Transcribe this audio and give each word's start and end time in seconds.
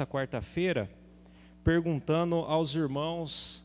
nessa 0.00 0.06
quarta-feira 0.06 0.88
perguntando 1.62 2.36
aos 2.36 2.74
irmãos, 2.74 3.62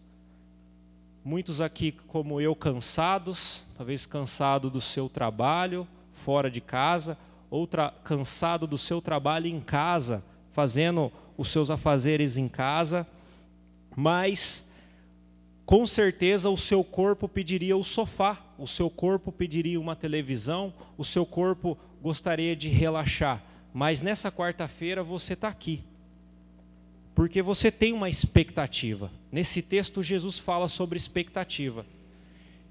muitos 1.24 1.62
aqui 1.62 1.94
como 1.94 2.42
eu 2.42 2.54
cansados, 2.54 3.64
talvez 3.78 4.06
cansado 4.06 4.70
do 4.70 4.82
seu 4.82 5.08
trabalho 5.08 5.88
fora 6.26 6.52
de 6.52 6.60
casa, 6.60 7.18
outra 7.50 7.94
cansado 8.04 8.68
do 8.68 8.78
seu 8.78 9.02
trabalho 9.02 9.48
em 9.48 9.62
casa, 9.62 10.22
fazendo 10.52 11.10
os 11.38 11.48
seus 11.48 11.70
afazeres 11.70 12.36
em 12.36 12.50
casa, 12.50 13.08
mas 13.96 14.62
com 15.66 15.88
certeza 15.88 16.50
o 16.50 16.58
seu 16.58 16.84
corpo 16.84 17.30
pediria 17.30 17.78
o 17.78 17.84
sofá, 17.84 18.44
o 18.58 18.68
seu 18.68 18.90
corpo 18.90 19.32
pediria 19.32 19.80
uma 19.80 19.96
televisão, 19.96 20.74
o 20.98 21.06
seu 21.06 21.26
corpo 21.26 21.78
gostaria 22.02 22.58
de 22.58 22.68
relaxar. 22.68 23.42
Mas 23.74 24.02
nessa 24.02 24.30
quarta-feira 24.30 25.02
você 25.02 25.32
está 25.32 25.48
aqui, 25.48 25.82
porque 27.16 27.42
você 27.42 27.72
tem 27.72 27.94
uma 27.94 28.10
expectativa. 28.10 29.12
Nesse 29.32 29.62
texto, 29.62 30.04
Jesus 30.04 30.38
fala 30.38 30.68
sobre 30.68 30.98
expectativa. 30.98 31.86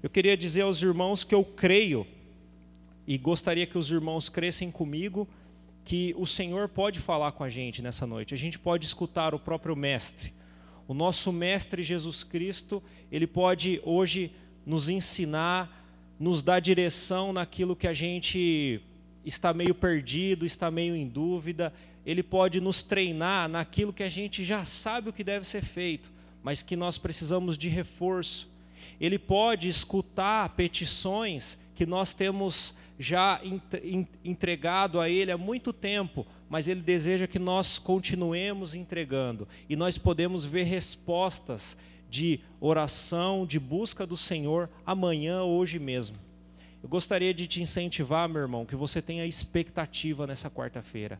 Eu 0.01 0.09
queria 0.09 0.37
dizer 0.37 0.61
aos 0.61 0.81
irmãos 0.81 1.25
que 1.25 1.35
eu 1.35 1.43
creio, 1.43 2.07
e 3.05 3.17
gostaria 3.17 3.67
que 3.67 3.77
os 3.77 3.91
irmãos 3.91 4.29
crescem 4.29 4.71
comigo, 4.71 5.27
que 5.83 6.15
o 6.17 6.25
Senhor 6.25 6.69
pode 6.69 6.99
falar 6.99 7.33
com 7.33 7.43
a 7.43 7.49
gente 7.49 7.81
nessa 7.81 8.07
noite. 8.07 8.33
A 8.33 8.37
gente 8.37 8.57
pode 8.57 8.85
escutar 8.85 9.35
o 9.35 9.39
próprio 9.39 9.75
Mestre 9.75 10.31
o 10.87 10.93
nosso 10.93 11.31
Mestre 11.31 11.83
Jesus 11.83 12.23
Cristo, 12.23 12.81
ele 13.11 13.25
pode 13.25 13.81
hoje 13.83 14.31
nos 14.65 14.87
ensinar, 14.87 15.83
nos 16.19 16.41
dar 16.41 16.59
direção 16.59 17.33
naquilo 17.33 17.75
que 17.75 17.87
a 17.87 17.93
gente 17.93 18.81
está 19.25 19.53
meio 19.53 19.73
perdido, 19.73 20.45
está 20.45 20.69
meio 20.69 20.95
em 20.95 21.07
dúvida. 21.07 21.73
Ele 22.05 22.21
pode 22.21 22.61
nos 22.61 22.83
treinar 22.83 23.49
naquilo 23.49 23.93
que 23.93 24.03
a 24.03 24.09
gente 24.09 24.45
já 24.45 24.63
sabe 24.63 25.09
o 25.09 25.13
que 25.13 25.23
deve 25.23 25.47
ser 25.47 25.63
feito, 25.63 26.11
mas 26.43 26.61
que 26.61 26.75
nós 26.75 26.97
precisamos 26.97 27.57
de 27.57 27.67
reforço. 27.67 28.47
Ele 28.99 29.17
pode 29.17 29.67
escutar 29.67 30.49
petições 30.49 31.57
que 31.73 31.85
nós 31.85 32.13
temos 32.13 32.75
já 32.97 33.41
entregado 34.23 35.01
a 35.01 35.09
Ele 35.09 35.31
há 35.31 35.37
muito 35.37 35.73
tempo, 35.73 36.25
mas 36.47 36.67
Ele 36.67 36.81
deseja 36.81 37.27
que 37.27 37.39
nós 37.39 37.77
continuemos 37.77 38.73
entregando 38.73 39.47
e 39.67 39.75
nós 39.75 39.97
podemos 39.97 40.45
ver 40.45 40.63
respostas 40.63 41.77
de 42.09 42.39
oração, 42.61 43.45
de 43.45 43.59
busca 43.59 44.05
do 44.05 44.15
Senhor 44.15 44.69
amanhã, 44.85 45.43
hoje 45.43 45.79
mesmo. 45.79 46.17
Eu 46.81 46.87
gostaria 46.87 47.33
de 47.33 47.47
te 47.47 47.61
incentivar, 47.61 48.29
meu 48.29 48.43
irmão, 48.43 48.65
que 48.65 48.75
você 48.75 49.01
tenha 49.01 49.25
expectativa 49.25 50.25
nessa 50.27 50.49
quarta-feira, 50.49 51.19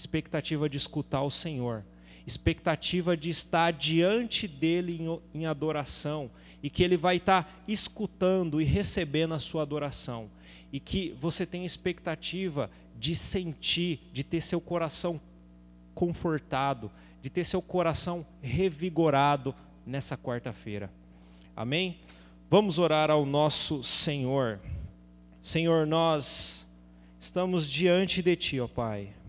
expectativa 0.00 0.68
de 0.68 0.76
escutar 0.76 1.22
o 1.22 1.30
Senhor, 1.30 1.84
expectativa 2.26 3.16
de 3.16 3.30
estar 3.30 3.72
diante 3.72 4.48
dele 4.48 5.00
em, 5.34 5.46
adoração 5.46 6.30
e 6.62 6.68
que 6.68 6.82
ele 6.82 6.96
vai 6.96 7.16
estar 7.16 7.62
escutando 7.66 8.60
e 8.60 8.64
recebendo 8.64 9.34
a 9.34 9.38
sua 9.38 9.62
adoração 9.62 10.30
e 10.72 10.78
que 10.78 11.16
você 11.20 11.46
tenha 11.46 11.66
expectativa 11.66 12.70
de 12.98 13.14
sentir, 13.14 14.00
de 14.12 14.22
ter 14.22 14.42
seu 14.42 14.60
coração 14.60 15.20
confortado, 15.94 16.90
de 17.22 17.30
ter 17.30 17.44
seu 17.44 17.60
coração 17.60 18.26
revigorado 18.42 19.54
nessa 19.86 20.16
quarta-feira. 20.16 20.90
Amém? 21.56 21.98
Vamos 22.48 22.78
orar 22.78 23.10
ao 23.10 23.24
nosso 23.26 23.82
Senhor. 23.82 24.60
Senhor, 25.42 25.86
nós 25.86 26.66
estamos 27.18 27.68
diante 27.68 28.22
de 28.22 28.36
Ti, 28.36 28.60
ó 28.60 28.68
Pai. 28.68 29.19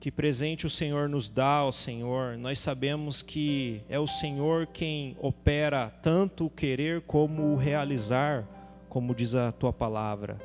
Que 0.00 0.10
presente 0.10 0.66
o 0.66 0.70
Senhor 0.70 1.10
nos 1.10 1.28
dá, 1.28 1.62
ó 1.62 1.70
Senhor. 1.70 2.38
Nós 2.38 2.58
sabemos 2.58 3.20
que 3.20 3.82
é 3.86 3.98
o 3.98 4.06
Senhor 4.06 4.66
quem 4.66 5.14
opera 5.20 5.90
tanto 6.02 6.46
o 6.46 6.50
querer 6.50 7.02
como 7.02 7.52
o 7.52 7.56
realizar 7.56 8.48
como 8.88 9.14
diz 9.14 9.34
a 9.34 9.52
tua 9.52 9.74
palavra. 9.74 10.38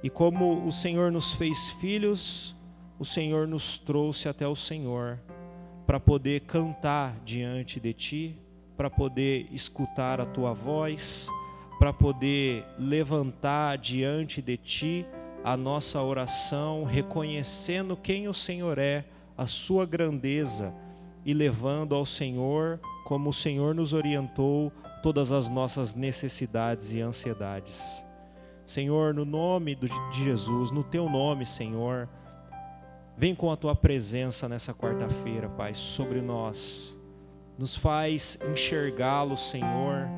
E 0.00 0.08
como 0.08 0.64
o 0.64 0.70
Senhor 0.70 1.10
nos 1.10 1.34
fez 1.34 1.72
filhos, 1.80 2.54
o 3.00 3.04
Senhor 3.04 3.48
nos 3.48 3.78
trouxe 3.78 4.28
até 4.28 4.46
o 4.46 4.54
Senhor 4.54 5.18
para 5.84 5.98
poder 5.98 6.42
cantar 6.42 7.20
diante 7.24 7.80
de 7.80 7.92
ti, 7.92 8.38
para 8.76 8.88
poder 8.88 9.48
escutar 9.52 10.20
a 10.20 10.24
tua 10.24 10.54
voz, 10.54 11.28
para 11.80 11.92
poder 11.92 12.64
levantar 12.78 13.76
diante 13.76 14.40
de 14.40 14.56
ti 14.56 15.06
a 15.44 15.56
nossa 15.56 16.02
oração, 16.02 16.84
reconhecendo 16.84 17.96
quem 17.96 18.28
o 18.28 18.34
Senhor 18.34 18.78
é, 18.78 19.04
a 19.36 19.46
sua 19.46 19.86
grandeza 19.86 20.74
e 21.24 21.32
levando 21.32 21.94
ao 21.94 22.04
Senhor, 22.04 22.80
como 23.04 23.30
o 23.30 23.34
Senhor 23.34 23.74
nos 23.74 23.92
orientou, 23.92 24.72
todas 25.02 25.30
as 25.30 25.48
nossas 25.48 25.94
necessidades 25.94 26.92
e 26.92 27.00
ansiedades. 27.00 28.04
Senhor, 28.66 29.14
no 29.14 29.24
nome 29.24 29.74
de 29.74 29.88
Jesus, 30.12 30.70
no 30.70 30.84
teu 30.84 31.08
nome, 31.08 31.46
Senhor, 31.46 32.08
vem 33.16 33.34
com 33.34 33.50
a 33.50 33.56
tua 33.56 33.74
presença 33.74 34.48
nessa 34.48 34.74
quarta-feira, 34.74 35.48
Pai, 35.48 35.74
sobre 35.74 36.20
nós. 36.20 36.94
Nos 37.56 37.74
faz 37.74 38.38
enxergá-lo, 38.52 39.36
Senhor, 39.36 40.08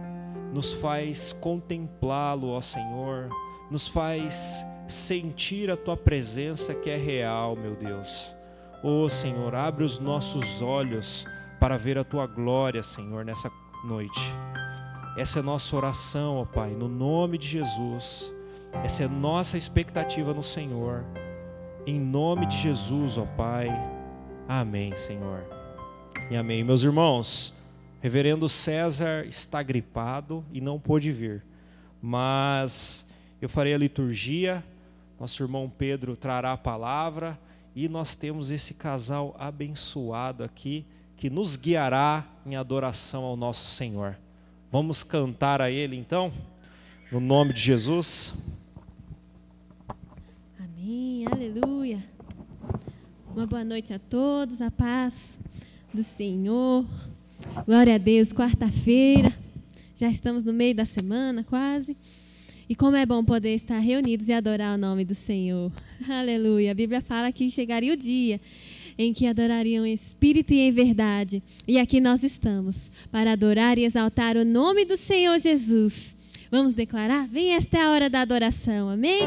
nos 0.53 0.73
faz 0.73 1.33
contemplá-lo, 1.35 2.49
ó 2.49 2.61
Senhor, 2.61 3.29
nos 3.71 3.87
faz 3.87 4.65
sentir 4.91 5.71
a 5.71 5.77
tua 5.77 5.97
presença 5.97 6.75
que 6.75 6.91
é 6.91 6.97
real, 6.97 7.57
meu 7.57 7.75
Deus. 7.75 8.31
Ó 8.83 9.09
Senhor, 9.09 9.55
abre 9.55 9.85
os 9.85 9.99
nossos 9.99 10.61
olhos 10.61 11.27
para 11.59 11.77
ver 11.77 11.99
a 11.99 12.05
tua 12.05 12.27
glória, 12.27 12.83
Senhor, 12.83 13.25
nessa 13.25 13.51
noite. 13.85 14.21
Essa 15.17 15.41
é 15.41 15.43
nossa 15.43 15.75
oração, 15.77 16.37
ó 16.37 16.45
Pai, 16.45 16.71
no 16.71 16.89
nome 16.89 17.39
de 17.39 17.47
Jesus. 17.47 18.33
Essa 18.85 19.05
é 19.05 19.09
nossa 19.09 19.59
expectativa 19.59 20.33
no 20.33 20.43
Senhor. 20.43 21.05
Em 21.87 21.99
nome 21.99 22.47
de 22.47 22.57
Jesus, 22.57 23.19
ó 23.19 23.27
Pai. 23.37 23.69
Amém, 24.49 24.97
Senhor. 24.97 25.45
E 26.31 26.37
amém. 26.37 26.65
Meus 26.65 26.83
irmãos, 26.83 27.55
Reverendo 28.03 28.49
César 28.49 29.27
está 29.27 29.63
gripado 29.63 30.43
e 30.51 30.59
não 30.59 30.81
pôde 30.81 31.13
vir, 31.13 31.45
mas 32.01 33.05
eu 33.43 33.49
farei 33.49 33.75
a 33.75 33.79
liturgia, 33.79 34.65
nosso 35.21 35.43
irmão 35.43 35.69
Pedro 35.69 36.17
trará 36.17 36.55
a 36.55 36.57
palavra 36.57 37.39
e 37.77 37.91
nós 37.91 38.15
temos 38.15 38.51
esse 38.51 38.73
casal 38.73 39.37
abençoado 39.39 40.43
aqui 40.43 40.87
que 41.15 41.29
nos 41.29 41.57
guiará 41.57 42.27
em 42.47 42.57
adoração 42.57 43.23
ao 43.25 43.37
nosso 43.37 43.67
Senhor. 43.67 44.17
Vamos 44.73 45.03
cantar 45.05 45.61
a 45.61 45.71
Ele 45.71 45.95
então, 45.95 46.33
no 47.13 47.21
nome 47.21 47.53
de 47.53 47.61
Jesus. 47.61 48.33
Amém, 50.59 51.27
aleluia. 51.31 52.03
Uma 53.37 53.47
boa 53.47 53.63
noite 53.63 53.93
a 53.93 53.99
todos, 53.99 54.63
a 54.63 54.71
paz 54.71 55.39
do 55.93 56.03
Senhor. 56.03 56.87
Glória 57.67 57.97
a 57.97 57.99
Deus, 57.99 58.33
quarta-feira, 58.33 59.37
já 59.97 60.09
estamos 60.09 60.45
no 60.45 60.53
meio 60.55 60.75
da 60.75 60.87
semana 60.87 61.45
quase. 61.45 61.95
E 62.71 62.75
como 62.77 62.97
é 62.97 63.05
bom 63.05 63.25
poder 63.25 63.53
estar 63.57 63.81
reunidos 63.81 64.29
e 64.29 64.33
adorar 64.33 64.77
o 64.77 64.79
nome 64.79 65.05
do 65.05 65.13
Senhor. 65.13 65.73
Aleluia. 66.09 66.71
A 66.71 66.75
Bíblia 66.75 67.01
fala 67.01 67.33
que 67.33 67.51
chegaria 67.51 67.93
o 67.93 67.97
dia 67.97 68.41
em 68.97 69.13
que 69.13 69.27
adorariam 69.27 69.85
em 69.85 69.93
espírito 69.93 70.55
e 70.55 70.61
em 70.61 70.71
verdade. 70.71 71.43
E 71.67 71.81
aqui 71.81 72.01
nós 72.01 72.23
estamos 72.23 72.89
para 73.11 73.33
adorar 73.33 73.77
e 73.77 73.85
exaltar 73.85 74.37
o 74.37 74.45
nome 74.45 74.85
do 74.85 74.97
Senhor 74.97 75.37
Jesus. 75.41 76.17
Vamos 76.49 76.73
declarar? 76.73 77.27
Vem, 77.27 77.55
esta 77.55 77.77
é 77.77 77.83
a 77.83 77.91
hora 77.91 78.09
da 78.09 78.21
adoração. 78.21 78.89
Amém? 78.89 79.23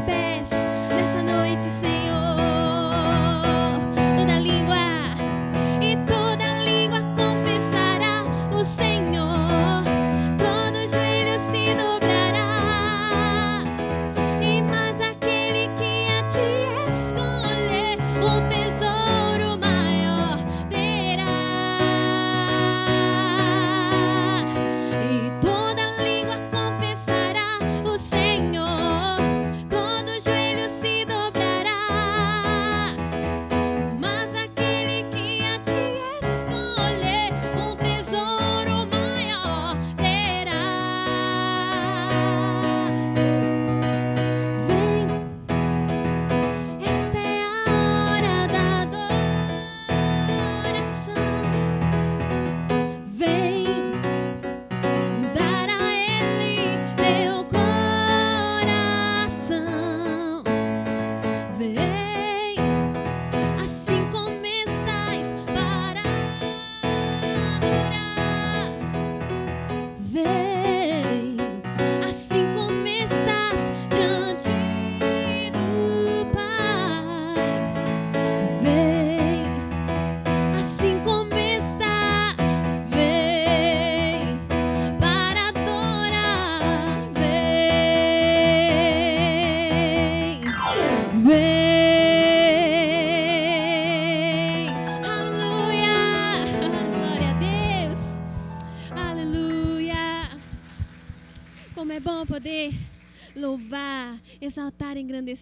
Deus, 0.00 0.23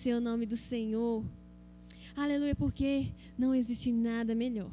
engrandecer 0.03 0.17
o 0.17 0.21
nome 0.21 0.47
do 0.47 0.57
Senhor. 0.57 1.25
Aleluia, 2.17 2.55
porque 2.55 3.13
não 3.39 3.55
existe 3.55 3.93
nada 3.93 4.35
melhor. 4.35 4.71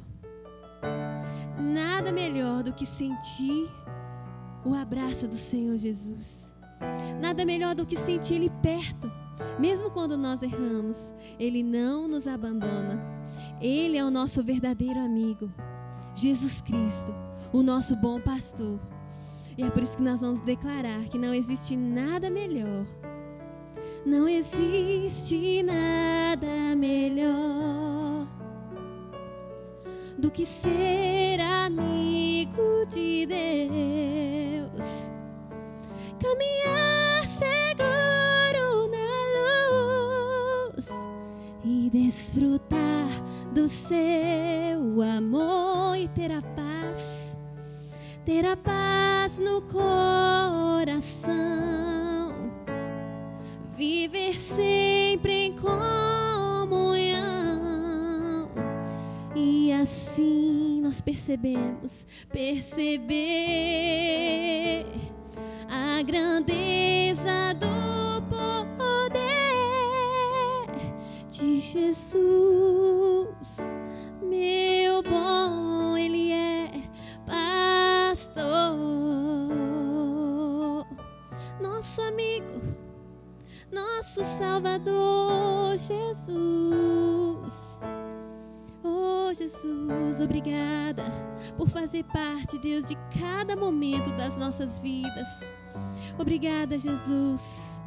Nada 1.58 2.10
melhor 2.12 2.62
do 2.62 2.72
que 2.72 2.84
sentir 2.84 3.68
o 4.64 4.74
abraço 4.74 5.28
do 5.28 5.36
Senhor 5.36 5.76
Jesus. 5.76 6.52
Nada 7.20 7.44
melhor 7.44 7.74
do 7.74 7.86
que 7.86 7.96
sentir 7.96 8.34
Ele 8.34 8.50
perto. 8.62 9.10
Mesmo 9.58 9.90
quando 9.90 10.18
nós 10.18 10.42
erramos, 10.42 11.14
Ele 11.38 11.62
não 11.62 12.08
nos 12.08 12.26
abandona. 12.26 13.00
Ele 13.60 13.96
é 13.96 14.04
o 14.04 14.10
nosso 14.10 14.42
verdadeiro 14.42 14.98
amigo. 14.98 15.52
Jesus 16.14 16.60
Cristo, 16.60 17.14
o 17.52 17.62
nosso 17.62 17.94
bom 17.94 18.20
pastor. 18.20 18.80
E 19.56 19.62
é 19.62 19.70
por 19.70 19.82
isso 19.82 19.96
que 19.96 20.02
nós 20.02 20.20
vamos 20.20 20.40
declarar 20.40 21.04
que 21.04 21.18
não 21.18 21.32
existe 21.32 21.76
nada 21.76 22.30
melhor. 22.30 22.86
Não 24.04 24.28
existe 24.28 25.62
nada 25.62 26.74
melhor 26.76 28.26
do 30.16 30.30
que 30.30 30.46
ser 30.46 31.40
amigo 31.40 32.86
de 32.88 33.26
Deus. 33.26 35.10
Caminhar 36.18 37.24
seguro 37.26 38.88
na 38.90 39.08
luz 40.76 40.88
e 41.64 41.90
desfrutar 41.90 43.08
do 43.52 43.68
seu 43.68 45.02
amor 45.02 45.96
e 45.96 46.08
ter 46.08 46.30
a 46.30 46.42
paz, 46.42 47.36
ter 48.24 48.46
a 48.46 48.56
paz 48.56 49.38
no 49.38 49.62
coração, 49.62 51.30
viver 53.80 54.38
sempre 54.38 55.46
em 55.46 55.56
comunhão. 55.56 55.80
E 59.34 59.72
assim 59.72 60.82
nós 60.82 61.00
percebemos, 61.00 62.06
perceber 62.30 63.24
a 65.66 66.02
grandeza 66.02 67.54
do 67.54 68.20
poder 68.76 69.48
de 71.30 71.58
Jesus, 71.58 73.56
meu 74.20 74.69
nosso 84.10 84.24
Salvador, 84.24 85.76
Jesus. 85.76 87.54
Oh 88.82 89.32
Jesus, 89.32 90.20
obrigada 90.20 91.04
por 91.56 91.68
fazer 91.68 92.02
parte, 92.04 92.58
Deus, 92.58 92.88
de 92.88 92.96
cada 93.20 93.54
momento 93.54 94.10
das 94.16 94.36
nossas 94.36 94.80
vidas. 94.80 95.28
Obrigada, 96.18 96.76
Jesus. 96.76 97.80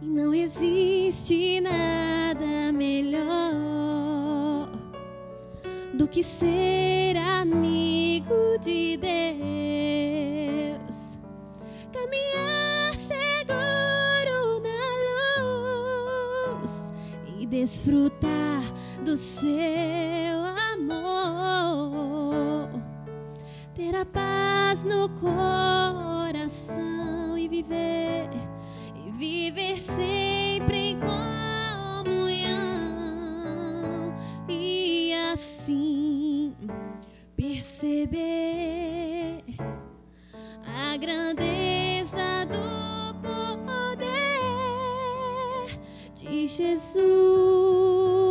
E 0.00 0.06
não 0.06 0.32
existe 0.34 1.60
nada 1.60 2.72
melhor 2.72 4.70
do 5.92 6.08
que 6.08 6.22
ser 6.22 7.18
amigo 7.18 8.56
de 8.62 8.96
Deus. 8.96 9.12
Caminhar 11.92 12.71
desfrutar 17.52 18.64
do 19.04 19.14
seu 19.14 19.44
amor. 20.72 22.70
Ter 23.74 23.94
a 23.94 24.06
paz 24.06 24.82
no 24.82 25.10
coração 25.20 27.36
e 27.36 27.46
viver, 27.48 28.30
e 28.96 29.12
viver 29.12 29.82
sempre 29.82 30.92
em 30.92 30.98
comunhão. 30.98 31.12
E 34.48 35.12
assim 35.30 36.54
perceber 37.36 39.44
a 40.64 40.96
grandeza 40.96 42.46
do 42.46 43.01
de 46.32 46.46
Jesus, 46.48 48.21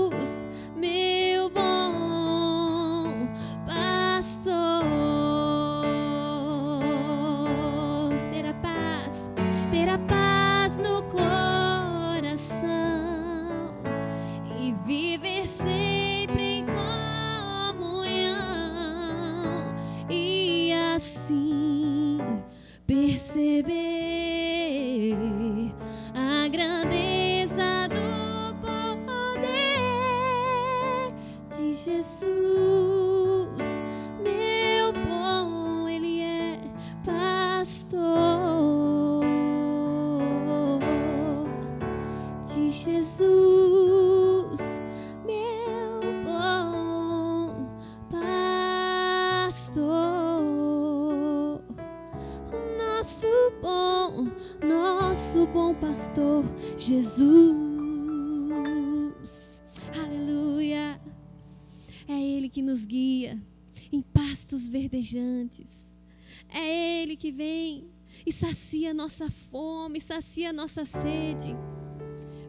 nossa 69.01 69.31
fome, 69.31 69.99
sacia 69.99 70.53
nossa 70.53 70.85
sede. 70.85 71.57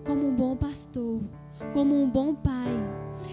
Como 0.05 0.29
um 0.29 0.35
bom 0.35 0.55
pastor, 0.55 1.23
como 1.73 1.95
um 1.95 2.11
bom 2.11 2.35
pai. 2.35 2.69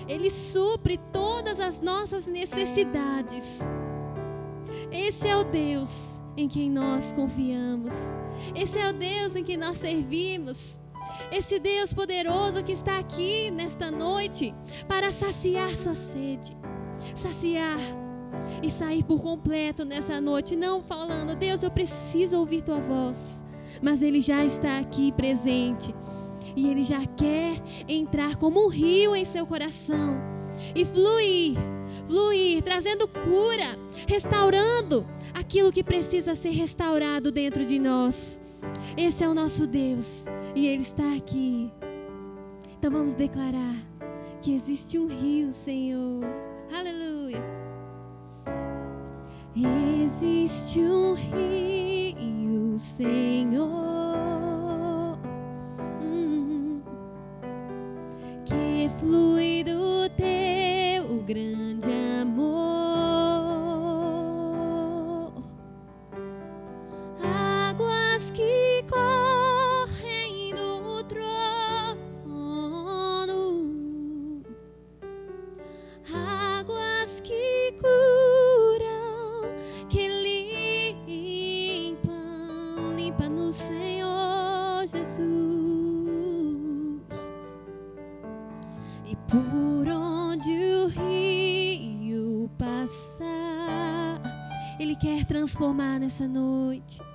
Ele 0.08 0.30
supre 0.30 0.98
todas 1.12 1.60
as 1.60 1.82
nossas 1.82 2.26
necessidades. 2.26 3.60
Esse 4.90 5.28
é 5.28 5.36
o 5.36 5.44
Deus 5.44 6.22
em 6.38 6.48
quem 6.48 6.72
nós 6.72 7.12
confiamos. 7.12 7.94
Esse 8.56 8.80
é 8.80 8.90
o 8.90 8.94
Deus 8.94 9.36
em 9.36 9.44
quem 9.44 9.58
nós 9.58 9.78
servimos. 9.78 10.80
Esse 11.30 11.60
Deus 11.60 11.94
poderoso 11.94 12.64
que 12.64 12.72
está 12.72 13.00
aqui 13.00 13.52
nesta 13.52 13.92
noite 13.92 14.54
para 14.88 15.12
saciar 15.12 15.76
sua 15.76 15.96
sede. 15.96 16.56
Saciar 17.16 17.80
e 18.62 18.70
sair 18.70 19.04
por 19.04 19.22
completo 19.22 19.86
nessa 19.86 20.20
noite, 20.20 20.56
não 20.56 20.84
falando, 20.84 21.36
Deus, 21.36 21.64
eu 21.64 21.72
preciso 21.72 22.40
ouvir 22.40 22.62
tua 22.62 22.80
voz. 22.82 23.44
Mas 23.82 24.02
ele 24.02 24.20
já 24.20 24.44
está 24.44 24.80
aqui 24.80 25.12
presente. 25.12 25.94
E 26.56 26.68
ele 26.68 26.84
já 26.84 27.06
quer 27.06 27.62
entrar 27.88 28.36
como 28.36 28.66
um 28.66 28.70
rio 28.70 29.16
em 29.16 29.24
seu 29.24 29.46
coração 29.46 30.20
e 30.76 30.84
fluir, 30.84 31.58
fluir, 32.06 32.62
trazendo 32.64 33.08
cura, 33.08 33.78
restaurando 34.08 35.06
aquilo 35.34 35.72
que 35.72 35.84
precisa 35.84 36.36
ser 36.36 36.50
restaurado 36.50 37.32
dentro 37.32 37.66
de 37.66 37.80
nós. 37.80 38.42
Esse 38.98 39.24
é 39.24 39.30
o 39.30 39.34
nosso 39.34 39.66
Deus 39.66 40.26
e 40.56 40.68
ele 40.68 40.82
está 40.82 41.16
aqui. 41.16 41.72
Então 42.78 42.92
vamos 42.92 43.14
declarar 43.14 43.76
que 44.42 44.54
existe 44.54 44.98
um 44.98 45.08
rio, 45.08 45.52
Senhor. 45.54 46.24
Aleluia. 46.74 47.59
Existe 49.56 50.80
um 50.80 51.14
rio, 51.16 52.78
Senhor, 52.78 53.70
que 58.46 58.90
flui 59.00 59.64
do 59.64 60.08
teu 60.16 61.24
grande 61.24 61.99
transformar 96.10 96.12
nessa 96.12 96.28
noite. 96.28 97.09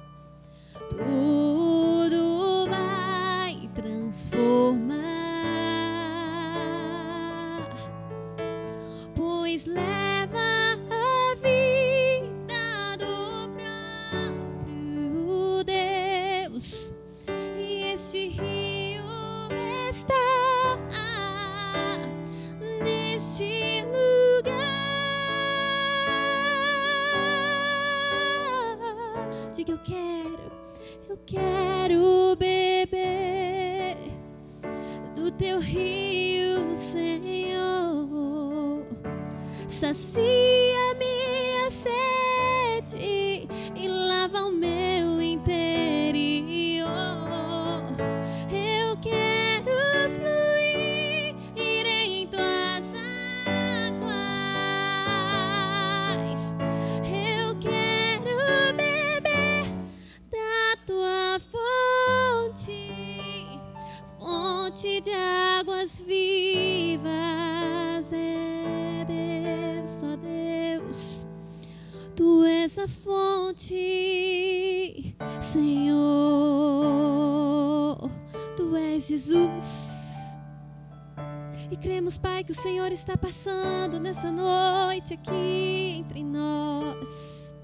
Está 83.15 83.17
passando 83.17 84.01
nessa 84.01 84.31
noite 84.31 85.15
aqui 85.15 85.99
entre 85.99 86.25
nós. 86.25 87.55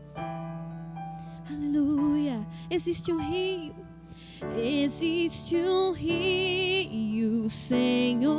Aleluia. 1.50 2.46
Existe 2.70 3.12
um 3.12 3.18
rio. 3.18 3.74
Existe 4.56 5.56
um 5.56 5.92
rio, 5.92 7.50
Senhor, 7.50 8.32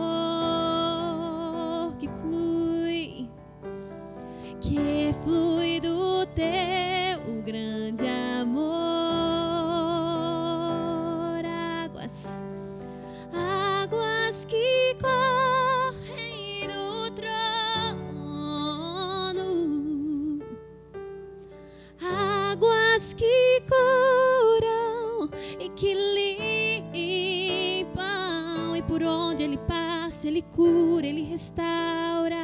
cura, 30.51 31.05
ele 31.05 31.23
restaura. 31.23 32.35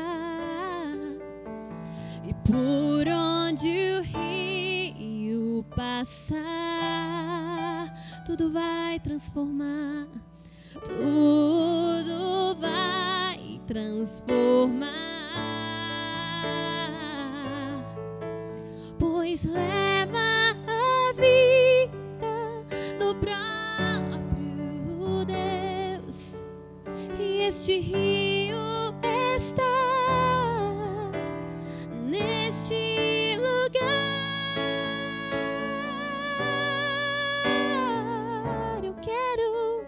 E 2.28 2.34
por 2.46 3.08
onde 3.08 3.68
o 3.68 4.02
rio 4.02 5.64
passar, 5.76 6.34
tudo 8.26 8.52
vai 8.52 9.00
transformar, 9.00 10.08
tudo 10.84 12.56
vai 12.60 13.62
transformar 13.68 15.16
rio 27.79 28.57
está 29.36 29.63
neste 32.03 33.36
lugar. 33.38 33.98
Eu 38.84 38.93
quero, 39.01 39.86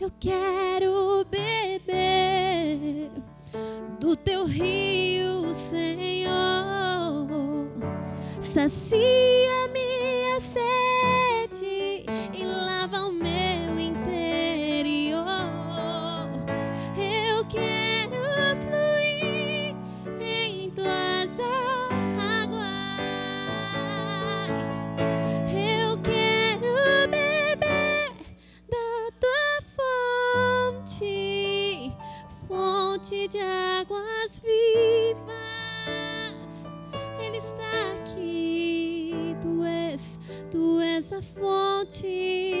eu 0.00 0.12
quero 0.20 1.24
beber 1.30 3.10
do 4.00 4.16
teu 4.16 4.44
rio, 4.44 5.54
Senhor 5.54 6.08
sacia 8.40 9.68
minha 9.72 10.40
sede 10.40 10.87
tu 41.18 41.24
és 41.24 41.36
a 41.36 41.40
fonte, 41.40 42.57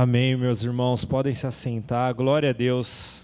Amém, 0.00 0.36
meus 0.36 0.62
irmãos. 0.62 1.04
Podem 1.04 1.34
se 1.34 1.44
assentar. 1.44 2.14
Glória 2.14 2.50
a 2.50 2.52
Deus. 2.52 3.20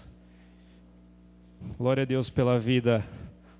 Glória 1.77 2.03
a 2.03 2.05
Deus 2.05 2.29
pela 2.29 2.59
vida 2.59 3.01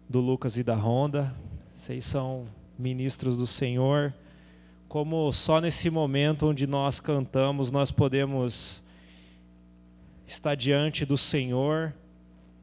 do 0.10 0.20
Lucas 0.20 0.58
e 0.58 0.64
da 0.64 0.76
Ronda. 0.76 1.34
Vocês 1.78 2.04
são 2.04 2.46
ministros 2.78 3.38
do 3.38 3.48
Senhor. 3.48 4.14
Como 4.90 5.32
só 5.32 5.62
nesse 5.62 5.90
momento 5.90 6.48
onde 6.48 6.68
nós 6.68 7.00
cantamos, 7.00 7.72
nós 7.72 7.90
podemos 7.90 8.84
estar 10.28 10.56
diante 10.56 11.06
do 11.06 11.18
Senhor 11.18 11.94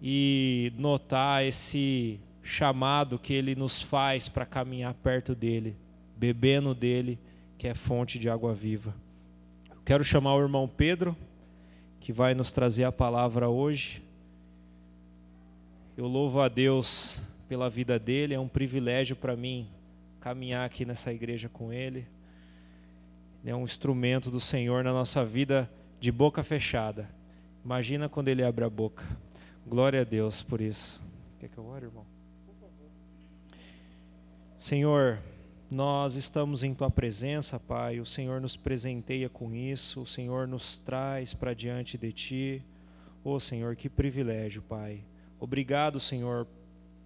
e 0.03 0.71
notar 0.77 1.43
esse 1.43 2.21
chamado 2.43 3.19
que 3.19 3.33
ele 3.33 3.55
nos 3.55 3.81
faz 3.81 4.29
para 4.29 4.45
caminhar 4.45 4.93
perto 4.93 5.35
dele, 5.35 5.75
bebendo 6.15 6.75
dele, 6.75 7.19
que 7.57 7.67
é 7.67 7.73
fonte 7.73 8.19
de 8.19 8.29
água 8.29 8.53
viva. 8.53 8.95
Quero 9.85 10.05
chamar 10.05 10.37
o 10.37 10.41
irmão 10.41 10.69
Pedro, 10.69 11.17
que 11.99 12.13
vai 12.13 12.35
nos 12.35 12.53
trazer 12.53 12.85
a 12.85 12.93
palavra 12.93 13.49
hoje. 13.49 14.01
Eu 15.97 16.07
louvo 16.07 16.41
a 16.41 16.49
Deus 16.49 17.21
pela 17.49 17.69
vida 17.69 17.99
dele, 17.99 18.33
é 18.33 18.39
um 18.39 18.47
privilégio 18.47 19.17
para 19.17 19.37
mim 19.37 19.69
caminhar 20.21 20.65
aqui 20.65 20.85
nessa 20.85 21.13
igreja 21.13 21.49
com 21.49 21.73
ele. 21.73 22.07
Ele 23.43 23.51
é 23.51 23.57
um 23.57 23.65
instrumento 23.65 24.31
do 24.31 24.41
Senhor 24.41 24.85
na 24.85 24.93
nossa 24.93 25.25
vida 25.25 25.69
de 25.99 26.13
boca 26.13 26.45
fechada. 26.45 27.09
Imagina 27.65 28.09
quando 28.09 28.29
ele 28.29 28.45
abre 28.45 28.65
a 28.65 28.71
boca. 28.71 29.05
Glória 29.67 30.03
a 30.03 30.05
Deus 30.05 30.45
por 30.45 30.61
isso. 30.61 31.03
Quer 31.41 31.49
que 31.49 31.59
eu 31.59 31.67
ore, 31.67 31.87
irmão? 31.87 32.07
Senhor, 34.61 35.19
nós 35.73 36.17
estamos 36.17 36.63
em 36.63 36.75
tua 36.75 36.91
presença, 36.91 37.59
Pai. 37.59 37.99
O 37.99 38.05
Senhor 38.05 38.41
nos 38.41 38.57
presenteia 38.57 39.29
com 39.29 39.55
isso, 39.55 40.03
o 40.03 40.07
Senhor 40.07 40.47
nos 40.47 40.77
traz 40.77 41.33
para 41.33 41.55
diante 41.55 41.97
de 41.97 42.13
ti. 42.13 42.63
Oh, 43.25 43.41
Senhor, 43.41 43.75
que 43.75 43.89
privilégio, 43.89 44.61
Pai. 44.61 45.01
Obrigado, 45.41 45.99
Senhor, 45.99 46.47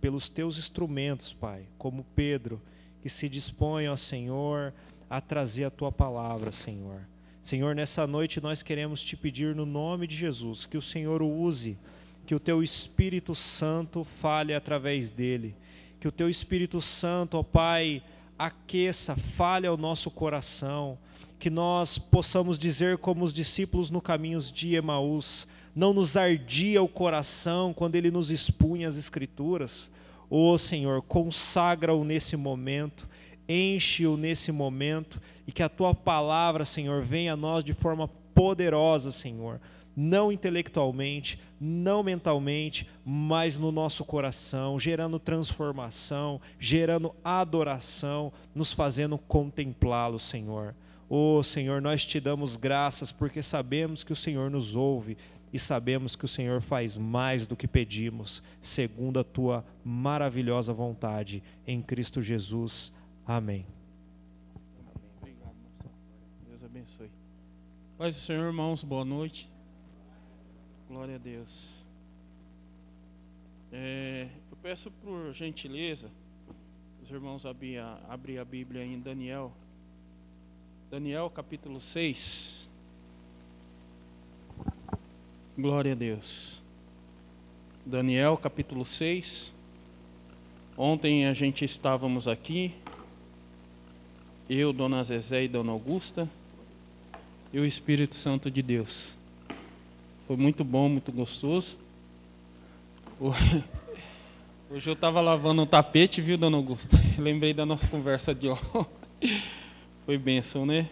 pelos 0.00 0.29
teus 0.29 0.59
instrumentos, 0.59 1.33
Pai, 1.33 1.68
como 1.79 2.05
Pedro, 2.16 2.61
que 3.00 3.09
se 3.09 3.29
dispõe, 3.29 3.87
ó 3.87 3.96
Senhor, 3.96 4.74
a 5.09 5.20
trazer 5.20 5.64
a 5.64 5.70
tua 5.70 5.92
palavra, 5.92 6.50
Senhor. 6.50 7.07
Senhor, 7.42 7.72
nessa 7.76 8.05
noite 8.05 8.40
nós 8.40 8.64
queremos 8.64 9.00
te 9.00 9.16
pedir 9.16 9.55
no 9.55 9.64
nome 9.64 10.09
de 10.09 10.16
Jesus 10.16 10.66
que 10.66 10.76
o 10.76 10.83
Senhor 10.83 11.22
o 11.22 11.31
use, 11.31 11.79
que 12.26 12.35
o 12.35 12.40
teu 12.40 12.61
Espírito 12.64 13.33
Santo 13.33 14.05
fale 14.20 14.52
através 14.52 15.12
dele, 15.12 15.55
que 16.00 16.09
o 16.09 16.12
teu 16.12 16.29
Espírito 16.29 16.81
Santo, 16.81 17.38
ó 17.38 17.44
Pai, 17.44 18.02
aqueça, 18.38 19.16
fale 19.37 19.66
ao 19.66 19.77
nosso 19.77 20.11
coração, 20.11 20.99
que 21.38 21.51
nós 21.51 21.99
possamos 21.99 22.59
dizer 22.59 22.99
como 22.99 23.25
os 23.25 23.33
discípulos 23.33 23.90
no 23.90 24.01
caminho 24.01 24.40
de 24.40 24.75
Emaús, 24.75 25.46
não 25.75 25.92
nos 25.92 26.16
ardia 26.16 26.83
o 26.83 26.88
coração 26.88 27.75
quando 27.75 27.96
ele 27.96 28.11
nos 28.11 28.31
expunha 28.31 28.88
as 28.88 28.96
escrituras. 28.96 29.90
Ó 30.31 30.53
oh, 30.53 30.59
Senhor, 30.59 31.03
consagra-o 31.03 32.03
nesse 32.05 32.37
momento, 32.37 33.07
enche-o 33.49 34.16
nesse 34.16 34.51
momento 34.51 35.20
e 35.46 35.53
que 35.53 35.62
a 35.62 35.68
tua 35.68 35.94
palavra, 35.94 36.64
Senhor, 36.64 37.03
venha 37.03 37.35
a 37.35 37.37
nós 37.37 37.62
de 37.62 37.75
forma 37.75 38.09
poderosa, 38.35 39.12
Senhor, 39.12 39.61
não 39.96 40.30
intelectualmente, 40.30 41.40
não 41.59 42.02
mentalmente, 42.02 42.87
mas 43.02 43.56
no 43.56 43.72
nosso 43.72 44.04
coração, 44.04 44.78
gerando 44.78 45.18
transformação, 45.18 46.38
gerando 46.59 47.14
adoração, 47.24 48.30
nos 48.54 48.74
fazendo 48.74 49.16
contemplá-lo, 49.16 50.20
Senhor. 50.20 50.74
Oh, 51.09 51.42
Senhor, 51.42 51.80
nós 51.80 52.04
te 52.04 52.20
damos 52.20 52.56
graças 52.56 53.11
porque 53.11 53.42
sabemos 53.42 54.04
que 54.04 54.12
o 54.12 54.16
Senhor 54.16 54.50
nos 54.50 54.74
ouve 54.74 55.16
e 55.52 55.59
sabemos 55.59 56.14
que 56.14 56.24
o 56.24 56.28
Senhor 56.28 56.61
faz 56.61 56.98
mais 56.98 57.46
do 57.46 57.56
que 57.56 57.66
pedimos, 57.66 58.42
segundo 58.61 59.18
a 59.18 59.24
tua 59.24 59.64
maravilhosa 59.82 60.74
vontade, 60.74 61.42
em 61.66 61.80
Cristo 61.80 62.20
Jesus. 62.20 62.92
Amém. 63.24 63.64
Obrigado, 65.18 65.54
Marcelo. 65.62 65.94
Deus 66.46 66.64
abençoe. 66.64 67.11
Paz 67.96 68.14
do 68.16 68.20
Senhor, 68.20 68.46
irmãos, 68.46 68.82
boa 68.82 69.04
noite. 69.04 69.56
Glória 70.88 71.16
a 71.16 71.18
Deus. 71.18 71.68
É, 73.72 74.29
eu 74.49 74.57
peço 74.62 74.88
por 75.03 75.33
gentileza, 75.33 76.09
os 77.03 77.11
irmãos 77.11 77.44
abrir 77.44 77.79
a, 77.79 77.99
a 78.09 78.44
Bíblia 78.44 78.85
em 78.85 79.01
Daniel. 79.01 79.53
Daniel 80.88 81.29
capítulo 81.29 81.81
6. 81.81 82.68
Glória 85.59 85.90
a 85.90 85.96
Deus. 85.96 86.62
Daniel 87.85 88.37
capítulo 88.37 88.85
6. 88.85 89.53
Ontem 90.77 91.27
a 91.27 91.35
gente 91.35 91.64
estávamos 91.64 92.29
aqui, 92.29 92.72
eu, 94.49 94.72
Dona 94.72 95.03
Zezé 95.03 95.42
e 95.42 95.49
Dona 95.49 95.72
Augusta, 95.72 96.31
e 97.53 97.59
o 97.59 97.64
Espírito 97.64 98.14
Santo 98.14 98.49
de 98.49 98.62
Deus. 98.62 99.15
Foi 100.27 100.37
muito 100.37 100.65
bom, 100.65 100.89
muito 100.89 101.12
gostoso. 101.12 101.79
Hoje 104.69 104.91
eu 104.91 104.95
estava 104.95 105.21
lavando 105.21 105.62
um 105.62 105.67
tapete, 105.67 106.21
viu, 106.21 106.37
Dona 106.37 106.57
Augusta? 106.57 106.97
Lembrei 107.17 107.55
da 107.55 107.65
nossa 107.65 107.87
conversa 107.87 108.35
de 108.35 108.49
ontem. 108.75 109.41
Foi 110.05 110.19
bênção, 110.19 110.67
né? 110.67 110.89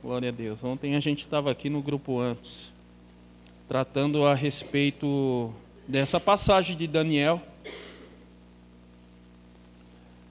Glória 0.00 0.28
a 0.28 0.32
Deus. 0.32 0.62
Ontem 0.62 0.94
a 0.94 1.00
gente 1.00 1.22
estava 1.22 1.50
aqui 1.50 1.68
no 1.68 1.82
grupo 1.82 2.20
antes, 2.20 2.72
tratando 3.66 4.24
a 4.24 4.32
respeito 4.32 5.52
dessa 5.88 6.20
passagem 6.20 6.76
de 6.76 6.86
Daniel. 6.86 7.42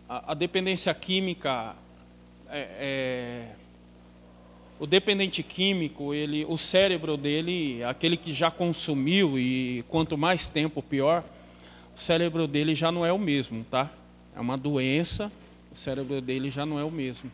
A, 0.07 0.31
a 0.31 0.33
dependência 0.33 0.93
química, 0.93 1.75
é, 2.49 2.59
é, 2.79 3.55
o 4.81 4.87
dependente 4.87 5.43
químico, 5.43 6.11
ele, 6.11 6.43
o 6.49 6.57
cérebro 6.57 7.15
dele, 7.15 7.83
aquele 7.83 8.17
que 8.17 8.33
já 8.33 8.49
consumiu 8.49 9.37
e 9.37 9.85
quanto 9.87 10.17
mais 10.17 10.49
tempo 10.49 10.81
pior, 10.81 11.23
o 11.95 11.99
cérebro 11.99 12.47
dele 12.47 12.73
já 12.73 12.91
não 12.91 13.05
é 13.05 13.13
o 13.13 13.19
mesmo, 13.19 13.63
tá? 13.69 13.91
É 14.35 14.39
uma 14.39 14.57
doença, 14.57 15.31
o 15.71 15.77
cérebro 15.77 16.19
dele 16.19 16.49
já 16.49 16.65
não 16.65 16.79
é 16.79 16.83
o 16.83 16.89
mesmo. 16.89 17.31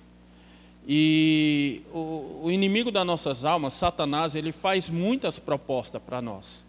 E 0.86 1.84
o, 1.94 2.42
o 2.44 2.52
inimigo 2.52 2.92
das 2.92 3.08
nossas 3.08 3.46
almas, 3.46 3.76
Satanás, 3.76 4.36
ele 4.36 4.52
faz 4.52 4.90
muitas 4.90 5.40
propostas 5.40 6.02
para 6.02 6.22
nós. 6.22 6.66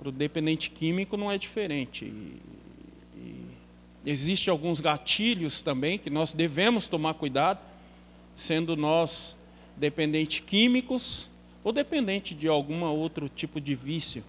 Para 0.00 0.08
o 0.08 0.12
dependente 0.12 0.68
químico 0.68 1.16
não 1.16 1.30
é 1.30 1.38
diferente. 1.38 2.06
E, 2.06 2.40
e 3.16 3.46
Existem 4.04 4.50
alguns 4.50 4.80
gatilhos 4.80 5.62
também 5.62 5.96
que 5.96 6.10
nós 6.10 6.32
devemos 6.32 6.88
tomar 6.88 7.14
cuidado, 7.14 7.60
sendo 8.34 8.76
nós 8.76 9.36
dependentes 9.82 10.38
químicos 10.38 11.28
ou 11.64 11.72
dependente 11.72 12.36
de 12.36 12.46
algum 12.46 12.84
outro 12.84 13.28
tipo 13.28 13.60
de 13.60 13.74
vício. 13.74 14.22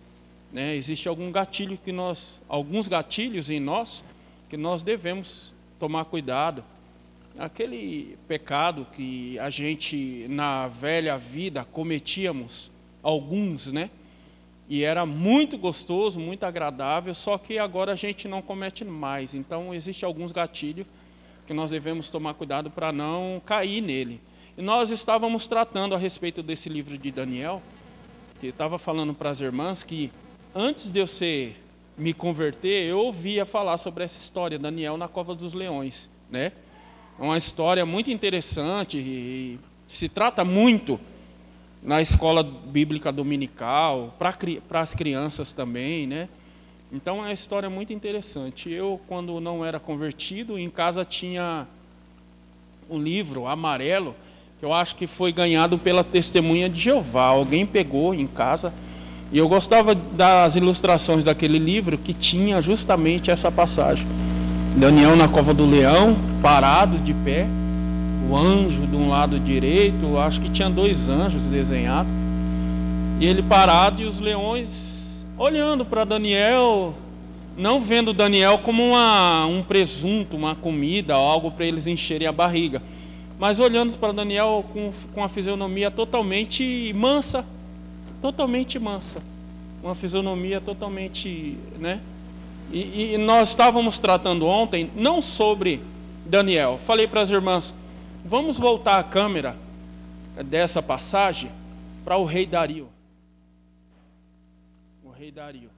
Né? 0.52 0.76
Existe 0.76 1.08
algum 1.08 1.32
gatilho 1.32 1.78
que 1.78 1.92
nós, 1.92 2.40
alguns 2.50 2.88
gatilhos 2.88 3.52
em 3.52 3.60
nós 3.60 4.04
que 4.50 4.58
nós 4.58 4.82
devemos 4.82 5.54
tomar 5.80 6.06
cuidado 6.06 6.64
aquele 7.38 8.18
pecado 8.28 8.86
que 8.96 9.38
a 9.40 9.50
gente 9.50 10.28
na 10.30 10.68
velha 10.68 11.18
vida 11.18 11.66
cometíamos, 11.72 12.70
alguns, 13.02 13.72
né? 13.72 13.90
E 14.70 14.84
era 14.84 15.06
muito 15.06 15.58
gostoso, 15.58 16.20
muito 16.20 16.44
agradável, 16.44 17.14
só 17.14 17.38
que 17.38 17.58
agora 17.58 17.92
a 17.94 17.96
gente 17.96 18.28
não 18.28 18.42
comete 18.42 18.86
mais. 18.86 19.34
Então, 19.34 19.74
existe 19.74 20.06
alguns 20.06 20.32
gatilhos 20.32 20.86
que 21.46 21.54
nós 21.54 21.72
devemos 21.72 22.10
tomar 22.10 22.34
cuidado 22.36 22.70
para 22.70 22.92
não 22.92 23.42
cair 23.46 23.82
nele. 23.82 24.22
E 24.56 24.62
nós 24.62 24.92
estávamos 24.92 25.48
tratando 25.48 25.96
a 25.96 25.98
respeito 25.98 26.44
desse 26.44 26.70
livro 26.70 26.96
de 26.96 27.10
Daniel, 27.10 27.60
que 28.40 28.48
estava 28.48 28.78
falando 28.78 29.12
para 29.12 29.32
as 29.32 29.42
irmãs 29.42 29.84
que 29.84 30.12
antes 30.54 30.90
de 30.90 31.00
eu 31.00 31.08
ser 31.08 31.60
me 31.98 32.14
converter, 32.14 32.88
eu 32.88 33.00
ouvia 33.00 33.48
falar 33.48 33.80
sobre 33.80 34.04
essa 34.04 34.20
história, 34.20 34.60
Daniel 34.60 34.96
na 34.96 35.08
cova 35.08 35.34
dos 35.34 35.54
leões, 35.54 36.08
né? 36.30 36.52
É 37.20 37.24
uma 37.24 37.38
história 37.38 37.84
muito 37.84 38.12
interessante 38.12 38.98
e 39.00 39.60
se 39.92 40.08
trata 40.08 40.46
muito 40.46 41.00
na 41.82 42.00
escola 42.00 42.44
bíblica 42.44 43.12
dominical, 43.12 44.16
para 44.20 44.82
as 44.82 44.94
crianças 44.94 45.52
também, 45.52 46.06
né? 46.06 46.30
Então 46.92 47.18
é 47.18 47.22
uma 47.22 47.34
história 47.34 47.72
muito 47.72 47.92
interessante. 47.92 48.70
Eu, 48.70 49.02
quando 49.08 49.40
não 49.42 49.66
era 49.66 49.80
convertido, 49.80 50.60
em 50.60 50.70
casa 50.70 51.04
tinha 51.04 51.68
um 52.88 53.02
livro 53.02 53.48
amarelo, 53.48 54.16
eu 54.64 54.72
acho 54.72 54.96
que 54.96 55.08
foi 55.08 55.34
ganhado 55.34 55.78
pela 55.78 56.06
testemunha 56.06 56.70
de 56.70 56.80
Jeová. 56.80 57.26
Alguém 57.26 57.66
pegou 57.66 58.14
em 58.14 58.26
casa. 58.26 58.72
E 59.30 59.38
eu 59.38 59.50
gostava 59.50 59.94
das 59.94 60.56
ilustrações 60.56 61.22
daquele 61.22 61.60
livro 61.60 61.98
que 61.98 62.14
tinha 62.14 62.62
justamente 62.62 63.30
essa 63.30 63.52
passagem. 63.52 64.08
Daniel 64.78 65.18
na 65.18 65.28
cova 65.28 65.54
do 65.54 65.66
leão, 65.66 66.16
parado 66.42 66.98
de 67.00 67.14
pé, 67.14 67.46
o 68.30 68.38
anjo 68.38 68.88
de 68.88 68.96
um 68.96 69.10
lado 69.10 69.38
direito, 69.38 70.18
acho 70.18 70.40
que 70.40 70.50
tinha 70.50 70.70
dois 70.70 71.10
anjos 71.10 71.44
desenhados, 71.44 72.12
e 73.20 73.26
ele 73.26 73.44
parado 73.44 74.02
e 74.02 74.06
os 74.06 74.22
leões 74.22 74.70
olhando 75.38 75.84
para 75.84 76.06
Daniel, 76.06 76.94
não 77.58 77.82
vendo 77.82 78.14
Daniel 78.14 78.60
como 78.60 78.82
uma, 78.82 79.46
um 79.46 79.62
presunto, 79.62 80.38
uma 80.38 80.56
comida, 80.56 81.16
algo 81.16 81.52
para 81.52 81.66
eles 81.66 81.86
encherem 81.86 82.28
a 82.28 82.32
barriga, 82.32 82.82
mas 83.44 83.60
olhando 83.60 83.98
para 83.98 84.14
Daniel 84.14 84.64
com, 84.72 84.94
com 85.14 85.22
a 85.22 85.28
fisionomia 85.28 85.92
totalmente 85.92 86.94
mansa, 86.94 87.46
totalmente 88.22 88.80
mansa, 88.80 89.22
uma 89.84 89.94
fisionomia 89.94 90.62
totalmente, 90.62 91.58
né? 91.78 92.00
E, 92.72 93.16
e 93.16 93.18
nós 93.18 93.50
estávamos 93.50 94.00
tratando 94.00 94.48
ontem 94.48 94.90
não 94.96 95.22
sobre 95.22 95.82
Daniel. 96.26 96.80
Falei 96.86 97.06
para 97.06 97.20
as 97.20 97.30
irmãs, 97.30 97.74
vamos 98.24 98.58
voltar 98.58 98.98
a 98.98 99.04
câmera 99.04 99.58
dessa 100.46 100.82
passagem 100.82 101.52
para 102.06 102.16
o 102.16 102.24
rei 102.24 102.46
Dario. 102.46 102.88
O 105.04 105.10
rei 105.10 105.34
Dario. 105.34 105.70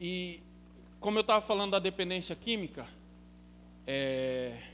E 0.00 0.40
como 0.98 1.18
eu 1.18 1.20
estava 1.20 1.42
falando 1.42 1.72
da 1.72 1.78
dependência 1.78 2.34
química, 2.34 2.86
é, 3.86 4.71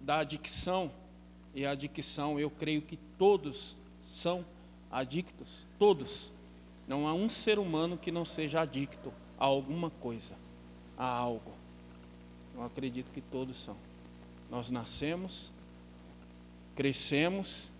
da 0.00 0.18
adicção, 0.18 0.90
e 1.54 1.64
a 1.64 1.70
adicção 1.70 2.38
eu 2.38 2.50
creio 2.50 2.82
que 2.82 2.96
todos 3.18 3.76
são 4.02 4.44
adictos, 4.90 5.66
todos. 5.78 6.32
Não 6.86 7.06
há 7.08 7.14
um 7.14 7.28
ser 7.28 7.58
humano 7.58 7.98
que 7.98 8.12
não 8.12 8.24
seja 8.24 8.60
adicto 8.60 9.12
a 9.38 9.44
alguma 9.44 9.90
coisa, 9.90 10.34
a 10.96 11.06
algo. 11.06 11.52
Eu 12.54 12.64
acredito 12.64 13.10
que 13.12 13.20
todos 13.20 13.56
são. 13.56 13.76
Nós 14.50 14.70
nascemos, 14.70 15.50
crescemos 16.74 17.70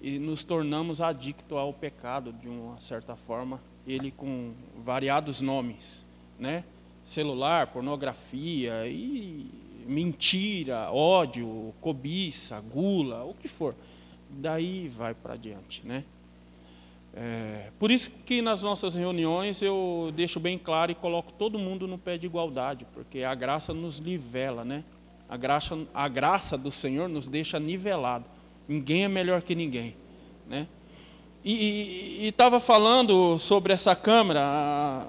e 0.00 0.18
nos 0.18 0.44
tornamos 0.44 1.00
adictos 1.00 1.56
ao 1.56 1.72
pecado 1.72 2.32
de 2.32 2.48
uma 2.48 2.80
certa 2.80 3.16
forma, 3.16 3.60
ele 3.86 4.10
com 4.10 4.52
variados 4.84 5.40
nomes, 5.40 6.04
né? 6.38 6.64
Celular, 7.06 7.68
pornografia 7.68 8.86
e 8.86 9.50
mentira, 9.86 10.90
ódio, 10.92 11.74
cobiça, 11.80 12.60
gula, 12.60 13.24
o 13.24 13.34
que 13.34 13.48
for. 13.48 13.74
Daí 14.28 14.88
vai 14.88 15.14
para 15.14 15.36
diante, 15.36 15.86
né? 15.86 16.04
É, 17.12 17.70
por 17.78 17.90
isso 17.90 18.10
que 18.24 18.40
nas 18.40 18.62
nossas 18.62 18.94
reuniões 18.94 19.60
eu 19.60 20.12
deixo 20.14 20.38
bem 20.38 20.56
claro 20.56 20.92
e 20.92 20.94
coloco 20.94 21.32
todo 21.32 21.58
mundo 21.58 21.88
no 21.88 21.98
pé 21.98 22.16
de 22.16 22.26
igualdade, 22.26 22.86
porque 22.94 23.24
a 23.24 23.34
graça 23.34 23.74
nos 23.74 23.98
nivela, 23.98 24.64
né? 24.64 24.84
A 25.28 25.36
graça, 25.36 25.78
a 25.92 26.08
graça 26.08 26.56
do 26.56 26.70
Senhor 26.70 27.08
nos 27.08 27.26
deixa 27.26 27.58
nivelado. 27.58 28.26
Ninguém 28.68 29.04
é 29.04 29.08
melhor 29.08 29.42
que 29.42 29.54
ninguém, 29.54 29.96
né? 30.48 30.68
E 31.44 32.26
estava 32.28 32.60
falando 32.60 33.38
sobre 33.38 33.72
essa 33.72 33.96
câmera 33.96 35.06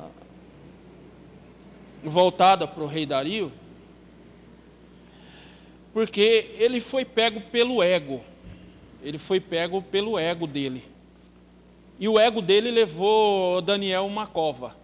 voltada 2.03 2.67
para 2.67 2.84
o 2.84 2.88
rei 2.88 3.05
Dario, 3.05 3.51
porque 5.93 6.51
ele 6.58 6.80
foi 6.80 7.04
pego 7.06 7.41
pelo 7.41 7.84
ego, 7.84 8.21
ele 9.04 9.17
foi 9.17 9.39
pego 9.39 9.82
pelo 9.82 10.17
ego 10.17 10.47
dele. 10.47 10.84
E 11.99 12.08
o 12.08 12.19
ego 12.19 12.41
dele 12.41 12.71
levou 12.71 13.62
Daniel 13.62 14.06
uma 14.08 14.25
cova. 14.25 14.75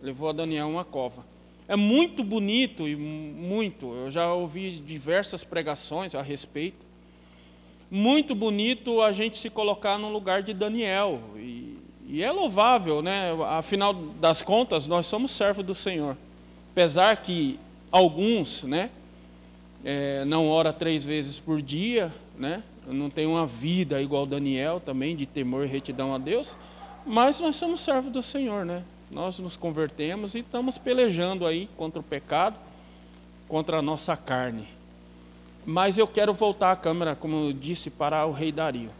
Levou 0.00 0.28
a 0.28 0.32
Daniel 0.32 0.68
uma 0.68 0.84
cova. 0.84 1.24
É 1.66 1.74
muito 1.74 2.22
bonito 2.22 2.86
e 2.86 2.94
muito. 2.94 3.92
Eu 3.94 4.10
já 4.10 4.32
ouvi 4.32 4.70
diversas 4.70 5.42
pregações 5.44 6.14
a 6.14 6.22
respeito. 6.22 6.86
muito 7.90 8.36
bonito 8.36 9.02
a 9.02 9.10
gente 9.10 9.36
se 9.36 9.50
colocar 9.50 9.98
no 9.98 10.08
lugar 10.08 10.44
de 10.44 10.54
Daniel. 10.54 11.20
E, 11.36 11.76
e 12.06 12.22
é 12.22 12.30
louvável, 12.30 13.02
né? 13.02 13.30
Afinal 13.48 13.92
das 13.92 14.42
contas, 14.42 14.86
nós 14.86 15.06
somos 15.06 15.32
servos 15.32 15.64
do 15.64 15.74
Senhor. 15.74 16.16
Apesar 16.70 17.16
que 17.16 17.58
alguns, 17.90 18.62
né? 18.62 18.90
É, 19.84 20.24
não 20.24 20.48
ora 20.48 20.72
três 20.72 21.02
vezes 21.02 21.38
por 21.38 21.62
dia, 21.62 22.12
né? 22.38 22.62
Não 22.86 23.08
tem 23.08 23.26
uma 23.26 23.46
vida 23.46 24.00
igual 24.02 24.26
Daniel 24.26 24.80
também, 24.80 25.16
de 25.16 25.26
temor 25.26 25.64
e 25.64 25.68
retidão 25.68 26.14
a 26.14 26.18
Deus. 26.18 26.56
Mas 27.06 27.40
nós 27.40 27.56
somos 27.56 27.80
servos 27.80 28.12
do 28.12 28.22
Senhor, 28.22 28.64
né? 28.64 28.82
Nós 29.10 29.38
nos 29.38 29.56
convertemos 29.56 30.34
e 30.34 30.38
estamos 30.38 30.78
pelejando 30.78 31.46
aí 31.46 31.68
contra 31.76 32.00
o 32.00 32.02
pecado, 32.02 32.56
contra 33.48 33.78
a 33.78 33.82
nossa 33.82 34.16
carne. 34.16 34.66
Mas 35.64 35.98
eu 35.98 36.06
quero 36.06 36.32
voltar 36.32 36.72
a 36.72 36.76
câmera, 36.76 37.14
como 37.14 37.48
eu 37.48 37.52
disse, 37.52 37.90
para 37.90 38.24
o 38.26 38.32
rei 38.32 38.52
Dario. 38.52 38.90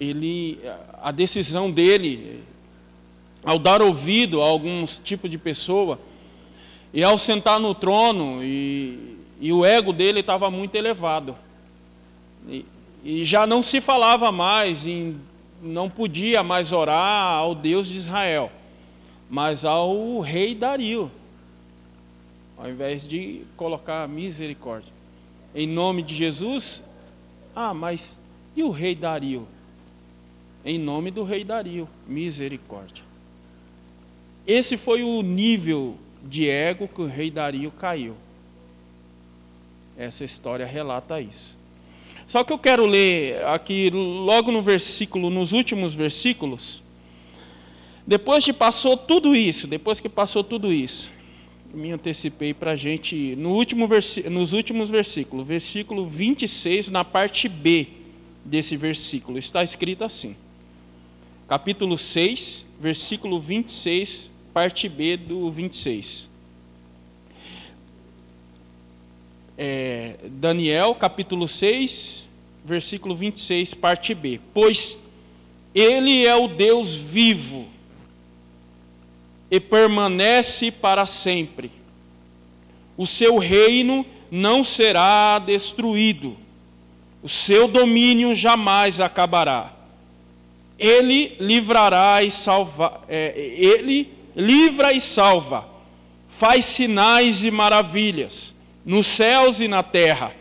Ele, 0.00 0.58
a 1.00 1.12
decisão 1.12 1.70
dele, 1.70 2.42
ao 3.44 3.58
dar 3.58 3.80
ouvido 3.80 4.42
a 4.42 4.46
alguns 4.46 4.98
tipos 4.98 5.30
de 5.30 5.38
pessoa, 5.38 5.98
e 6.94 7.04
ao 7.04 7.18
sentar 7.18 7.60
no 7.60 7.74
trono, 7.74 8.42
e, 8.42 9.18
e 9.38 9.52
o 9.52 9.66
ego 9.66 9.92
dele 9.92 10.20
estava 10.20 10.50
muito 10.50 10.74
elevado. 10.74 11.36
E, 12.48 12.64
e 13.04 13.24
já 13.24 13.46
não 13.46 13.62
se 13.62 13.82
falava 13.82 14.32
mais, 14.32 14.86
em, 14.86 15.20
não 15.60 15.90
podia 15.90 16.42
mais 16.42 16.72
orar 16.72 17.34
ao 17.34 17.54
Deus 17.54 17.88
de 17.88 17.98
Israel, 17.98 18.50
mas 19.28 19.62
ao 19.62 20.20
rei 20.20 20.54
Dario 20.54 21.10
ao 22.56 22.70
invés 22.70 23.06
de 23.06 23.42
colocar 23.56 24.08
misericórdia. 24.08 24.92
Em 25.54 25.66
nome 25.66 26.02
de 26.02 26.14
Jesus, 26.14 26.82
ah, 27.54 27.74
mas 27.74 28.18
e 28.56 28.62
o 28.62 28.70
rei 28.70 28.94
Dario? 28.94 29.46
Em 30.64 30.78
nome 30.78 31.10
do 31.10 31.24
rei 31.24 31.44
Dario, 31.44 31.88
misericórdia. 32.06 33.04
Esse 34.46 34.76
foi 34.76 35.02
o 35.02 35.22
nível 35.22 35.96
de 36.24 36.48
ego 36.48 36.88
que 36.88 37.02
o 37.02 37.06
rei 37.06 37.30
Dario 37.30 37.70
caiu. 37.70 38.14
Essa 39.96 40.24
história 40.24 40.66
relata 40.66 41.20
isso. 41.20 41.56
Só 42.26 42.42
que 42.42 42.52
eu 42.52 42.58
quero 42.58 42.86
ler 42.86 43.44
aqui 43.44 43.90
logo 43.90 44.50
no 44.50 44.62
versículo, 44.62 45.30
nos 45.30 45.52
últimos 45.52 45.94
versículos. 45.94 46.82
Depois 48.06 48.44
que 48.44 48.52
passou 48.52 48.96
tudo 48.96 49.34
isso, 49.34 49.66
depois 49.66 50.00
que 50.00 50.08
passou 50.08 50.42
tudo 50.42 50.72
isso, 50.72 51.10
me 51.72 51.90
antecipei 51.90 52.54
para 52.54 52.72
a 52.72 52.76
gente 52.76 53.34
no 53.36 53.50
último 53.50 53.88
nos 54.30 54.52
últimos 54.52 54.90
versículos, 54.90 55.46
versículo 55.46 56.06
26, 56.06 56.88
na 56.88 57.04
parte 57.04 57.48
B 57.48 57.88
desse 58.44 58.76
versículo, 58.76 59.38
está 59.38 59.64
escrito 59.64 60.04
assim. 60.04 60.36
Capítulo 61.48 61.96
6, 61.98 62.64
versículo 62.80 63.40
26, 63.40 64.30
parte 64.54 64.88
B 64.88 65.16
do 65.16 65.50
26. 65.50 66.28
É, 69.58 70.14
Daniel, 70.30 70.94
capítulo 70.94 71.48
6, 71.48 72.28
versículo 72.64 73.16
26, 73.16 73.74
parte 73.74 74.14
B. 74.14 74.40
Pois 74.54 74.96
ele 75.74 76.24
é 76.24 76.36
o 76.36 76.46
Deus 76.46 76.94
vivo 76.94 77.66
e 79.50 79.58
permanece 79.58 80.70
para 80.70 81.04
sempre. 81.04 81.72
O 82.96 83.08
seu 83.08 83.38
reino 83.38 84.06
não 84.30 84.62
será 84.62 85.40
destruído, 85.40 86.36
o 87.24 87.28
seu 87.28 87.66
domínio 87.66 88.32
jamais 88.36 89.00
acabará. 89.00 89.72
Ele 90.78 91.36
livrará 91.40 92.22
e 92.22 92.30
salva, 92.30 93.02
é, 93.08 93.34
ele 93.36 94.14
livra 94.34 94.92
e 94.92 95.00
salva, 95.00 95.66
faz 96.28 96.64
sinais 96.64 97.44
e 97.44 97.50
maravilhas 97.50 98.54
nos 98.84 99.06
céus 99.06 99.60
e 99.60 99.68
na 99.68 99.82
terra. 99.82 100.32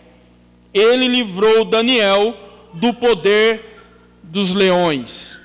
Ele 0.73 1.07
livrou 1.07 1.63
Daniel 1.63 2.35
do 2.73 2.93
poder 2.93 3.79
dos 4.23 4.53
leões. 4.53 5.39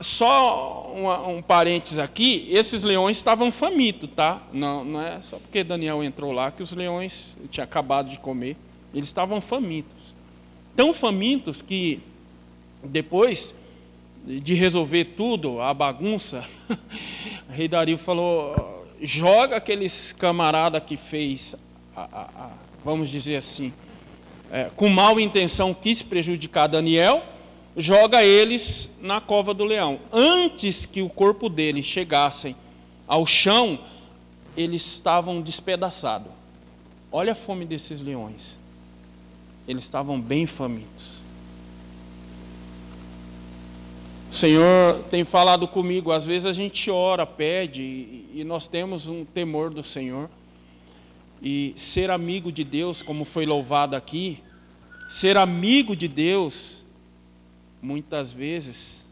Só 0.00 0.92
um, 0.94 1.36
um 1.38 1.42
parênteses 1.42 1.98
aqui, 1.98 2.46
esses 2.50 2.82
leões 2.82 3.16
estavam 3.16 3.50
famintos, 3.50 4.08
tá? 4.14 4.42
Não, 4.52 4.84
não 4.84 5.00
é 5.00 5.20
só 5.22 5.38
porque 5.38 5.64
Daniel 5.64 6.02
entrou 6.04 6.32
lá 6.32 6.50
que 6.50 6.62
os 6.62 6.72
leões 6.72 7.34
tinham 7.50 7.64
acabado 7.64 8.10
de 8.10 8.18
comer. 8.18 8.56
Eles 8.94 9.08
estavam 9.08 9.40
famintos. 9.40 10.14
Tão 10.76 10.94
famintos 10.94 11.60
que 11.60 12.00
depois 12.84 13.54
de 14.26 14.54
resolver 14.54 15.04
tudo, 15.16 15.60
a 15.60 15.72
bagunça, 15.72 16.44
o 17.48 17.52
rei 17.52 17.68
Dario 17.68 17.96
falou, 17.96 18.84
joga 19.00 19.56
aqueles 19.56 20.12
camarada 20.12 20.80
que 20.80 20.96
fez, 20.96 21.54
a, 21.94 22.02
a, 22.02 22.22
a, 22.22 22.50
vamos 22.84 23.08
dizer 23.08 23.36
assim, 23.36 23.72
é, 24.50 24.70
com 24.76 24.88
mal 24.88 25.20
intenção 25.20 25.72
quis 25.72 26.02
prejudicar 26.02 26.66
Daniel, 26.66 27.22
joga 27.76 28.24
eles 28.24 28.90
na 29.00 29.20
cova 29.20 29.54
do 29.54 29.64
leão. 29.64 30.00
Antes 30.12 30.86
que 30.86 31.02
o 31.02 31.08
corpo 31.08 31.48
deles 31.48 31.84
chegassem 31.84 32.56
ao 33.06 33.26
chão, 33.26 33.78
eles 34.56 34.84
estavam 34.86 35.40
despedaçados. 35.40 36.32
Olha 37.12 37.32
a 37.32 37.34
fome 37.36 37.64
desses 37.64 38.00
leões. 38.00 38.56
Eles 39.68 39.84
estavam 39.84 40.20
bem 40.20 40.46
famintos. 40.46 40.95
O 44.36 44.38
Senhor 44.38 45.02
tem 45.10 45.24
falado 45.24 45.66
comigo, 45.66 46.12
às 46.12 46.26
vezes 46.26 46.44
a 46.44 46.52
gente 46.52 46.90
ora, 46.90 47.24
pede, 47.24 47.80
e 48.34 48.44
nós 48.44 48.68
temos 48.68 49.08
um 49.08 49.24
temor 49.24 49.70
do 49.70 49.82
Senhor. 49.82 50.28
E 51.40 51.72
ser 51.78 52.10
amigo 52.10 52.52
de 52.52 52.62
Deus, 52.62 53.00
como 53.00 53.24
foi 53.24 53.46
louvado 53.46 53.96
aqui, 53.96 54.42
ser 55.08 55.38
amigo 55.38 55.96
de 55.96 56.06
Deus 56.06 56.84
muitas 57.80 58.30
vezes, 58.30 59.06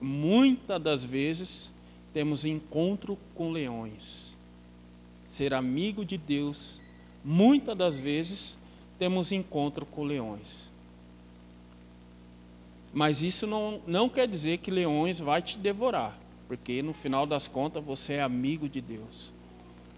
muitas 0.00 0.80
das 0.80 1.04
vezes, 1.04 1.70
temos 2.14 2.46
encontro 2.46 3.18
com 3.34 3.52
leões. 3.52 4.34
Ser 5.26 5.52
amigo 5.52 6.06
de 6.06 6.16
Deus, 6.16 6.80
muitas 7.22 7.76
das 7.76 7.96
vezes, 7.98 8.56
temos 8.98 9.30
encontro 9.30 9.84
com 9.84 10.04
leões. 10.04 10.69
Mas 12.92 13.22
isso 13.22 13.46
não, 13.46 13.80
não 13.86 14.08
quer 14.08 14.26
dizer 14.26 14.58
que 14.58 14.70
leões 14.70 15.20
vai 15.20 15.40
te 15.40 15.56
devorar, 15.56 16.18
porque 16.48 16.82
no 16.82 16.92
final 16.92 17.24
das 17.24 17.46
contas 17.46 17.84
você 17.84 18.14
é 18.14 18.22
amigo 18.22 18.68
de 18.68 18.80
Deus. 18.80 19.32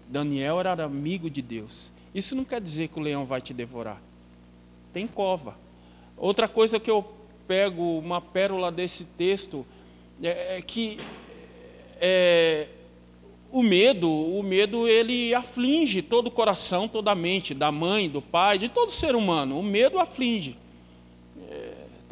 Daniel 0.07 0.59
era 0.59 0.83
amigo 0.83 1.29
de 1.29 1.41
Deus. 1.41 1.91
Isso 2.13 2.35
não 2.35 2.43
quer 2.43 2.61
dizer 2.61 2.89
que 2.89 2.99
o 2.99 3.01
leão 3.01 3.25
vai 3.25 3.41
te 3.41 3.53
devorar 3.53 4.01
tem 4.93 5.07
cova. 5.07 5.57
Outra 6.15 6.47
coisa 6.47 6.79
que 6.79 6.89
eu 6.89 7.03
pego, 7.47 7.97
uma 7.97 8.21
pérola 8.21 8.71
desse 8.71 9.03
texto, 9.03 9.65
é, 10.21 10.57
é 10.57 10.61
que 10.61 10.99
é, 11.99 12.67
o 13.51 13.63
medo, 13.63 14.09
o 14.09 14.43
medo 14.43 14.87
ele 14.87 15.33
aflige 15.33 16.01
todo 16.01 16.27
o 16.27 16.31
coração, 16.31 16.87
toda 16.87 17.11
a 17.11 17.15
mente, 17.15 17.53
da 17.53 17.71
mãe, 17.71 18.07
do 18.07 18.21
pai, 18.21 18.57
de 18.59 18.69
todo 18.69 18.91
ser 18.91 19.15
humano. 19.15 19.59
O 19.59 19.63
medo 19.63 19.99
aflige. 19.99 20.55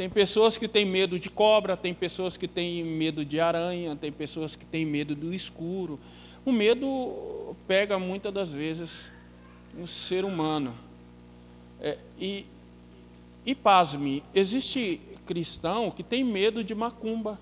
Tem 0.02 0.10
pessoas 0.10 0.58
que 0.58 0.68
têm 0.68 0.84
medo 0.84 1.20
de 1.20 1.30
cobra, 1.30 1.78
tem 1.78 1.94
pessoas 1.94 2.36
que 2.36 2.48
têm 2.48 2.84
medo 2.84 3.24
de 3.24 3.40
aranha, 3.40 3.96
tem 3.96 4.12
pessoas 4.12 4.56
que 4.56 4.66
têm 4.66 4.84
medo 4.84 5.14
do 5.14 5.32
escuro. 5.32 6.00
O 6.44 6.52
medo 6.52 7.56
pega 7.68 8.00
muitas 8.00 8.34
das 8.34 8.52
vezes 8.52 9.08
o 9.80 9.86
ser 9.86 10.26
humano. 10.26 10.74
É, 11.80 12.00
e 12.20 12.48
e 13.46 13.54
pasme, 13.54 14.24
existe 14.34 15.00
cristão 15.28 15.92
que 15.92 16.02
tem 16.02 16.24
medo 16.24 16.64
de 16.64 16.74
macumba. 16.74 17.40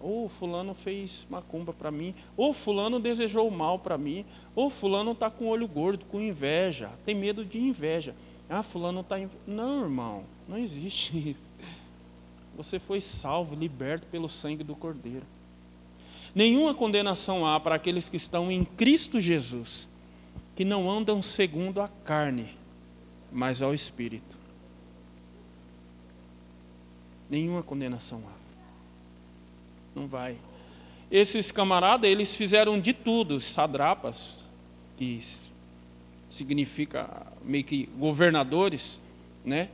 Ou 0.00 0.24
oh, 0.24 0.28
fulano 0.28 0.74
fez 0.74 1.24
macumba 1.30 1.72
para 1.72 1.92
mim, 1.92 2.12
ou 2.36 2.50
oh, 2.50 2.52
fulano 2.52 2.98
desejou 2.98 3.48
mal 3.52 3.78
para 3.78 3.96
mim, 3.96 4.24
ou 4.56 4.66
oh, 4.66 4.70
fulano 4.70 5.12
está 5.12 5.30
com 5.30 5.46
olho 5.46 5.68
gordo, 5.68 6.04
com 6.06 6.20
inveja, 6.20 6.90
tem 7.06 7.14
medo 7.14 7.44
de 7.44 7.60
inveja. 7.60 8.16
Ah, 8.50 8.64
fulano 8.64 9.00
está. 9.00 9.16
Não, 9.46 9.82
irmão, 9.82 10.24
não 10.48 10.58
existe 10.58 11.16
isso. 11.30 11.53
Você 12.56 12.78
foi 12.78 13.00
salvo, 13.00 13.54
liberto 13.54 14.06
pelo 14.06 14.28
sangue 14.28 14.62
do 14.62 14.76
Cordeiro. 14.76 15.26
Nenhuma 16.34 16.74
condenação 16.74 17.46
há 17.46 17.58
para 17.58 17.74
aqueles 17.74 18.08
que 18.08 18.16
estão 18.16 18.50
em 18.50 18.64
Cristo 18.64 19.20
Jesus, 19.20 19.88
que 20.54 20.64
não 20.64 20.90
andam 20.90 21.22
segundo 21.22 21.80
a 21.80 21.88
carne, 21.88 22.48
mas 23.32 23.62
ao 23.62 23.74
Espírito 23.74 24.44
nenhuma 27.28 27.62
condenação 27.62 28.22
há. 28.26 28.34
Não 29.98 30.06
vai. 30.06 30.36
Esses 31.10 31.50
camaradas, 31.50 32.08
eles 32.08 32.34
fizeram 32.34 32.80
de 32.80 32.92
tudo, 32.92 33.40
sadrapas, 33.40 34.44
que 34.96 35.20
significa 36.30 37.26
meio 37.44 37.64
que 37.64 37.86
governadores, 37.98 39.00
né? 39.44 39.68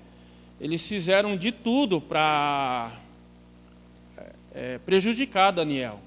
Eles 0.60 0.86
fizeram 0.86 1.36
de 1.36 1.50
tudo 1.50 2.00
para 2.00 2.92
é, 4.54 4.78
prejudicar 4.78 5.50
Daniel 5.50 6.00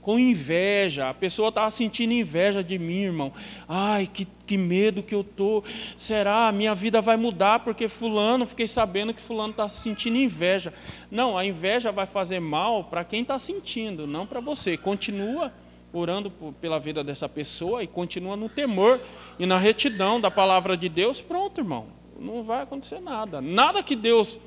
com 0.00 0.18
inveja. 0.18 1.10
A 1.10 1.14
pessoa 1.14 1.50
estava 1.50 1.70
sentindo 1.70 2.12
inveja 2.12 2.64
de 2.64 2.78
mim, 2.78 3.02
irmão. 3.02 3.32
Ai, 3.68 4.08
que, 4.12 4.26
que 4.46 4.56
medo 4.56 5.02
que 5.02 5.14
eu 5.14 5.22
tô. 5.22 5.62
Será 5.96 6.50
minha 6.52 6.74
vida 6.74 7.00
vai 7.00 7.16
mudar 7.16 7.60
porque 7.60 7.88
fulano? 7.88 8.46
Fiquei 8.46 8.66
sabendo 8.66 9.14
que 9.14 9.20
fulano 9.20 9.50
está 9.50 9.68
sentindo 9.68 10.16
inveja. 10.16 10.72
Não, 11.10 11.36
a 11.36 11.44
inveja 11.44 11.92
vai 11.92 12.06
fazer 12.06 12.40
mal 12.40 12.84
para 12.84 13.04
quem 13.04 13.22
está 13.22 13.38
sentindo, 13.38 14.06
não 14.06 14.26
para 14.26 14.40
você. 14.40 14.76
Continua 14.76 15.52
orando 15.92 16.30
pela 16.60 16.78
vida 16.78 17.02
dessa 17.02 17.28
pessoa 17.28 17.82
e 17.82 17.86
continua 17.86 18.36
no 18.36 18.48
temor 18.48 19.00
e 19.38 19.46
na 19.46 19.58
retidão 19.58 20.20
da 20.20 20.30
palavra 20.30 20.76
de 20.76 20.88
Deus. 20.88 21.20
Pronto, 21.20 21.60
irmão. 21.60 21.99
Não 22.20 22.44
vai 22.44 22.62
acontecer 22.62 23.00
nada. 23.00 23.40
Nada 23.40 23.82
que 23.82 23.96
Deus 23.96 24.38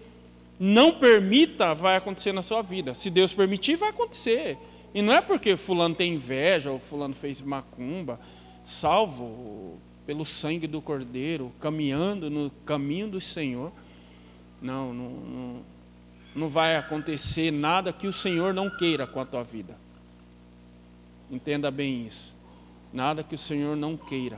não 0.60 0.94
permita 0.94 1.74
vai 1.74 1.96
acontecer 1.96 2.32
na 2.32 2.44
sua 2.44 2.62
vida. 2.62 2.94
Se 2.94 3.10
Deus 3.10 3.34
permitir, 3.34 3.76
vai 3.76 3.90
acontecer. 3.90 4.58
E 4.94 5.02
não 5.02 5.12
é 5.12 5.22
porque 5.22 5.58
fulano 5.58 5.96
tem 5.96 6.14
inveja 6.14 6.70
ou 6.70 6.78
fulano 6.78 7.16
fez 7.16 7.42
macumba, 7.42 8.20
salvo 8.64 9.80
pelo 10.06 10.24
sangue 10.24 10.68
do 10.68 10.82
Cordeiro, 10.82 11.52
caminhando 11.60 12.30
no 12.30 12.52
caminho 12.64 13.08
do 13.08 13.20
Senhor. 13.20 13.72
Não, 14.62 14.94
não, 14.94 15.10
não, 15.10 15.62
não 16.36 16.50
vai 16.50 16.76
acontecer 16.76 17.52
nada 17.52 17.92
que 17.92 18.06
o 18.06 18.14
Senhor 18.14 18.54
não 18.54 18.70
queira 18.70 19.08
com 19.08 19.20
a 19.20 19.26
tua 19.26 19.44
vida. 19.44 19.76
Entenda 21.32 21.72
bem 21.72 22.06
isso. 22.06 22.36
Nada 22.94 23.24
que 23.24 23.34
o 23.34 23.40
Senhor 23.40 23.76
não 23.76 23.98
queira. 23.98 24.38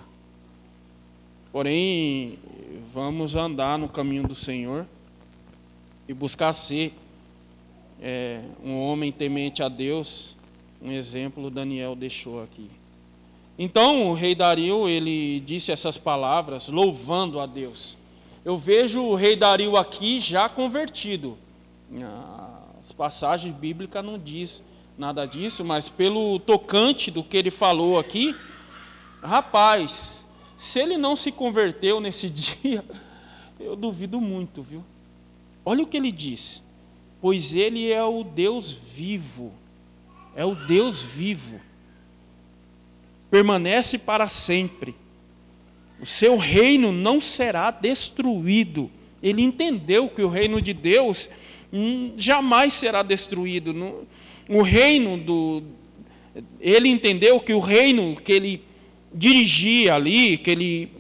Porém, 1.52 2.40
vamos 2.94 3.36
andar 3.36 3.78
no 3.78 3.90
caminho 3.90 4.28
do 4.28 4.36
Senhor 4.36 4.86
e 6.08 6.14
buscar 6.14 6.54
ser 6.54 6.94
é, 8.02 8.42
um 8.64 8.80
homem 8.80 9.12
temente 9.12 9.64
a 9.64 9.70
Deus 9.70 10.36
um 10.86 10.92
exemplo 10.92 11.50
Daniel 11.50 11.96
deixou 11.96 12.44
aqui. 12.44 12.70
Então 13.58 14.12
o 14.12 14.14
rei 14.14 14.36
Dario, 14.36 14.88
ele 14.88 15.40
disse 15.40 15.72
essas 15.72 15.98
palavras 15.98 16.68
louvando 16.68 17.40
a 17.40 17.48
Deus. 17.48 17.98
Eu 18.44 18.56
vejo 18.58 19.02
o 19.02 19.16
rei 19.16 19.36
Dario 19.36 19.76
aqui 19.78 20.20
já 20.20 20.48
convertido. 20.48 21.38
As 22.80 22.92
passagens 22.92 23.56
bíblicas 23.56 24.06
não 24.06 24.20
diz 24.20 24.62
nada 24.96 25.26
disso, 25.26 25.66
mas 25.66 25.90
pelo 25.90 26.38
tocante 26.40 27.10
do 27.10 27.24
que 27.24 27.36
ele 27.36 27.50
falou 27.50 27.98
aqui, 27.98 28.36
rapaz, 29.24 30.15
se 30.58 30.80
ele 30.80 30.98
não 30.98 31.16
se 31.16 31.32
converteu 31.32 32.00
nesse 32.00 32.30
dia, 32.32 32.84
eu 33.60 33.76
duvido 33.76 34.20
muito, 34.20 34.62
viu? 34.62 34.84
Olha 35.64 35.84
o 35.84 35.88
que 35.88 35.98
ele 35.98 36.12
diz: 36.12 36.62
pois 37.22 37.54
ele 37.54 37.92
é 37.92 38.04
o 38.04 38.24
Deus 38.24 38.72
vivo 38.72 39.52
é 40.36 40.44
o 40.44 40.54
Deus 40.54 41.02
vivo. 41.02 41.60
Permanece 43.32 43.98
para 43.98 44.28
sempre. 44.28 44.94
O 46.00 46.06
seu 46.06 46.38
reino 46.38 46.92
não 46.92 47.22
será 47.22 47.72
destruído. 47.72 48.92
Ele 49.24 49.42
entendeu 49.42 50.10
que 50.10 50.22
o 50.22 50.28
reino 50.28 50.62
de 50.62 50.74
Deus 50.74 51.30
hum, 51.72 52.14
jamais 52.18 52.74
será 52.74 53.02
destruído. 53.02 53.74
O 54.50 54.62
reino 54.62 55.18
do. 55.18 55.64
Ele 56.60 56.90
entendeu 56.90 57.40
que 57.40 57.54
o 57.54 57.60
reino 57.60 58.18
que 58.18 58.34
ele 58.34 58.62
dirigia 59.16 59.96
ali, 59.96 60.38
que 60.38 60.52
ele 60.52 60.92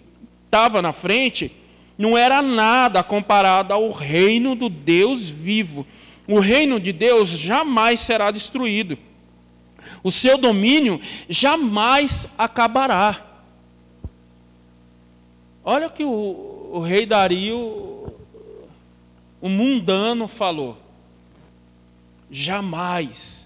estava 0.45 0.81
na 0.81 0.93
frente, 0.93 1.51
não 1.97 2.17
era 2.17 2.41
nada 2.41 3.03
comparado 3.03 3.73
ao 3.73 3.91
reino 3.91 4.55
do 4.55 4.69
Deus 4.69 5.29
vivo. 5.29 5.85
O 6.27 6.39
reino 6.39 6.79
de 6.79 6.91
Deus 6.91 7.29
jamais 7.29 7.99
será 7.99 8.31
destruído 8.31 8.97
o 10.05 10.11
seu 10.11 10.37
domínio 10.37 11.01
jamais 11.27 12.27
acabará. 12.37 13.25
Olha 15.63 15.87
o 15.87 15.89
que 15.89 16.03
o, 16.03 16.69
o 16.73 16.79
rei 16.79 17.07
Dario, 17.07 18.13
o 19.41 19.49
mundano, 19.49 20.27
falou. 20.27 20.77
Jamais. 22.29 23.44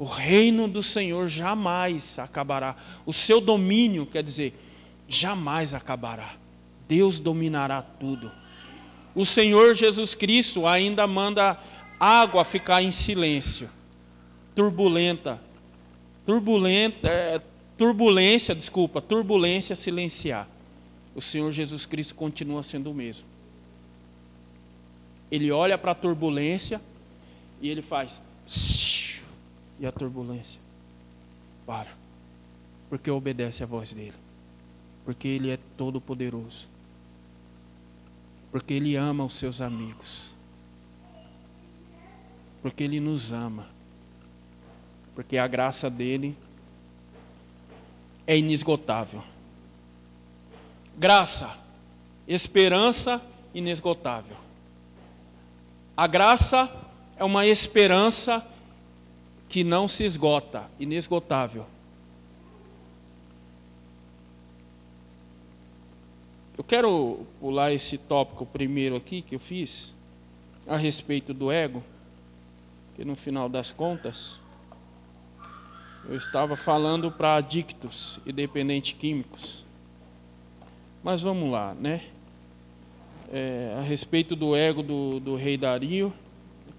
O 0.00 0.04
reino 0.04 0.66
do 0.66 0.82
Senhor 0.82 1.28
jamais 1.28 2.18
acabará. 2.18 2.74
O 3.04 3.12
seu 3.12 3.38
domínio, 3.38 4.06
quer 4.06 4.22
dizer, 4.22 4.58
jamais 5.06 5.74
acabará. 5.74 6.36
Deus 6.88 7.20
dominará 7.20 7.82
tudo. 7.82 8.32
O 9.14 9.26
Senhor 9.26 9.74
Jesus 9.74 10.14
Cristo 10.14 10.66
ainda 10.66 11.06
manda 11.06 11.58
água 12.00 12.46
ficar 12.46 12.82
em 12.82 12.90
silêncio, 12.90 13.68
turbulenta, 14.54 15.38
turbulenta, 16.24 17.06
é, 17.06 17.42
turbulência, 17.76 18.54
desculpa, 18.54 19.02
turbulência 19.02 19.76
silenciar. 19.76 20.48
O 21.14 21.20
Senhor 21.20 21.52
Jesus 21.52 21.84
Cristo 21.84 22.14
continua 22.14 22.62
sendo 22.62 22.90
o 22.90 22.94
mesmo. 22.94 23.26
Ele 25.30 25.52
olha 25.52 25.76
para 25.76 25.92
a 25.92 25.94
turbulência 25.94 26.80
e 27.60 27.68
ele 27.68 27.82
faz 27.82 28.18
e 29.80 29.86
a 29.86 29.90
turbulência 29.90 30.60
para. 31.66 31.90
Porque 32.88 33.10
obedece 33.10 33.64
a 33.64 33.66
voz 33.66 33.92
dele. 33.92 34.14
Porque 35.04 35.26
ele 35.26 35.50
é 35.50 35.58
todo 35.76 36.00
poderoso. 36.00 36.68
Porque 38.52 38.74
ele 38.74 38.94
ama 38.94 39.24
os 39.24 39.36
seus 39.36 39.60
amigos. 39.60 40.30
Porque 42.62 42.84
ele 42.84 43.00
nos 43.00 43.32
ama 43.32 43.66
porque 45.20 45.36
a 45.36 45.46
graça 45.46 45.90
dele 45.90 46.34
é 48.26 48.38
inesgotável. 48.38 49.22
Graça, 50.96 51.58
esperança 52.26 53.20
inesgotável. 53.52 54.38
A 55.94 56.06
graça 56.06 56.70
é 57.18 57.24
uma 57.24 57.46
esperança 57.46 58.42
que 59.50 59.64
não 59.64 59.88
se 59.88 60.04
esgota, 60.04 60.70
inesgotável. 60.78 61.66
Eu 66.56 66.62
quero 66.62 67.26
pular 67.40 67.72
esse 67.72 67.98
tópico 67.98 68.46
primeiro 68.46 68.94
aqui 68.94 69.22
que 69.22 69.34
eu 69.34 69.40
fiz, 69.40 69.92
a 70.68 70.76
respeito 70.76 71.34
do 71.34 71.50
ego, 71.50 71.82
que 72.94 73.04
no 73.04 73.16
final 73.16 73.48
das 73.48 73.72
contas, 73.72 74.38
eu 76.08 76.16
estava 76.16 76.56
falando 76.56 77.10
para 77.10 77.34
adictos 77.34 78.20
e 78.24 78.32
dependentes 78.32 78.96
químicos. 78.96 79.64
Mas 81.02 81.22
vamos 81.22 81.50
lá, 81.50 81.74
né? 81.74 82.04
É, 83.32 83.74
a 83.78 83.82
respeito 83.82 84.36
do 84.36 84.54
ego 84.54 84.80
do, 84.80 85.18
do 85.18 85.34
rei 85.34 85.56
Dario, 85.56 86.12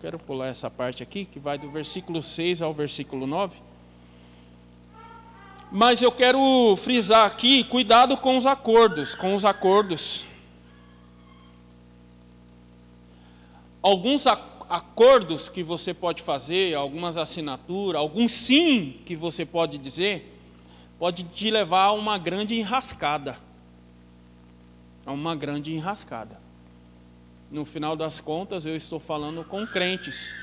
quero 0.02 0.18
pular 0.18 0.48
essa 0.48 0.68
parte 0.68 1.04
aqui, 1.04 1.26
que 1.26 1.38
vai 1.38 1.60
do 1.60 1.70
versículo 1.70 2.24
6 2.24 2.64
ao 2.64 2.74
versículo 2.74 3.28
9. 3.28 3.56
Mas 5.72 6.02
eu 6.02 6.12
quero 6.12 6.76
frisar 6.76 7.28
aqui, 7.28 7.64
cuidado 7.64 8.18
com 8.18 8.36
os 8.36 8.48
acordos, 8.48 9.14
com 9.14 9.36
os 9.36 9.46
acordos. 9.46 10.26
Alguns 13.80 14.26
acordos 14.26 15.48
que 15.48 15.62
você 15.62 15.94
pode 15.94 16.24
fazer, 16.24 16.74
algumas 16.74 17.16
assinaturas, 17.16 18.02
algum 18.02 18.28
sim 18.28 19.00
que 19.06 19.16
você 19.16 19.46
pode 19.46 19.78
dizer, 19.78 20.36
pode 20.98 21.24
te 21.26 21.52
levar 21.52 21.84
a 21.84 21.92
uma 21.94 22.18
grande 22.18 22.56
enrascada. 22.56 23.38
A 25.06 25.12
uma 25.12 25.36
grande 25.36 25.72
enrascada. 25.72 26.42
No 27.52 27.66
final 27.66 27.96
das 27.96 28.20
contas, 28.20 28.66
eu 28.66 28.76
estou 28.76 29.00
falando 29.00 29.44
com 29.44 29.68
crentes. 29.68 30.34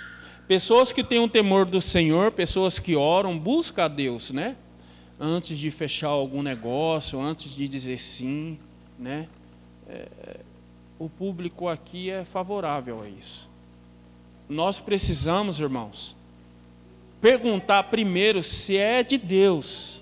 Pessoas 0.46 0.92
que 0.92 1.02
têm 1.02 1.18
um 1.18 1.28
temor 1.28 1.64
do 1.64 1.80
Senhor, 1.80 2.30
pessoas 2.30 2.78
que 2.78 2.94
oram, 2.94 3.38
buscam 3.38 3.84
a 3.84 3.88
Deus, 3.88 4.30
né? 4.30 4.56
Antes 5.18 5.58
de 5.58 5.70
fechar 5.70 6.08
algum 6.08 6.42
negócio, 6.42 7.18
antes 7.20 7.54
de 7.54 7.66
dizer 7.66 7.98
sim, 7.98 8.58
né? 8.98 9.26
É, 9.88 10.40
o 10.98 11.08
público 11.08 11.66
aqui 11.66 12.10
é 12.10 12.24
favorável 12.24 13.02
a 13.02 13.08
isso 13.08 13.48
nós 14.48 14.80
precisamos, 14.80 15.60
irmãos, 15.60 16.16
perguntar 17.20 17.84
primeiro 17.84 18.42
se 18.42 18.76
é 18.76 19.02
de 19.02 19.18
Deus, 19.18 20.00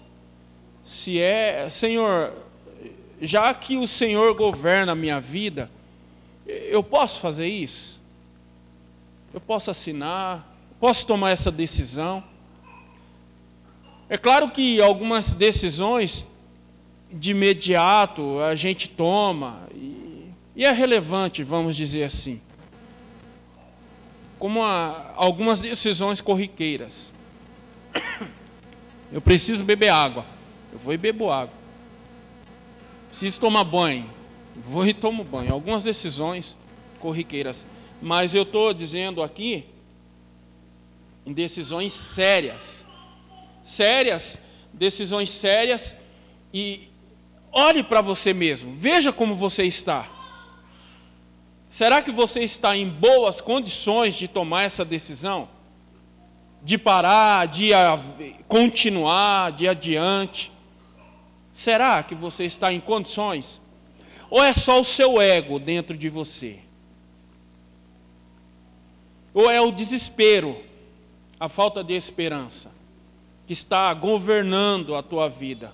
se 0.85 1.21
é, 1.21 1.69
Senhor, 1.69 2.33
já 3.21 3.53
que 3.53 3.77
o 3.77 3.89
Senhor 3.89 4.33
governa 4.35 4.93
a 4.93 4.95
minha 4.95 5.21
vida, 5.21 5.69
eu 6.47 6.83
posso 6.83 7.21
fazer 7.21 7.47
isso? 7.47 8.01
Eu 9.35 9.41
posso 9.41 9.71
assinar? 9.71 10.57
Posso 10.79 11.07
tomar 11.07 11.31
essa 11.31 11.51
decisão? 11.51 12.23
É 14.09 14.17
claro 14.17 14.51
que 14.51 14.81
algumas 14.81 15.33
decisões 15.33 16.25
de 17.11 17.33
imediato 17.33 18.41
a 18.41 18.55
gente 18.55 18.89
toma, 18.89 19.63
e, 19.75 20.31
e 20.55 20.65
é 20.65 20.71
relevante, 20.71 21.43
vamos 21.43 21.77
dizer 21.77 22.05
assim, 22.05 22.41
como 24.39 24.63
a, 24.63 25.13
algumas 25.17 25.61
decisões 25.61 26.21
corriqueiras. 26.21 27.11
Eu 29.11 29.21
preciso 29.21 29.65
beber 29.65 29.89
água, 29.89 30.27
eu 30.73 30.79
vou 30.79 30.93
e 30.93 30.97
bebo 30.97 31.31
água. 31.31 31.55
Preciso 33.09 33.41
tomar 33.41 33.65
banho, 33.65 34.11
vou 34.65 34.87
e 34.87 34.95
tomo 34.95 35.25
banho. 35.25 35.53
Algumas 35.53 35.85
decisões 35.85 36.57
corriqueiras. 37.01 37.67
Mas 38.01 38.35
eu 38.35 38.43
estou 38.43 38.73
dizendo 38.73 39.23
aqui 39.23 39.65
decisões 41.27 41.93
sérias. 41.93 42.85
Sérias, 43.65 44.39
decisões 44.73 45.31
sérias. 45.31 45.97
E 46.53 46.89
olhe 47.53 47.83
para 47.83 48.01
você 48.01 48.33
mesmo, 48.33 48.75
veja 48.77 49.13
como 49.13 49.35
você 49.35 49.65
está. 49.65 50.07
Será 51.71 52.01
que 52.01 52.11
você 52.11 52.41
está 52.41 52.77
em 52.77 52.89
boas 52.89 53.41
condições 53.41 54.15
de 54.15 54.29
tomar 54.29 54.63
essa 54.63 54.85
decisão? 54.85 55.49
De 56.63 56.79
parar, 56.79 57.47
de 57.47 57.71
continuar, 58.49 59.53
de 59.53 59.69
adiante? 59.69 60.51
Será 61.53 62.03
que 62.03 62.15
você 62.15 62.45
está 62.45 62.73
em 62.73 62.81
condições? 62.81 63.61
Ou 64.31 64.43
é 64.43 64.53
só 64.53 64.81
o 64.81 64.85
seu 64.85 65.21
ego 65.21 65.59
dentro 65.59 65.97
de 65.97 66.09
você? 66.09 66.59
Ou 69.33 69.51
é 69.51 69.61
o 69.61 69.71
desespero, 69.71 70.63
a 71.39 71.49
falta 71.49 71.85
de 71.85 71.95
esperança, 71.95 72.71
que 73.47 73.53
está 73.53 73.93
governando 73.93 74.97
a 74.97 75.03
tua 75.03 75.29
vida? 75.29 75.73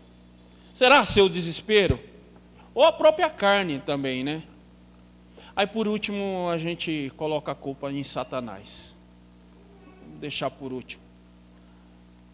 Será 0.74 1.04
seu 1.04 1.28
desespero? 1.28 1.98
Ou 2.74 2.84
a 2.84 2.92
própria 2.92 3.30
carne 3.30 3.78
também, 3.78 4.24
né? 4.24 4.42
Aí 5.54 5.66
por 5.66 5.86
último 5.86 6.48
a 6.50 6.58
gente 6.58 7.12
coloca 7.16 7.52
a 7.52 7.54
culpa 7.54 7.92
em 7.92 8.02
Satanás. 8.02 8.94
Vou 10.08 10.18
deixar 10.18 10.50
por 10.50 10.72
último. 10.72 11.02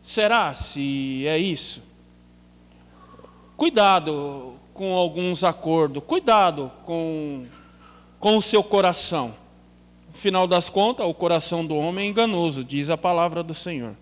Será 0.02 0.54
se 0.54 1.26
é 1.26 1.36
isso? 1.36 1.82
Cuidado 3.56 4.54
com 4.78 4.94
alguns 4.94 5.42
acordos, 5.42 6.00
cuidado 6.06 6.70
com, 6.86 7.46
com 8.20 8.36
o 8.36 8.42
seu 8.42 8.62
coração. 8.62 9.34
Final 10.12 10.46
das 10.46 10.68
contas, 10.68 11.04
o 11.04 11.12
coração 11.12 11.66
do 11.66 11.74
homem 11.74 12.06
é 12.06 12.10
enganoso, 12.10 12.62
diz 12.62 12.88
a 12.88 12.96
palavra 12.96 13.42
do 13.42 13.52
Senhor. 13.54 13.96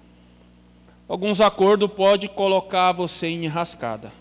Alguns 1.08 1.40
acordos 1.40 1.90
pode 1.90 2.28
colocar 2.28 2.92
você 2.92 3.28
em 3.28 3.46
enrascada. 3.46 4.12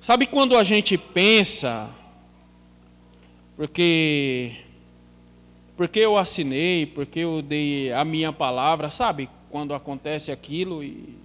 Sabe 0.00 0.28
quando 0.28 0.56
a 0.56 0.62
gente 0.62 0.96
pensa, 0.96 1.90
porque 3.56 4.58
porque 5.76 5.98
eu 5.98 6.16
assinei, 6.16 6.86
porque 6.86 7.20
eu 7.20 7.42
dei 7.42 7.92
a 7.92 8.04
minha 8.04 8.32
palavra, 8.32 8.90
sabe? 8.90 9.28
Quando 9.50 9.74
acontece 9.74 10.30
aquilo 10.30 10.84
e 10.84 11.16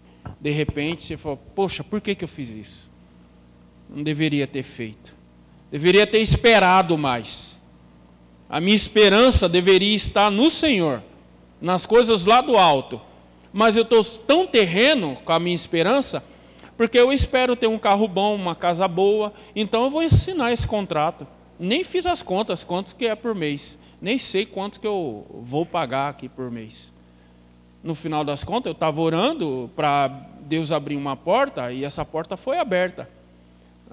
de 0.42 0.50
repente 0.50 1.04
você 1.04 1.18
fala, 1.18 1.38
poxa, 1.54 1.84
por 1.84 2.02
que, 2.02 2.16
que 2.16 2.24
eu 2.24 2.28
fiz 2.28 2.50
isso? 2.50 2.95
Não 3.90 4.04
deveria 4.04 4.48
ter 4.48 4.64
feito. 4.64 5.16
Deveria 5.72 6.06
ter 6.06 6.20
esperado 6.20 6.98
mais. 6.98 7.60
A 8.50 8.62
minha 8.62 8.76
esperança 8.76 9.50
deveria 9.50 9.96
estar 9.96 10.30
no 10.30 10.50
Senhor, 10.50 11.02
nas 11.60 11.86
coisas 11.86 12.26
lá 12.26 12.42
do 12.42 12.58
alto. 12.58 13.02
Mas 13.52 13.76
eu 13.76 13.84
estou 13.84 14.04
tão 14.04 14.46
terreno 14.46 15.18
com 15.26 15.32
a 15.32 15.40
minha 15.40 15.56
esperança, 15.56 16.24
porque 16.78 17.00
eu 17.00 17.12
espero 17.12 17.56
ter 17.56 17.68
um 17.68 17.80
carro 17.80 18.08
bom, 18.08 18.36
uma 18.36 18.56
casa 18.56 18.88
boa, 18.88 19.34
então 19.56 19.86
eu 19.86 19.90
vou 19.90 20.02
assinar 20.02 20.54
esse 20.54 20.68
contrato. 20.68 21.26
Nem 21.60 21.84
fiz 21.84 22.06
as 22.06 22.22
contas, 22.22 22.64
quantos 22.64 22.94
que 22.94 23.06
é 23.06 23.16
por 23.16 23.34
mês. 23.34 23.78
Nem 24.02 24.20
sei 24.20 24.46
quantos 24.46 24.78
que 24.78 24.86
eu 24.86 25.26
vou 25.44 25.66
pagar 25.66 26.10
aqui 26.10 26.28
por 26.28 26.52
mês. 26.52 26.94
No 27.82 27.96
final 27.96 28.24
das 28.24 28.44
contas, 28.44 28.68
eu 28.68 28.74
estava 28.74 29.00
orando 29.00 29.72
para 29.76 30.08
Deus 30.42 30.72
abrir 30.72 30.96
uma 30.96 31.16
porta 31.16 31.72
e 31.72 31.86
essa 31.86 32.04
porta 32.04 32.36
foi 32.36 32.58
aberta. 32.58 33.10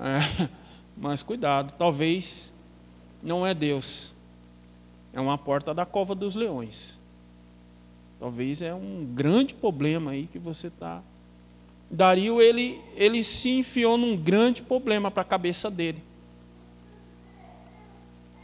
É, 0.03 0.49
mas 0.97 1.23
cuidado, 1.23 1.73
talvez 1.79 2.53
não 3.23 3.47
é 3.47 3.55
Deus 3.55 4.13
é 5.13 5.21
uma 5.21 5.37
porta 5.37 5.75
da 5.75 5.85
cova 5.85 6.15
dos 6.15 6.35
leões. 6.35 6.99
Talvez 8.19 8.63
é 8.63 8.73
um 8.73 9.07
grande 9.13 9.53
problema 9.53 10.13
aí 10.13 10.27
que 10.27 10.39
você 10.39 10.69
está. 10.69 11.03
Dario 11.91 12.41
ele 12.41 12.81
ele 12.97 13.23
se 13.23 13.51
enfiou 13.51 13.99
num 13.99 14.17
grande 14.17 14.63
problema 14.63 15.11
para 15.11 15.23
a 15.23 15.27
cabeça 15.27 15.71
dele. 15.71 16.03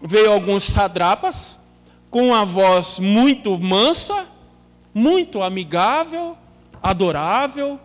Veio 0.02 0.30
alguns 0.30 0.64
sadrapas 0.64 1.56
com 2.10 2.34
a 2.34 2.44
voz 2.44 2.98
muito 2.98 3.58
mansa, 3.58 4.26
muito 4.92 5.42
amigável, 5.42 6.36
adorável, 6.82 7.80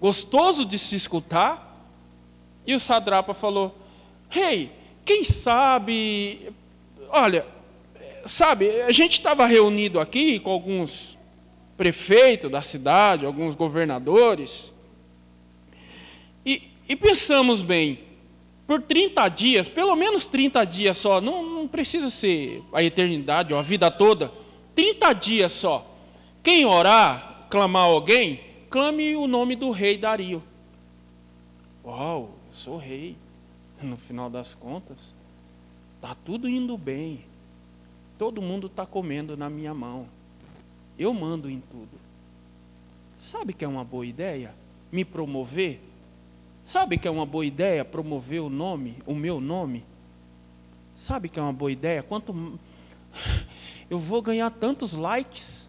gostoso 0.00 0.64
de 0.64 0.78
se 0.78 0.96
escutar. 0.96 1.71
E 2.66 2.74
o 2.74 2.80
sadrapa 2.80 3.34
falou: 3.34 3.76
Rei, 4.28 4.54
hey, 4.54 4.70
quem 5.04 5.24
sabe, 5.24 6.52
olha, 7.08 7.46
sabe, 8.24 8.82
a 8.82 8.92
gente 8.92 9.12
estava 9.12 9.46
reunido 9.46 9.98
aqui 9.98 10.38
com 10.38 10.50
alguns 10.50 11.18
prefeitos 11.76 12.50
da 12.50 12.62
cidade, 12.62 13.26
alguns 13.26 13.54
governadores, 13.54 14.72
e, 16.46 16.70
e 16.88 16.94
pensamos 16.94 17.62
bem, 17.62 17.98
por 18.66 18.80
30 18.82 19.28
dias, 19.28 19.68
pelo 19.68 19.94
menos 19.96 20.26
30 20.26 20.64
dias 20.64 20.96
só, 20.96 21.20
não, 21.20 21.42
não 21.42 21.68
precisa 21.68 22.08
ser 22.08 22.62
a 22.72 22.82
eternidade 22.82 23.52
ou 23.52 23.58
a 23.58 23.62
vida 23.62 23.90
toda, 23.90 24.32
30 24.74 25.12
dias 25.14 25.52
só. 25.52 25.86
Quem 26.42 26.64
orar, 26.64 27.46
clamar 27.50 27.84
alguém, 27.84 28.40
clame 28.70 29.14
o 29.16 29.26
nome 29.26 29.56
do 29.56 29.70
rei 29.70 29.98
Dario. 29.98 30.42
Uau, 31.84 32.30
sou 32.62 32.78
rei. 32.78 33.16
No 33.82 33.96
final 33.96 34.30
das 34.30 34.54
contas, 34.54 35.12
está 35.96 36.14
tudo 36.14 36.48
indo 36.48 36.78
bem. 36.78 37.24
Todo 38.16 38.40
mundo 38.40 38.68
está 38.68 38.86
comendo 38.86 39.36
na 39.36 39.50
minha 39.50 39.74
mão. 39.74 40.06
Eu 40.96 41.12
mando 41.12 41.50
em 41.50 41.60
tudo. 41.60 42.00
Sabe 43.18 43.52
que 43.52 43.64
é 43.64 43.68
uma 43.68 43.84
boa 43.84 44.06
ideia? 44.06 44.54
Me 44.92 45.04
promover? 45.04 45.80
Sabe 46.64 46.96
que 46.96 47.08
é 47.08 47.10
uma 47.10 47.26
boa 47.26 47.44
ideia 47.44 47.84
promover 47.84 48.40
o 48.40 48.48
nome, 48.48 48.96
o 49.04 49.14
meu 49.14 49.40
nome? 49.40 49.84
Sabe 50.96 51.28
que 51.28 51.40
é 51.40 51.42
uma 51.42 51.52
boa 51.52 51.72
ideia? 51.72 52.02
Quanto 52.02 52.58
eu 53.90 53.98
vou 53.98 54.22
ganhar 54.22 54.50
tantos 54.50 54.94
likes. 54.94 55.68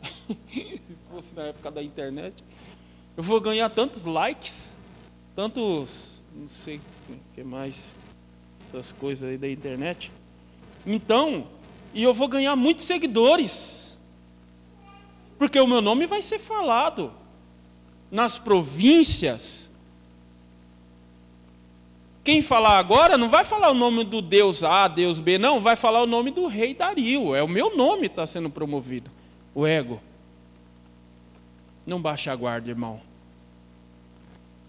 Se 0.30 0.80
fosse 1.10 1.34
na 1.34 1.42
época 1.44 1.70
da 1.72 1.82
internet, 1.82 2.44
eu 3.16 3.22
vou 3.22 3.40
ganhar 3.40 3.68
tantos 3.70 4.04
likes, 4.04 4.74
tantos, 5.34 6.17
não 6.38 6.48
sei 6.48 6.76
o 7.08 7.34
que 7.34 7.42
mais, 7.42 7.90
essas 8.68 8.92
coisas 8.92 9.28
aí 9.28 9.36
da 9.36 9.50
internet. 9.50 10.12
Então, 10.86 11.48
e 11.92 12.02
eu 12.02 12.14
vou 12.14 12.28
ganhar 12.28 12.54
muitos 12.54 12.86
seguidores. 12.86 13.98
Porque 15.36 15.58
o 15.58 15.66
meu 15.66 15.82
nome 15.82 16.06
vai 16.06 16.22
ser 16.22 16.38
falado 16.38 17.12
nas 18.10 18.38
províncias. 18.38 19.68
Quem 22.22 22.40
falar 22.40 22.78
agora 22.78 23.18
não 23.18 23.28
vai 23.28 23.44
falar 23.44 23.70
o 23.70 23.74
nome 23.74 24.04
do 24.04 24.22
Deus 24.22 24.62
A, 24.62 24.86
Deus 24.86 25.18
B, 25.18 25.38
não, 25.38 25.60
vai 25.60 25.76
falar 25.76 26.02
o 26.02 26.06
nome 26.06 26.30
do 26.30 26.46
rei 26.46 26.72
Dario. 26.72 27.34
É 27.34 27.42
o 27.42 27.48
meu 27.48 27.76
nome 27.76 28.02
que 28.02 28.06
está 28.06 28.26
sendo 28.26 28.50
promovido. 28.50 29.10
O 29.54 29.66
ego. 29.66 30.00
Não 31.86 32.00
baixe 32.00 32.30
a 32.30 32.36
guarda, 32.36 32.68
irmão. 32.68 33.00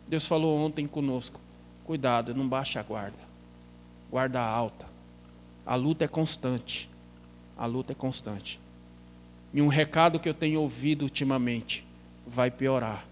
Deus 0.08 0.26
falou 0.26 0.58
ontem 0.58 0.88
conosco. 0.88 1.40
Cuidado, 1.90 2.36
não 2.36 2.48
baixe 2.48 2.78
a 2.78 2.84
guarda. 2.84 3.18
Guarda 4.12 4.40
alta. 4.40 4.86
A 5.66 5.74
luta 5.74 6.06
é 6.06 6.08
constante 6.08 6.90
a 7.60 7.66
luta 7.66 7.92
é 7.92 7.96
constante. 7.96 8.58
E 9.54 9.62
um 9.62 9.68
recado 9.68 10.18
que 10.18 10.30
eu 10.30 10.34
tenho 10.34 10.62
ouvido 10.62 11.02
ultimamente: 11.02 11.86
vai 12.26 12.50
piorar. 12.50 13.06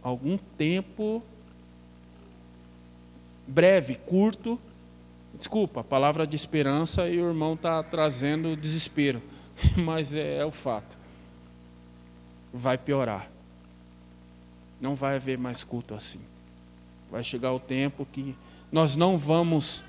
Algum 0.00 0.38
tempo 0.38 1.20
breve, 3.46 3.96
curto, 3.96 4.58
desculpa, 5.36 5.82
palavra 5.82 6.26
de 6.26 6.36
esperança 6.36 7.08
e 7.08 7.20
o 7.20 7.28
irmão 7.28 7.54
está 7.54 7.82
trazendo 7.82 8.56
desespero, 8.56 9.20
mas 9.76 10.12
é, 10.12 10.38
é 10.38 10.44
o 10.44 10.52
fato. 10.52 10.96
Vai 12.52 12.78
piorar. 12.78 13.33
Não 14.80 14.94
vai 14.94 15.16
haver 15.16 15.38
mais 15.38 15.64
culto 15.64 15.94
assim. 15.94 16.20
Vai 17.10 17.22
chegar 17.22 17.52
o 17.52 17.60
tempo 17.60 18.06
que 18.12 18.34
nós 18.70 18.94
não 18.96 19.16
vamos 19.16 19.82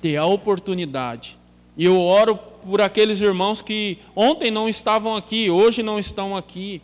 ter 0.00 0.16
a 0.16 0.24
oportunidade. 0.24 1.36
E 1.76 1.84
eu 1.84 1.98
oro 1.98 2.36
por 2.36 2.80
aqueles 2.80 3.20
irmãos 3.20 3.62
que 3.62 3.98
ontem 4.14 4.50
não 4.50 4.68
estavam 4.68 5.16
aqui, 5.16 5.50
hoje 5.50 5.82
não 5.82 5.98
estão 5.98 6.36
aqui. 6.36 6.80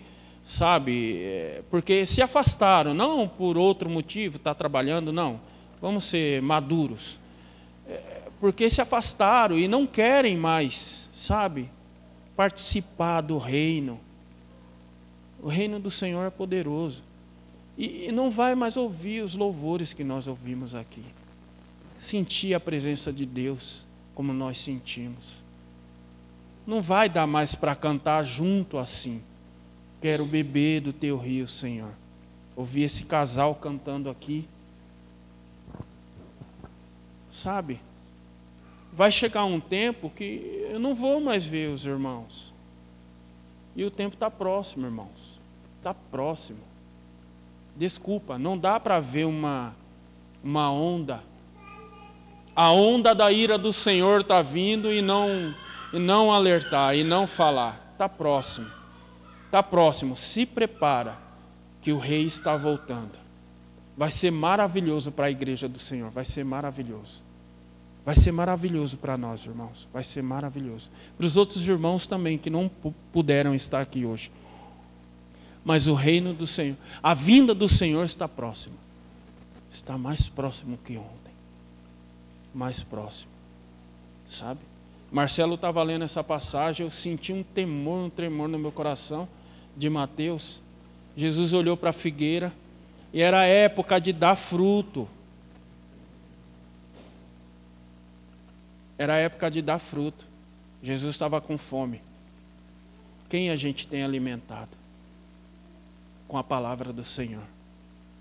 sabe? 0.49 1.19
É, 1.23 1.63
porque 1.71 2.07
se 2.07 2.23
afastaram, 2.23 2.95
não 2.95 3.29
por 3.29 3.59
outro 3.59 3.91
motivo, 3.91 4.37
está 4.37 4.55
trabalhando, 4.55 5.13
não. 5.13 5.39
Vamos 5.79 6.05
ser 6.05 6.41
maduros. 6.41 7.21
É, 7.87 8.23
porque 8.41 8.71
se 8.71 8.81
afastaram 8.81 9.59
e 9.59 9.69
não 9.69 9.87
querem 9.87 10.39
mais, 10.39 11.09
sabe? 11.13 11.69
Participar 12.35 13.21
do 13.21 13.37
reino. 13.37 14.01
O 15.43 15.49
reino 15.49 15.79
do 15.79 15.91
Senhor 15.91 16.25
é 16.25 16.31
poderoso. 16.31 17.03
E, 17.77 18.11
não 18.11 18.31
vai 18.31 18.55
mais 18.55 18.77
ouvir 18.77 19.23
os 19.23 19.35
louvores 19.35 19.93
que 19.93 20.03
nós 20.03 20.27
ouvimos 20.27 20.75
aqui. 20.75 21.05
Sentir 21.99 22.55
a 22.55 22.61
presença 22.61 23.13
de 23.13 23.25
Deus 23.25 23.85
como 24.15 24.33
nós 24.33 24.59
sentimos. 24.59 25.43
Não 26.67 26.83
vai 26.83 27.09
dar 27.09 27.27
mais 27.27 27.55
para 27.55 27.75
cantar 27.75 28.25
junto 28.25 28.79
assim 28.79 29.23
Quero 30.01 30.25
beber 30.25 30.81
do 30.81 30.93
teu 30.93 31.19
rio, 31.19 31.49
Senhor. 31.49 31.91
Ouvir 32.55 32.85
esse 32.85 33.03
casal 33.05 33.55
cantando 33.55 34.09
aqui. 34.09 34.49
Sabe? 37.31 37.81
Vai 38.93 39.11
chegar 39.11 39.45
um 39.45 39.61
tempo 39.61 40.11
que 40.11 40.67
eu 40.71 40.79
não 40.79 40.95
vou 40.95 41.21
mais 41.21 41.45
ver 41.45 41.71
os 41.71 41.85
irmãos. 41.85 42.53
E 43.75 43.85
o 43.85 43.91
tempo 43.91 44.15
está 44.15 44.31
próximo, 44.31 44.87
irmãos. 44.87 45.18
Está 45.89 45.99
próximo. 46.11 46.59
Desculpa, 47.75 48.39
não 48.39 48.59
dá 48.59 48.79
para 48.79 49.01
ver 49.01 49.25
uma, 49.25 49.75
uma 50.45 50.71
onda. 50.71 51.23
A 52.55 52.71
onda 52.73 53.15
da 53.15 53.33
ira 53.33 53.57
do 53.57 53.73
Senhor 53.73 54.21
está 54.21 54.43
vindo 54.43 54.93
e 54.93 55.01
não, 55.01 55.55
e 55.91 55.99
não 55.99 56.31
alertar, 56.31 56.95
e 56.95 57.03
não 57.03 57.27
falar. 57.27 57.89
Está 57.93 58.07
próximo. 58.07 58.71
Está 59.47 59.63
próximo, 59.63 60.15
se 60.15 60.45
prepara, 60.45 61.17
que 61.81 61.91
o 61.91 61.99
rei 61.99 62.27
está 62.27 62.55
voltando. 62.55 63.19
Vai 63.97 64.11
ser 64.11 64.31
maravilhoso 64.31 65.11
para 65.11 65.25
a 65.25 65.31
igreja 65.31 65.67
do 65.67 65.79
Senhor, 65.79 66.11
vai 66.11 66.27
ser 66.27 66.45
maravilhoso. 66.45 67.25
Vai 68.05 68.15
ser 68.15 68.31
maravilhoso 68.31 68.99
para 68.99 69.17
nós, 69.17 69.43
irmãos, 69.47 69.89
vai 69.91 70.05
ser 70.05 70.23
maravilhoso. 70.23 70.91
Para 71.17 71.25
os 71.25 71.39
outros 71.39 71.67
irmãos 71.67 72.07
também 72.07 72.37
que 72.37 72.51
não 72.51 72.71
puderam 73.11 73.55
estar 73.55 73.81
aqui 73.81 74.05
hoje. 74.05 74.31
Mas 75.65 75.87
o 75.87 75.95
reino 75.95 76.33
do 76.33 76.47
Senhor, 76.47 76.77
a 77.03 77.15
vinda 77.15 77.55
do 77.55 77.69
Senhor 77.69 78.05
está 78.05 78.29
próxima. 78.29 78.77
Está 79.73 79.99
mais 79.99 80.29
próximo 80.29 80.79
que 80.85 80.97
ontem. 80.97 81.33
Mais 82.55 82.83
próximo. 82.83 83.31
Sabe? 84.27 84.61
Marcelo 85.11 85.55
estava 85.55 85.83
lendo 85.83 86.05
essa 86.05 86.23
passagem, 86.23 86.85
eu 86.85 86.91
senti 86.91 87.33
um 87.33 87.43
temor, 87.43 88.07
um 88.07 88.11
tremor 88.11 88.49
no 88.49 88.59
meu 88.59 88.71
coração 88.71 89.29
de 89.77 89.89
Mateus, 89.89 90.61
Jesus 91.19 91.53
olhou 91.53 91.77
para 91.77 91.91
a 91.91 91.93
figueira 91.93 92.53
e 93.13 93.21
era 93.21 93.41
a 93.41 93.45
época 93.45 94.01
de 94.01 94.13
dar 94.13 94.37
fruto. 94.37 95.09
Era 98.97 99.15
a 99.15 99.17
época 99.17 99.51
de 99.51 99.61
dar 99.61 99.81
fruto. 99.81 100.25
Jesus 100.81 101.17
estava 101.17 101.41
com 101.41 101.59
fome. 101.59 102.01
Quem 103.29 103.51
a 103.51 103.57
gente 103.57 103.87
tem 103.87 104.05
alimentado? 104.05 104.71
Com 106.29 106.39
a 106.39 106.45
palavra 106.45 106.93
do 106.93 107.05
Senhor. 107.05 107.43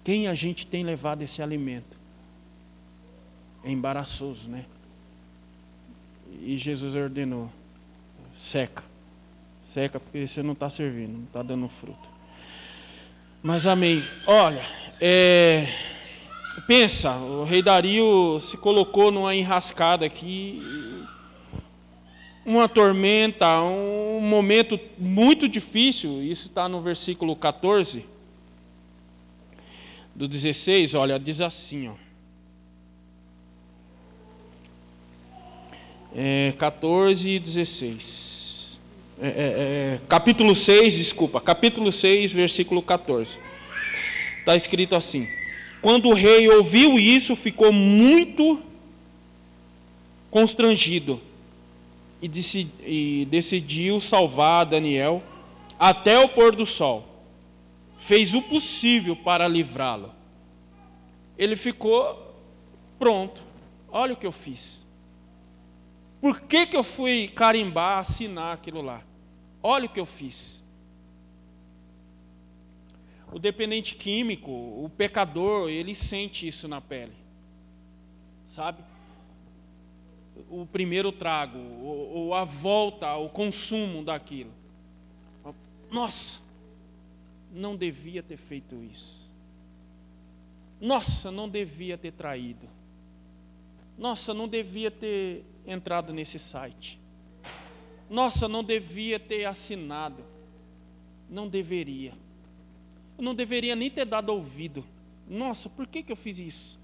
Quem 0.04 0.28
a 0.28 0.34
gente 0.34 0.66
tem 0.66 0.84
levado 0.84 1.22
esse 1.22 1.42
alimento? 1.42 1.98
É 3.64 3.70
embaraçoso, 3.70 4.50
né? 4.50 4.66
E 6.42 6.58
Jesus 6.58 6.96
ordenou: 6.96 7.52
seca 8.36 8.84
seca 9.78 10.00
porque 10.00 10.28
você 10.28 10.42
não 10.42 10.54
está 10.54 10.72
servindo, 10.72 11.14
não 11.14 11.24
está 11.26 11.44
dando 11.44 11.70
fruto. 11.70 12.10
Mas 13.44 13.68
amém. 13.68 14.04
Olha, 14.26 14.66
é, 15.00 15.68
pensa, 16.66 17.16
o 17.16 17.44
rei 17.44 17.62
Dario 17.62 18.40
se 18.40 18.58
colocou 18.58 19.12
numa 19.12 19.36
enrascada 19.36 20.04
aqui, 20.04 20.97
uma 22.48 22.70
tormenta, 22.70 23.62
um 23.62 24.22
momento 24.22 24.80
muito 24.98 25.50
difícil. 25.50 26.24
Isso 26.24 26.48
está 26.48 26.70
no 26.70 26.82
versículo 26.82 27.36
14 27.36 28.06
do 30.16 30.30
16. 30.30 30.94
Olha, 30.94 31.20
diz 31.20 31.42
assim, 31.42 31.90
ó. 31.90 31.94
É, 36.16 36.54
14 36.58 37.30
e 37.30 37.38
16. 37.38 38.78
É, 39.22 39.28
é, 39.28 39.30
é, 39.30 40.00
capítulo 40.08 40.56
6, 40.56 40.94
desculpa, 40.94 41.42
capítulo 41.42 41.92
6, 41.92 42.32
versículo 42.32 42.82
14. 42.82 43.38
Está 44.40 44.56
escrito 44.56 44.96
assim: 44.96 45.28
Quando 45.82 46.08
o 46.08 46.14
rei 46.14 46.48
ouviu 46.48 46.98
isso, 46.98 47.36
ficou 47.36 47.74
muito 47.74 48.64
constrangido 50.32 51.27
e, 52.22 52.30
e 52.86 53.26
decidiu 53.26 54.00
salvar 54.00 54.66
Daniel 54.66 55.22
até 55.78 56.20
o 56.20 56.30
pôr 56.30 56.56
do 56.56 56.66
sol. 56.66 57.06
Fez 58.00 58.34
o 58.34 58.42
possível 58.42 59.16
para 59.16 59.48
livrá-lo. 59.48 60.12
Ele 61.38 61.56
ficou 61.56 62.36
pronto. 62.98 63.44
Olha 63.90 64.14
o 64.14 64.18
que 64.18 64.26
eu 64.26 64.32
fiz. 64.32 64.86
Por 66.20 66.42
que, 66.42 66.66
que 66.66 66.76
eu 66.76 66.84
fui 66.84 67.28
carimbar, 67.28 68.00
assinar 68.00 68.54
aquilo 68.54 68.82
lá? 68.82 69.02
Olha 69.62 69.86
o 69.86 69.90
que 69.90 70.00
eu 70.00 70.06
fiz. 70.06 70.64
O 73.32 73.38
dependente 73.38 73.96
químico, 73.96 74.52
o 74.52 74.90
pecador, 74.98 75.70
ele 75.70 75.94
sente 75.94 76.48
isso 76.48 76.68
na 76.68 76.82
pele. 76.82 77.14
Sabe? 78.48 78.82
O 80.50 80.66
primeiro 80.66 81.12
trago, 81.12 81.58
ou 81.58 82.34
a 82.34 82.44
volta, 82.44 83.16
o 83.16 83.30
consumo 83.30 84.04
daquilo. 84.04 84.52
Nossa, 85.90 86.40
não 87.52 87.76
devia 87.76 88.22
ter 88.22 88.38
feito 88.38 88.84
isso. 88.84 89.28
Nossa, 90.80 91.32
não 91.32 91.50
devia 91.50 91.98
ter 91.98 92.12
traído. 92.12 92.68
Nossa, 93.98 94.34
não 94.34 94.48
devia 94.48 94.92
ter 94.92 95.44
entrado 95.66 96.14
nesse 96.14 96.38
site. 96.38 97.00
Nossa, 98.10 98.48
não 98.48 98.64
devia 98.64 99.20
ter 99.20 99.46
assinado. 99.46 100.24
Não 101.30 101.48
deveria. 101.48 102.14
Eu 103.18 103.24
não 103.24 103.34
deveria 103.34 103.76
nem 103.76 103.90
ter 103.90 104.06
dado 104.06 104.30
ouvido. 104.30 104.86
Nossa, 105.28 105.68
por 105.68 105.88
que, 105.88 106.04
que 106.04 106.12
eu 106.12 106.16
fiz 106.16 106.40
isso? 106.40 106.77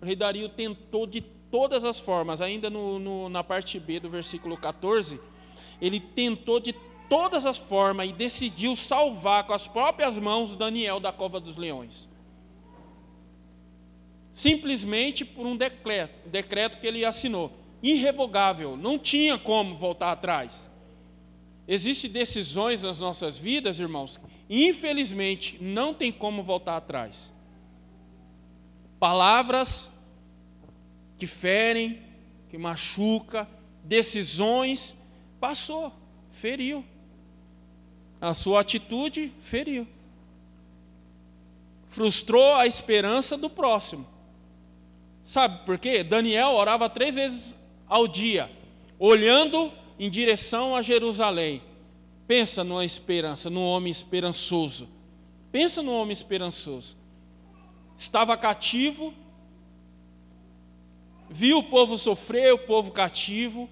O 0.00 0.04
rei 0.04 0.16
Dario 0.16 0.48
tentou 0.48 1.06
de 1.06 1.20
todas 1.20 1.84
as 1.84 1.98
formas, 1.98 2.40
ainda 2.40 2.68
no, 2.68 2.98
no, 2.98 3.28
na 3.28 3.42
parte 3.42 3.80
B 3.80 4.00
do 4.00 4.08
versículo 4.08 4.56
14, 4.56 5.20
ele 5.80 5.98
tentou 5.98 6.60
de 6.60 6.74
todas 7.08 7.46
as 7.46 7.56
formas 7.56 8.08
e 8.08 8.12
decidiu 8.12 8.76
salvar 8.76 9.46
com 9.46 9.52
as 9.52 9.66
próprias 9.66 10.18
mãos 10.18 10.54
Daniel 10.54 11.00
da 11.00 11.12
cova 11.12 11.40
dos 11.40 11.56
leões 11.56 12.08
simplesmente 14.38 15.24
por 15.24 15.44
um 15.44 15.56
decreto, 15.56 16.28
decreto 16.28 16.78
que 16.78 16.86
ele 16.86 17.04
assinou, 17.04 17.50
irrevogável, 17.82 18.76
não 18.76 18.96
tinha 18.96 19.36
como 19.36 19.74
voltar 19.74 20.12
atrás. 20.12 20.70
Existem 21.66 22.08
decisões 22.08 22.84
nas 22.84 23.00
nossas 23.00 23.36
vidas, 23.36 23.80
irmãos, 23.80 24.20
infelizmente 24.48 25.58
não 25.60 25.92
tem 25.92 26.12
como 26.12 26.44
voltar 26.44 26.76
atrás. 26.76 27.32
Palavras 28.98 29.90
que 31.18 31.26
ferem, 31.26 32.02
que 32.48 32.58
machuca, 32.58 33.48
decisões, 33.84 34.94
passou, 35.40 35.92
feriu. 36.32 36.84
A 38.20 38.34
sua 38.34 38.60
atitude 38.60 39.32
feriu. 39.40 39.86
Frustrou 41.88 42.54
a 42.54 42.66
esperança 42.66 43.36
do 43.36 43.48
próximo. 43.48 44.06
Sabe 45.24 45.64
por 45.64 45.78
quê? 45.78 46.02
Daniel 46.02 46.50
orava 46.50 46.88
três 46.88 47.14
vezes 47.14 47.56
ao 47.86 48.08
dia, 48.08 48.50
olhando 48.98 49.72
em 49.98 50.10
direção 50.10 50.74
a 50.74 50.82
Jerusalém. 50.82 51.62
Pensa 52.26 52.62
numa 52.62 52.84
esperança, 52.84 53.48
num 53.48 53.64
homem 53.64 53.90
esperançoso. 53.90 54.88
Pensa 55.50 55.82
num 55.82 55.92
homem 55.92 56.12
esperançoso. 56.12 56.97
Estava 57.98 58.36
cativo, 58.36 59.12
viu 61.28 61.58
o 61.58 61.64
povo 61.64 61.98
sofrer, 61.98 62.54
o 62.54 62.58
povo 62.58 62.92
cativo 62.92 63.68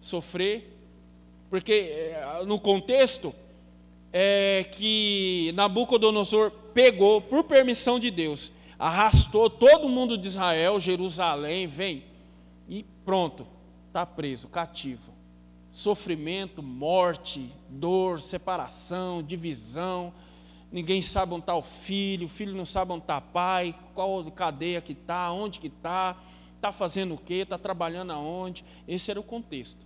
sofrer, 0.00 0.78
porque 1.48 1.72
eh, 1.72 2.42
no 2.46 2.60
contexto 2.60 3.34
é 4.12 4.66
que 4.70 5.50
Nabucodonosor 5.54 6.50
pegou, 6.74 7.20
por 7.20 7.44
permissão 7.44 7.98
de 7.98 8.10
Deus, 8.10 8.52
arrastou 8.78 9.48
todo 9.48 9.88
mundo 9.88 10.16
de 10.16 10.28
Israel, 10.28 10.78
Jerusalém, 10.78 11.66
vem. 11.66 12.04
E 12.68 12.84
pronto, 13.04 13.46
está 13.88 14.04
preso, 14.04 14.48
cativo. 14.48 15.10
sofrimento, 15.72 16.62
morte, 16.62 17.50
dor, 17.68 18.20
separação, 18.20 19.22
divisão. 19.22 20.12
Ninguém 20.72 21.02
sabe 21.02 21.34
onde 21.34 21.42
está 21.42 21.54
o 21.54 21.62
filho, 21.62 22.26
o 22.26 22.28
filho 22.28 22.54
não 22.54 22.64
sabe 22.64 22.92
onde 22.92 23.02
está 23.02 23.20
pai, 23.20 23.74
qual 23.94 24.24
cadeia 24.30 24.80
que 24.80 24.92
está, 24.92 25.32
onde 25.32 25.58
que 25.58 25.66
está, 25.66 26.16
está 26.54 26.70
fazendo 26.70 27.14
o 27.14 27.18
quê, 27.18 27.34
está 27.34 27.58
trabalhando 27.58 28.12
aonde. 28.12 28.64
Esse 28.86 29.10
era 29.10 29.18
o 29.18 29.24
contexto. 29.24 29.84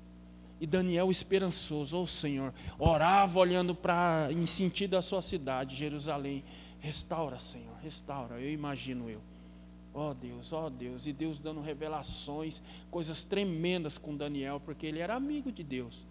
E 0.60 0.66
Daniel 0.66 1.10
esperançoso, 1.10 1.98
oh 1.98 2.06
Senhor, 2.06 2.52
orava 2.78 3.38
olhando 3.38 3.74
para 3.74 4.28
em 4.30 4.46
sentido 4.46 4.90
da 4.90 5.02
sua 5.02 5.22
cidade, 5.22 5.74
Jerusalém. 5.74 6.44
Restaura, 6.80 7.38
Senhor, 7.38 7.74
restaura. 7.82 8.38
Eu 8.38 8.52
imagino 8.52 9.08
eu. 9.08 9.20
Ó 9.94 10.10
oh 10.10 10.14
Deus, 10.14 10.52
ó 10.52 10.66
oh 10.66 10.70
Deus, 10.70 11.06
e 11.06 11.12
Deus 11.12 11.40
dando 11.40 11.60
revelações, 11.60 12.60
coisas 12.90 13.24
tremendas 13.24 13.96
com 13.96 14.16
Daniel, 14.16 14.60
porque 14.60 14.86
ele 14.86 14.98
era 14.98 15.14
amigo 15.14 15.52
de 15.52 15.62
Deus. 15.62 16.04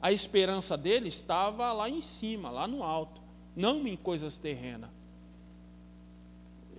A 0.00 0.12
esperança 0.12 0.76
dele 0.76 1.08
estava 1.08 1.72
lá 1.72 1.88
em 1.88 2.00
cima, 2.00 2.50
lá 2.50 2.66
no 2.68 2.82
alto, 2.82 3.20
não 3.56 3.86
em 3.86 3.96
coisas 3.96 4.38
terrenas. 4.38 4.90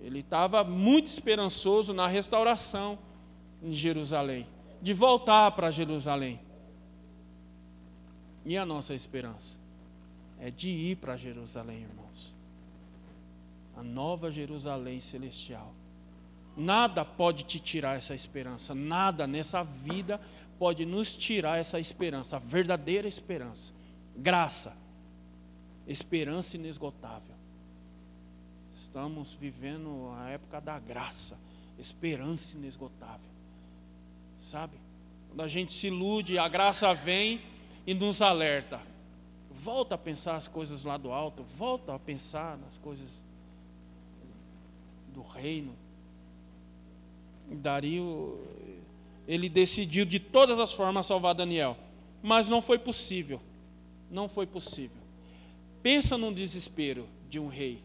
Ele 0.00 0.20
estava 0.20 0.64
muito 0.64 1.08
esperançoso 1.08 1.92
na 1.92 2.06
restauração 2.06 2.98
em 3.62 3.72
Jerusalém, 3.72 4.46
de 4.80 4.94
voltar 4.94 5.50
para 5.50 5.70
Jerusalém. 5.70 6.40
E 8.44 8.56
a 8.56 8.64
nossa 8.64 8.94
esperança 8.94 9.58
é 10.38 10.50
de 10.50 10.70
ir 10.70 10.96
para 10.96 11.16
Jerusalém, 11.16 11.82
irmãos. 11.82 12.34
A 13.76 13.82
nova 13.82 14.30
Jerusalém 14.30 15.00
celestial. 15.00 15.74
Nada 16.56 17.04
pode 17.04 17.44
te 17.44 17.60
tirar 17.60 17.96
essa 17.96 18.14
esperança, 18.14 18.74
nada 18.74 19.26
nessa 19.26 19.62
vida 19.62 20.20
pode 20.60 20.84
nos 20.84 21.16
tirar 21.16 21.58
essa 21.58 21.80
esperança, 21.80 22.36
a 22.36 22.38
verdadeira 22.38 23.08
esperança. 23.08 23.72
Graça, 24.14 24.76
esperança 25.86 26.54
inesgotável. 26.54 27.34
Estamos 28.76 29.32
vivendo 29.32 30.12
a 30.18 30.28
época 30.28 30.60
da 30.60 30.78
graça, 30.78 31.38
esperança 31.78 32.54
inesgotável. 32.54 33.30
Sabe? 34.42 34.76
Quando 35.28 35.40
a 35.40 35.48
gente 35.48 35.72
se 35.72 35.86
ilude, 35.86 36.38
a 36.38 36.46
graça 36.46 36.92
vem 36.92 37.40
e 37.86 37.94
nos 37.94 38.20
alerta. 38.20 38.82
Volta 39.50 39.94
a 39.94 39.98
pensar 39.98 40.36
as 40.36 40.46
coisas 40.46 40.84
lá 40.84 40.98
do 40.98 41.10
alto, 41.10 41.42
volta 41.42 41.94
a 41.94 41.98
pensar 41.98 42.58
nas 42.58 42.76
coisas 42.76 43.08
do 45.14 45.22
reino. 45.22 45.74
Dario 47.50 48.38
ele 49.30 49.48
decidiu 49.48 50.04
de 50.04 50.18
todas 50.18 50.58
as 50.58 50.72
formas 50.72 51.06
salvar 51.06 51.36
Daniel, 51.36 51.76
mas 52.20 52.48
não 52.48 52.60
foi 52.60 52.80
possível. 52.80 53.40
Não 54.10 54.28
foi 54.28 54.44
possível. 54.44 55.00
Pensa 55.80 56.18
num 56.18 56.32
desespero 56.32 57.06
de 57.28 57.38
um 57.38 57.46
rei. 57.46 57.80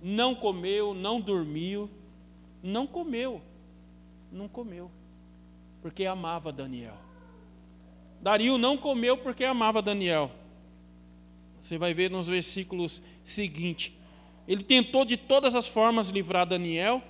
Não 0.00 0.32
comeu, 0.32 0.94
não 0.94 1.20
dormiu, 1.20 1.90
não 2.62 2.86
comeu, 2.86 3.42
não 4.30 4.46
comeu, 4.46 4.88
porque 5.82 6.06
amava 6.06 6.52
Daniel. 6.52 6.94
Dario 8.20 8.56
não 8.56 8.76
comeu 8.76 9.16
porque 9.16 9.42
amava 9.42 9.82
Daniel. 9.82 10.30
Você 11.60 11.76
vai 11.76 11.92
ver 11.92 12.08
nos 12.08 12.28
versículos 12.28 13.02
seguintes. 13.24 13.92
Ele 14.46 14.62
tentou 14.62 15.04
de 15.04 15.16
todas 15.16 15.56
as 15.56 15.66
formas 15.66 16.10
livrar 16.10 16.46
Daniel, 16.46 17.02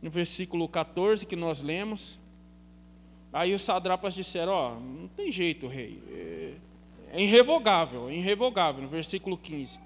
no 0.00 0.10
versículo 0.10 0.68
14 0.68 1.26
que 1.26 1.36
nós 1.36 1.60
lemos. 1.60 2.18
Aí 3.32 3.54
os 3.54 3.62
sadrapas 3.62 4.14
disseram: 4.14 4.52
Ó, 4.52 4.74
não 4.78 5.08
tem 5.08 5.30
jeito, 5.30 5.66
rei. 5.66 6.02
É, 6.08 6.54
é 7.12 7.22
irrevogável, 7.22 8.08
é 8.08 8.14
irrevogável, 8.14 8.82
no 8.82 8.88
versículo 8.88 9.36
15. 9.36 9.78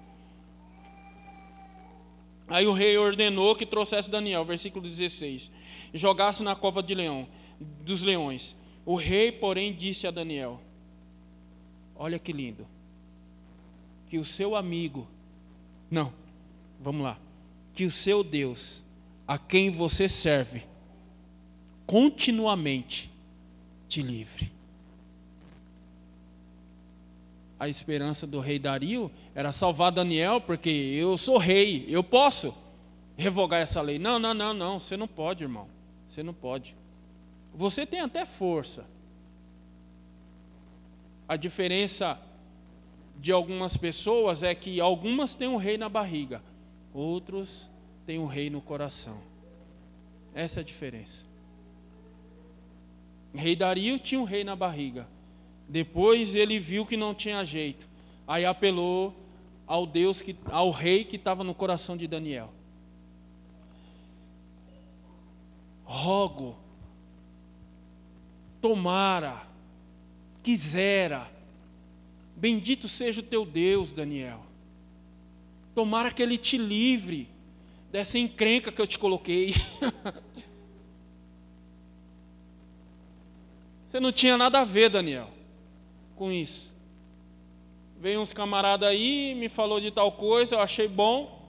Aí 2.47 2.67
o 2.67 2.73
rei 2.73 2.97
ordenou 2.97 3.55
que 3.55 3.65
trouxesse 3.65 4.09
Daniel, 4.09 4.43
versículo 4.45 4.83
16, 4.83 5.49
e 5.93 5.97
jogasse 5.97 6.43
na 6.43 6.55
cova 6.55 6.83
de 6.83 6.93
leão, 6.93 7.27
dos 7.59 8.01
leões. 8.01 8.55
O 8.85 8.95
rei, 8.95 9.31
porém, 9.31 9.73
disse 9.73 10.05
a 10.05 10.11
Daniel: 10.11 10.61
Olha 11.95 12.19
que 12.19 12.33
lindo, 12.33 12.67
que 14.09 14.17
o 14.17 14.25
seu 14.25 14.55
amigo, 14.55 15.07
não, 15.89 16.13
vamos 16.79 17.01
lá, 17.01 17.17
que 17.73 17.85
o 17.85 17.91
seu 17.91 18.23
Deus 18.23 18.82
a 19.27 19.37
quem 19.37 19.71
você 19.71 20.09
serve 20.09 20.63
continuamente 21.85 23.11
te 23.87 24.01
livre. 24.01 24.51
A 27.59 27.69
esperança 27.69 28.27
do 28.27 28.39
rei 28.39 28.59
Dario 28.59 29.11
era 29.33 29.51
salvar 29.51 29.91
Daniel, 29.91 30.41
porque 30.41 30.69
eu 30.69 31.17
sou 31.17 31.37
rei, 31.37 31.85
eu 31.87 32.03
posso 32.03 32.53
revogar 33.15 33.61
essa 33.61 33.81
lei. 33.81 33.97
Não, 33.97 34.19
não, 34.19 34.33
não, 34.33 34.53
não, 34.53 34.79
você 34.79 34.97
não 34.97 35.07
pode, 35.07 35.43
irmão. 35.43 35.67
Você 36.07 36.21
não 36.23 36.33
pode. 36.33 36.75
Você 37.53 37.85
tem 37.85 38.01
até 38.01 38.25
força. 38.25 38.85
A 41.27 41.37
diferença 41.37 42.19
de 43.17 43.31
algumas 43.31 43.77
pessoas 43.77 44.43
é 44.43 44.53
que 44.53 44.81
algumas 44.81 45.33
têm 45.33 45.47
um 45.47 45.55
rei 45.55 45.77
na 45.77 45.87
barriga, 45.87 46.41
outros 46.93 47.69
tem 48.05 48.19
um 48.19 48.25
rei 48.25 48.49
no 48.49 48.61
coração. 48.61 49.17
Essa 50.33 50.59
é 50.59 50.61
a 50.61 50.65
diferença. 50.65 51.25
O 53.33 53.37
rei 53.37 53.55
Dario 53.55 53.97
tinha 53.99 54.19
um 54.19 54.25
rei 54.25 54.43
na 54.43 54.55
barriga. 54.55 55.07
Depois 55.67 56.35
ele 56.35 56.59
viu 56.59 56.85
que 56.85 56.97
não 56.97 57.13
tinha 57.13 57.43
jeito. 57.43 57.87
Aí 58.27 58.45
apelou 58.45 59.13
ao 59.65 59.85
Deus 59.85 60.21
que 60.21 60.35
ao 60.51 60.69
rei 60.71 61.03
que 61.03 61.15
estava 61.15 61.43
no 61.43 61.55
coração 61.55 61.95
de 61.95 62.07
Daniel. 62.07 62.53
Rogo, 65.83 66.57
tomara, 68.61 69.45
quisera, 70.41 71.29
bendito 72.35 72.87
seja 72.87 73.21
o 73.21 73.23
teu 73.23 73.45
Deus, 73.45 73.91
Daniel. 73.91 74.41
Tomara 75.75 76.11
que 76.11 76.21
ele 76.21 76.37
te 76.37 76.57
livre 76.57 77.32
dessa 77.93 78.17
encrenca 78.17 78.71
que 78.71 78.81
eu 78.81 78.87
te 78.87 78.97
coloquei. 78.97 79.53
Você 83.85 83.99
não 83.99 84.11
tinha 84.11 84.35
nada 84.35 84.61
a 84.61 84.65
ver, 84.65 84.89
Daniel, 84.89 85.29
com 86.15 86.31
isso. 86.31 86.73
Veio 87.99 88.19
uns 88.19 88.33
camaradas 88.33 88.89
aí, 88.89 89.35
me 89.35 89.47
falou 89.47 89.79
de 89.79 89.91
tal 89.91 90.11
coisa, 90.13 90.55
eu 90.55 90.59
achei 90.59 90.87
bom, 90.87 91.47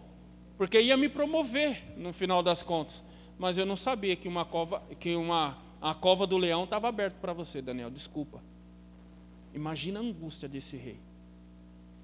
porque 0.58 0.78
ia 0.78 0.98
me 0.98 1.08
promover 1.08 1.82
no 1.96 2.12
final 2.12 2.42
das 2.42 2.62
contas. 2.62 3.02
Mas 3.38 3.56
eu 3.56 3.64
não 3.64 3.76
sabia 3.76 4.14
que 4.14 4.28
uma 4.28 4.44
cova, 4.44 4.82
que 5.00 5.16
uma, 5.16 5.56
a 5.80 5.94
cova 5.94 6.26
do 6.26 6.36
leão 6.36 6.64
estava 6.64 6.90
aberta 6.90 7.16
para 7.22 7.32
você, 7.32 7.62
Daniel. 7.62 7.88
Desculpa. 7.88 8.42
Imagina 9.54 9.98
a 9.98 10.02
angústia 10.02 10.46
desse 10.46 10.76
rei. 10.76 10.98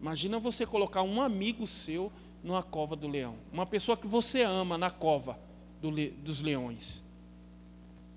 Imagina 0.01 0.39
você 0.39 0.65
colocar 0.65 1.03
um 1.03 1.21
amigo 1.21 1.67
seu 1.67 2.11
numa 2.43 2.63
cova 2.63 2.97
do 2.97 3.09
leão. 3.09 3.37
Uma 3.53 3.67
pessoa 3.67 3.97
que 3.97 4.07
você 4.07 4.43
ama 4.43 4.79
na 4.79 4.91
cova 4.91 5.39
do 5.81 5.91
le, 5.91 6.11
dos 6.11 6.41
leões. 6.41 7.03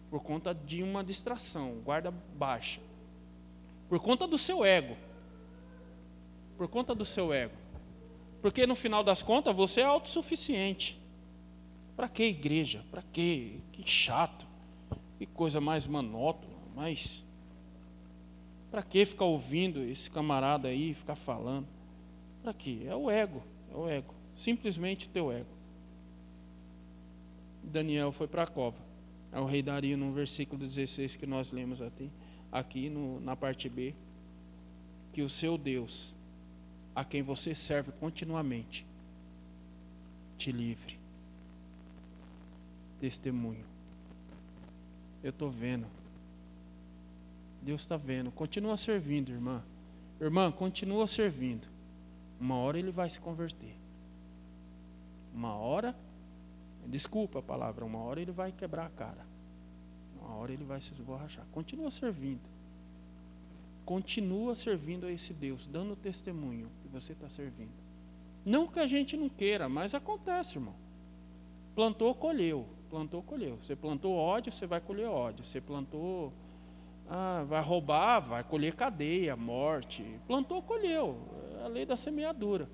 Por 0.09 0.21
conta 0.21 0.53
de 0.53 0.83
uma 0.83 1.03
distração, 1.03 1.79
guarda 1.83 2.11
baixa. 2.11 2.79
Por 3.89 3.99
conta 3.99 4.27
do 4.27 4.37
seu 4.37 4.63
ego. 4.63 4.95
Por 6.57 6.67
conta 6.67 6.93
do 6.93 7.05
seu 7.05 7.33
ego. 7.33 7.55
Porque 8.41 8.67
no 8.67 8.75
final 8.75 9.03
das 9.03 9.21
contas 9.21 9.55
você 9.55 9.81
é 9.81 9.85
autossuficiente. 9.85 10.99
Para 11.95 12.09
que 12.09 12.23
igreja? 12.23 12.83
Para 12.91 13.01
que? 13.01 13.61
Que 13.71 13.89
chato. 13.89 14.45
Que 15.17 15.25
coisa 15.25 15.61
mais 15.61 15.85
monótona, 15.85 16.55
mais. 16.75 17.23
Para 18.69 18.83
que 18.83 19.05
ficar 19.05 19.25
ouvindo 19.25 19.83
esse 19.83 20.09
camarada 20.09 20.67
aí, 20.67 20.93
ficar 20.93 21.15
falando? 21.15 21.67
Para 22.41 22.53
quê? 22.53 22.81
É 22.85 22.95
o 22.95 23.09
ego. 23.09 23.43
É 23.73 23.77
o 23.77 23.89
ego. 23.89 24.13
Simplesmente 24.37 25.09
teu 25.09 25.31
ego. 25.31 25.49
Daniel 27.63 28.11
foi 28.11 28.27
para 28.27 28.43
a 28.43 28.47
cova. 28.47 28.77
É 29.31 29.39
o 29.39 29.45
rei 29.45 29.63
Dario 29.63 29.97
no 29.97 30.11
versículo 30.11 30.59
16 30.59 31.15
que 31.15 31.25
nós 31.25 31.51
lemos 31.51 31.81
aqui, 31.81 32.09
aqui 32.51 32.89
no, 32.89 33.19
na 33.19 33.35
parte 33.35 33.67
B. 33.67 33.95
Que 35.11 35.21
o 35.21 35.29
seu 35.29 35.57
Deus, 35.57 36.13
a 36.95 37.03
quem 37.03 37.21
você 37.21 37.55
serve 37.55 37.91
continuamente, 37.93 38.85
te 40.37 40.51
livre. 40.51 40.99
Testemunho. 42.99 43.65
Eu 45.23 45.29
estou 45.29 45.49
vendo. 45.49 45.87
Deus 47.61 47.81
está 47.81 47.95
vendo. 47.95 48.29
Continua 48.31 48.75
servindo, 48.75 49.31
irmã. 49.31 49.63
Irmã, 50.19 50.51
continua 50.51 51.07
servindo. 51.07 51.72
Uma 52.43 52.57
hora 52.57 52.77
ele 52.77 52.91
vai 52.91 53.09
se 53.09 53.21
converter. 53.21 53.73
Uma 55.33 55.55
hora, 55.55 55.95
desculpa 56.85 57.39
a 57.39 57.41
palavra, 57.41 57.85
uma 57.85 57.99
hora 57.99 58.19
ele 58.19 58.33
vai 58.33 58.51
quebrar 58.51 58.87
a 58.87 58.89
cara. 58.89 59.25
Uma 60.19 60.35
hora 60.35 60.51
ele 60.51 60.65
vai 60.65 60.81
se 60.81 60.91
esborrachar. 60.91 61.45
Continua 61.53 61.89
servindo. 61.89 62.41
Continua 63.85 64.55
servindo 64.55 65.05
a 65.05 65.11
esse 65.13 65.31
Deus, 65.33 65.65
dando 65.67 65.95
testemunho 65.95 66.69
que 66.81 66.89
você 66.89 67.13
está 67.13 67.29
servindo. 67.29 67.71
Não 68.43 68.67
que 68.67 68.79
a 68.81 68.87
gente 68.87 69.15
não 69.15 69.29
queira, 69.29 69.69
mas 69.69 69.93
acontece, 69.93 70.57
irmão. 70.57 70.75
Plantou, 71.73 72.13
colheu. 72.13 72.67
Plantou, 72.89 73.23
colheu. 73.23 73.57
Você 73.63 73.73
plantou 73.73 74.15
ódio, 74.17 74.51
você 74.51 74.67
vai 74.67 74.81
colher 74.81 75.07
ódio. 75.07 75.45
Você 75.45 75.61
plantou, 75.61 76.33
ah, 77.09 77.45
vai 77.47 77.63
roubar, 77.63 78.19
vai 78.19 78.43
colher 78.43 78.75
cadeia, 78.75 79.33
morte. 79.33 80.03
Plantou, 80.27 80.61
colheu. 80.61 81.17
A 81.63 81.67
lei 81.67 81.85
da 81.85 81.95
semeadura. 81.95 82.69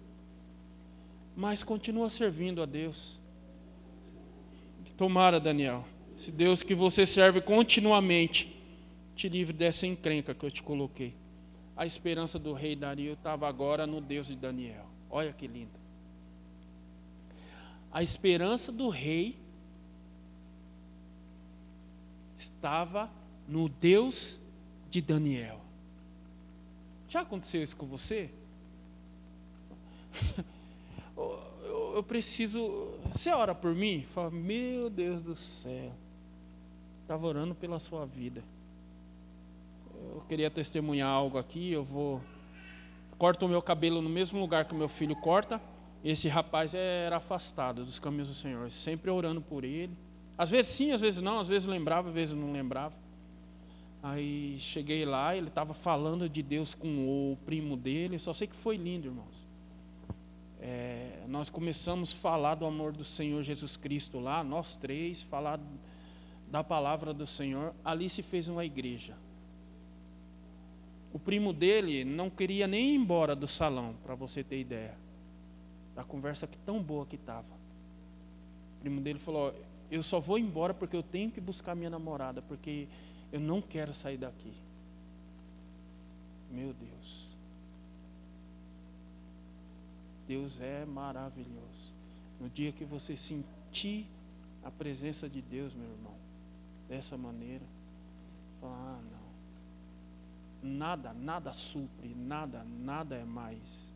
Mas 1.36 1.62
continua 1.62 2.10
servindo 2.10 2.62
a 2.62 2.66
Deus. 2.66 3.20
Tomara, 4.98 5.40
Daniel, 5.40 5.86
se 6.18 6.30
Deus 6.30 6.62
que 6.62 6.76
você 6.76 7.06
serve 7.06 7.40
continuamente 7.40 8.54
te 9.16 9.30
livre 9.30 9.54
dessa 9.54 9.88
encrenca 9.88 10.34
que 10.34 10.46
eu 10.46 10.52
te 10.52 10.62
coloquei. 10.62 11.16
A 11.78 11.86
esperança 11.86 12.38
do 12.38 12.52
rei 12.52 12.76
Dario 12.76 13.14
estava 13.14 13.48
agora 13.48 13.88
no 13.88 14.02
Deus 14.02 14.28
de 14.28 14.36
Daniel. 14.36 14.86
Olha 15.10 15.32
que 15.32 15.48
lindo. 15.48 15.80
A 17.92 18.04
esperança 18.04 18.72
do 18.72 18.90
rei 18.90 19.38
estava 22.38 23.10
no 23.48 23.70
Deus 23.70 24.40
de 24.90 25.00
Daniel. 25.00 25.62
Já 27.08 27.22
aconteceu 27.22 27.64
isso 27.64 27.78
com 27.78 27.86
você? 27.86 28.30
Eu, 31.96 32.04
preciso. 32.04 32.94
Você 33.12 33.30
ora 33.32 33.54
por 33.54 33.76
mim? 33.76 34.06
Fala, 34.14 34.32
meu 34.32 34.90
Deus 34.90 35.22
do 35.22 35.36
céu. 35.36 35.92
Estava 37.02 37.28
orando 37.28 37.54
pela 37.54 37.80
sua 37.80 38.06
vida. 38.06 38.44
Eu 40.14 40.24
queria 40.30 40.50
testemunhar 40.50 41.10
algo 41.10 41.38
aqui. 41.38 41.72
Eu 41.72 41.84
vou 41.84 42.22
corto 43.18 43.46
o 43.46 43.50
meu 43.50 43.62
cabelo 43.62 44.02
no 44.02 44.10
mesmo 44.10 44.40
lugar 44.40 44.66
que 44.66 44.74
o 44.74 44.78
meu 44.78 44.88
filho 44.88 45.16
corta. 45.16 45.62
Esse 46.04 46.30
rapaz 46.30 46.74
era 46.74 47.18
afastado 47.18 47.84
dos 47.84 48.00
caminhos 48.00 48.30
do 48.30 48.34
Senhor, 48.34 48.72
sempre 48.72 49.12
orando 49.12 49.42
por 49.42 49.66
ele. 49.66 49.92
Às 50.38 50.50
vezes 50.50 50.72
sim, 50.72 50.94
às 50.94 51.02
vezes 51.02 51.22
não, 51.22 51.40
às 51.40 51.50
vezes 51.50 51.68
lembrava, 51.68 52.08
às 52.08 52.14
vezes 52.16 52.34
não 52.34 52.54
lembrava. 52.54 52.96
Aí 54.02 54.58
cheguei 54.62 55.04
lá, 55.04 55.36
ele 55.36 55.50
estava 55.50 55.74
falando 55.74 56.30
de 56.30 56.42
Deus 56.42 56.74
com 56.74 56.88
o 57.34 57.38
primo 57.46 57.76
dele, 57.76 58.18
só 58.18 58.32
sei 58.32 58.48
que 58.48 58.56
foi 58.56 58.78
lindo, 58.78 59.08
irmãos. 59.08 59.49
É, 60.60 61.24
nós 61.28 61.50
começamos 61.50 62.14
a 62.14 62.18
falar 62.18 62.56
do 62.56 62.66
amor 62.66 62.92
do 62.92 63.04
Senhor 63.04 63.42
Jesus 63.44 63.78
Cristo 63.78 64.20
lá, 64.20 64.44
nós 64.44 64.76
três, 64.76 65.24
falar 65.24 65.60
da 66.50 66.64
palavra 66.64 67.14
do 67.14 67.26
Senhor. 67.26 67.74
Ali 67.84 68.10
se 68.10 68.22
fez 68.22 68.48
uma 68.48 68.66
igreja. 68.66 69.16
O 71.14 71.20
primo 71.20 71.54
dele 71.54 72.04
não 72.04 72.30
queria 72.30 72.68
nem 72.68 72.92
ir 72.92 72.96
embora 72.96 73.36
do 73.36 73.48
salão, 73.48 73.96
para 74.04 74.16
você 74.16 74.44
ter 74.44 74.60
ideia. 74.60 74.96
Da 75.96 76.04
conversa 76.04 76.46
que 76.46 76.58
tão 76.60 76.82
boa 76.82 77.06
que 77.06 77.16
estava. 77.16 77.54
O 78.78 78.80
primo 78.82 79.02
dele 79.02 79.20
falou: 79.20 79.54
Eu 79.90 80.04
só 80.04 80.20
vou 80.20 80.38
embora 80.38 80.74
porque 80.74 80.96
eu 80.96 81.04
tenho 81.04 81.32
que 81.32 81.42
buscar 81.42 81.76
minha 81.76 81.90
namorada, 81.90 82.42
porque 82.42 82.88
eu 83.32 83.40
não 83.40 83.62
quero 83.62 83.94
sair 83.94 84.18
daqui. 84.18 84.54
Meu 86.52 86.74
Deus. 86.74 87.29
Deus 90.30 90.62
é 90.62 90.86
maravilhoso. 90.86 91.92
No 92.40 92.48
dia 92.48 92.72
que 92.72 92.86
você 92.86 93.18
sentir 93.18 94.06
a 94.64 94.70
presença 94.70 95.28
de 95.28 95.42
Deus, 95.42 95.74
meu 95.74 95.90
irmão, 95.90 96.14
dessa 96.88 97.18
maneira, 97.18 97.66
ah, 98.62 99.00
não. 99.12 100.70
Nada, 100.72 101.14
nada 101.14 101.52
supre, 101.52 102.14
nada, 102.16 102.64
nada 102.64 103.16
é 103.16 103.24
mais 103.24 103.92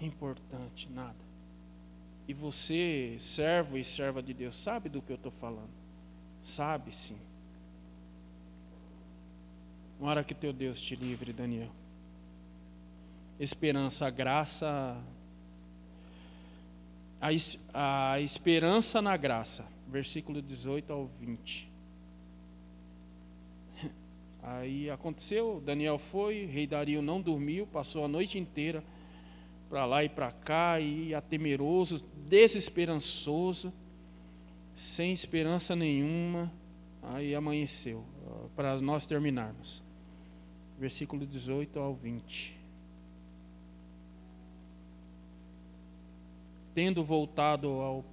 importante, 0.00 0.90
nada. 0.90 1.14
E 2.26 2.34
você, 2.34 3.16
servo 3.20 3.78
e 3.78 3.84
serva 3.84 4.20
de 4.20 4.34
Deus, 4.34 4.56
sabe 4.56 4.88
do 4.88 5.00
que 5.00 5.12
eu 5.12 5.16
estou 5.16 5.30
falando? 5.30 5.70
Sabe 6.42 6.92
sim. 6.92 7.18
Uma 10.00 10.24
que 10.24 10.34
teu 10.34 10.52
Deus 10.52 10.80
te 10.80 10.96
livre, 10.96 11.32
Daniel. 11.32 11.70
Esperança, 13.38 14.10
graça. 14.10 15.00
A, 17.22 18.14
a 18.14 18.20
esperança 18.20 19.00
na 19.00 19.16
graça. 19.16 19.64
Versículo 19.86 20.42
18 20.42 20.92
ao 20.92 21.06
20. 21.20 21.70
Aí 24.42 24.90
aconteceu, 24.90 25.62
Daniel 25.64 25.98
foi, 25.98 26.46
rei 26.46 26.66
Dario 26.66 27.00
não 27.00 27.20
dormiu, 27.20 27.64
passou 27.66 28.04
a 28.04 28.08
noite 28.08 28.38
inteira 28.38 28.82
para 29.70 29.86
lá 29.86 30.04
e 30.04 30.08
para 30.08 30.30
cá, 30.30 30.80
e 30.80 31.10
ia 31.10 31.22
temeroso, 31.22 32.04
desesperançoso, 32.26 33.72
sem 34.74 35.12
esperança 35.14 35.74
nenhuma. 35.76 36.52
Aí 37.02 37.34
amanheceu, 37.34 38.04
para 38.54 38.78
nós 38.80 39.06
terminarmos. 39.06 39.82
Versículo 40.78 41.24
18 41.24 41.78
ao 41.78 41.94
20. 41.94 42.61
Tendo 46.74 47.04
voltado 47.04 47.68
ao 47.68 48.04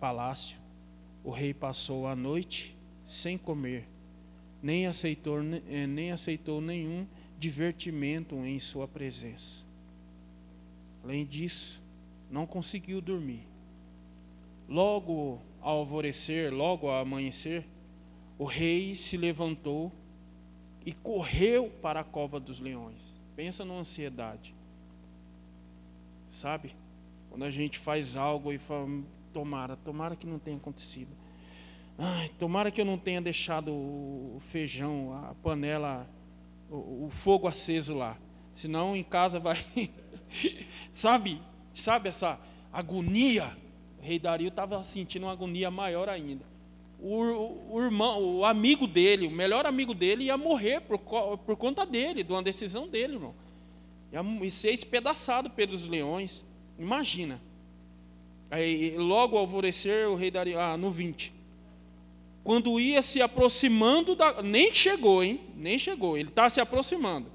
palácio, 0.00 0.56
o 1.24 1.30
rei 1.30 1.52
passou 1.52 2.06
a 2.06 2.14
noite 2.14 2.76
sem 3.06 3.36
comer 3.36 3.88
nem 4.66 4.86
aceitou, 4.86 5.38
eh, 5.68 5.86
nem 5.86 6.10
aceitou 6.10 6.60
nenhum 6.60 7.06
divertimento 7.38 8.34
em 8.44 8.58
sua 8.58 8.88
presença. 8.88 9.64
Além 11.04 11.24
disso, 11.24 11.80
não 12.28 12.46
conseguiu 12.46 13.00
dormir. 13.00 13.46
Logo 14.68 15.40
ao 15.60 15.78
alvorecer, 15.78 16.52
logo 16.52 16.88
ao 16.88 17.00
amanhecer, 17.00 17.64
o 18.36 18.44
rei 18.44 18.96
se 18.96 19.16
levantou 19.16 19.92
e 20.84 20.92
correu 20.92 21.70
para 21.80 22.00
a 22.00 22.04
cova 22.04 22.40
dos 22.40 22.58
leões. 22.58 23.20
Pensa 23.36 23.64
numa 23.64 23.80
ansiedade. 23.80 24.52
Sabe? 26.28 26.74
Quando 27.36 27.44
a 27.44 27.50
gente 27.50 27.78
faz 27.78 28.16
algo 28.16 28.50
e 28.50 28.56
fala, 28.56 28.88
tomara, 29.30 29.76
tomara 29.76 30.16
que 30.16 30.26
não 30.26 30.38
tenha 30.38 30.56
acontecido. 30.56 31.10
Ai, 31.98 32.30
tomara 32.38 32.70
que 32.70 32.80
eu 32.80 32.84
não 32.86 32.96
tenha 32.96 33.20
deixado 33.20 33.72
o 33.72 34.40
feijão, 34.48 35.12
a 35.12 35.34
panela, 35.42 36.08
o, 36.70 37.04
o 37.04 37.10
fogo 37.10 37.46
aceso 37.46 37.94
lá. 37.94 38.16
Senão 38.54 38.96
em 38.96 39.04
casa 39.04 39.38
vai. 39.38 39.58
sabe? 40.90 41.42
Sabe 41.74 42.08
essa 42.08 42.40
agonia? 42.72 43.54
O 43.98 44.02
rei 44.02 44.18
Dario 44.18 44.48
estava 44.48 44.82
sentindo 44.82 45.24
uma 45.24 45.32
agonia 45.32 45.70
maior 45.70 46.08
ainda. 46.08 46.46
O, 46.98 47.16
o, 47.16 47.74
o, 47.74 47.82
irmão, 47.82 48.38
o 48.38 48.46
amigo 48.46 48.86
dele, 48.86 49.26
o 49.26 49.30
melhor 49.30 49.66
amigo 49.66 49.92
dele, 49.92 50.24
ia 50.24 50.38
morrer 50.38 50.80
por, 50.80 50.98
por 50.98 51.56
conta 51.58 51.84
dele, 51.84 52.22
de 52.22 52.32
uma 52.32 52.42
decisão 52.42 52.88
dele, 52.88 53.16
irmão. 53.16 53.34
Ia, 54.10 54.22
ia 54.22 54.50
ser 54.50 54.70
espedaçado 54.70 55.50
pelos 55.50 55.86
leões. 55.86 56.45
Imagina. 56.78 57.40
Aí, 58.50 58.96
logo 58.96 59.36
ao 59.36 59.42
alvorecer, 59.42 60.08
o 60.08 60.14
rei 60.14 60.30
Dario, 60.30 60.58
ah, 60.58 60.76
no 60.76 60.90
20 60.90 61.36
quando 62.46 62.78
ia 62.78 63.02
se 63.02 63.20
aproximando 63.20 64.14
da. 64.14 64.40
Nem 64.40 64.72
chegou, 64.72 65.22
hein? 65.22 65.40
Nem 65.56 65.76
chegou. 65.80 66.16
Ele 66.16 66.28
está 66.28 66.48
se 66.48 66.60
aproximando. 66.60 67.28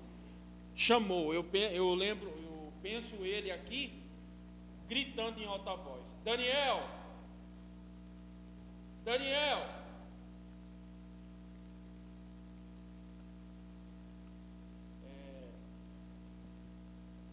Chamou. 0.74 1.34
Eu, 1.34 1.46
eu 1.74 1.94
lembro, 1.94 2.30
eu 2.30 2.72
penso 2.82 3.16
ele 3.20 3.52
aqui, 3.52 3.92
gritando 4.88 5.42
em 5.42 5.46
alta 5.46 5.76
voz: 5.76 6.02
Daniel! 6.24 6.88
Daniel! 9.04 9.81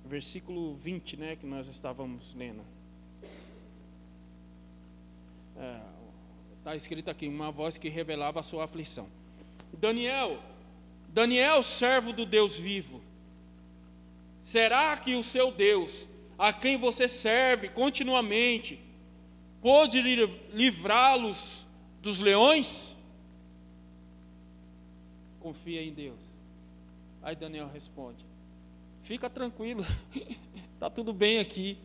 Versículo 0.09 0.75
20, 0.77 1.17
né, 1.17 1.37
que 1.37 1.47
nós 1.47 1.67
estávamos 1.69 2.35
lendo. 2.35 2.63
É, 5.57 5.81
Está 6.69 6.77
escrito 6.77 7.09
aqui, 7.09 7.27
uma 7.27 7.51
voz 7.51 7.79
que 7.79 7.89
revelava 7.89 8.41
a 8.41 8.43
sua 8.43 8.65
aflição. 8.65 9.09
Daniel, 9.73 10.39
Daniel, 11.09 11.63
servo 11.63 12.13
do 12.13 12.27
Deus 12.27 12.59
vivo, 12.59 13.01
será 14.45 14.95
que 14.99 15.15
o 15.15 15.23
seu 15.23 15.51
Deus, 15.51 16.07
a 16.39 16.53
quem 16.53 16.77
você 16.77 17.09
serve 17.09 17.71
continuamente, 17.71 18.79
pôde 19.63 19.99
livrá-los 20.53 21.67
dos 22.03 22.19
leões? 22.19 22.95
Confia 25.41 25.83
em 25.83 25.95
Deus. 25.95 26.21
Aí 27.23 27.35
Daniel 27.35 27.71
responde: 27.73 28.28
Fica 29.09 29.31
tranquilo, 29.31 29.87
está 30.75 30.91
tudo 30.95 31.15
bem 31.15 31.39
aqui. 31.39 31.79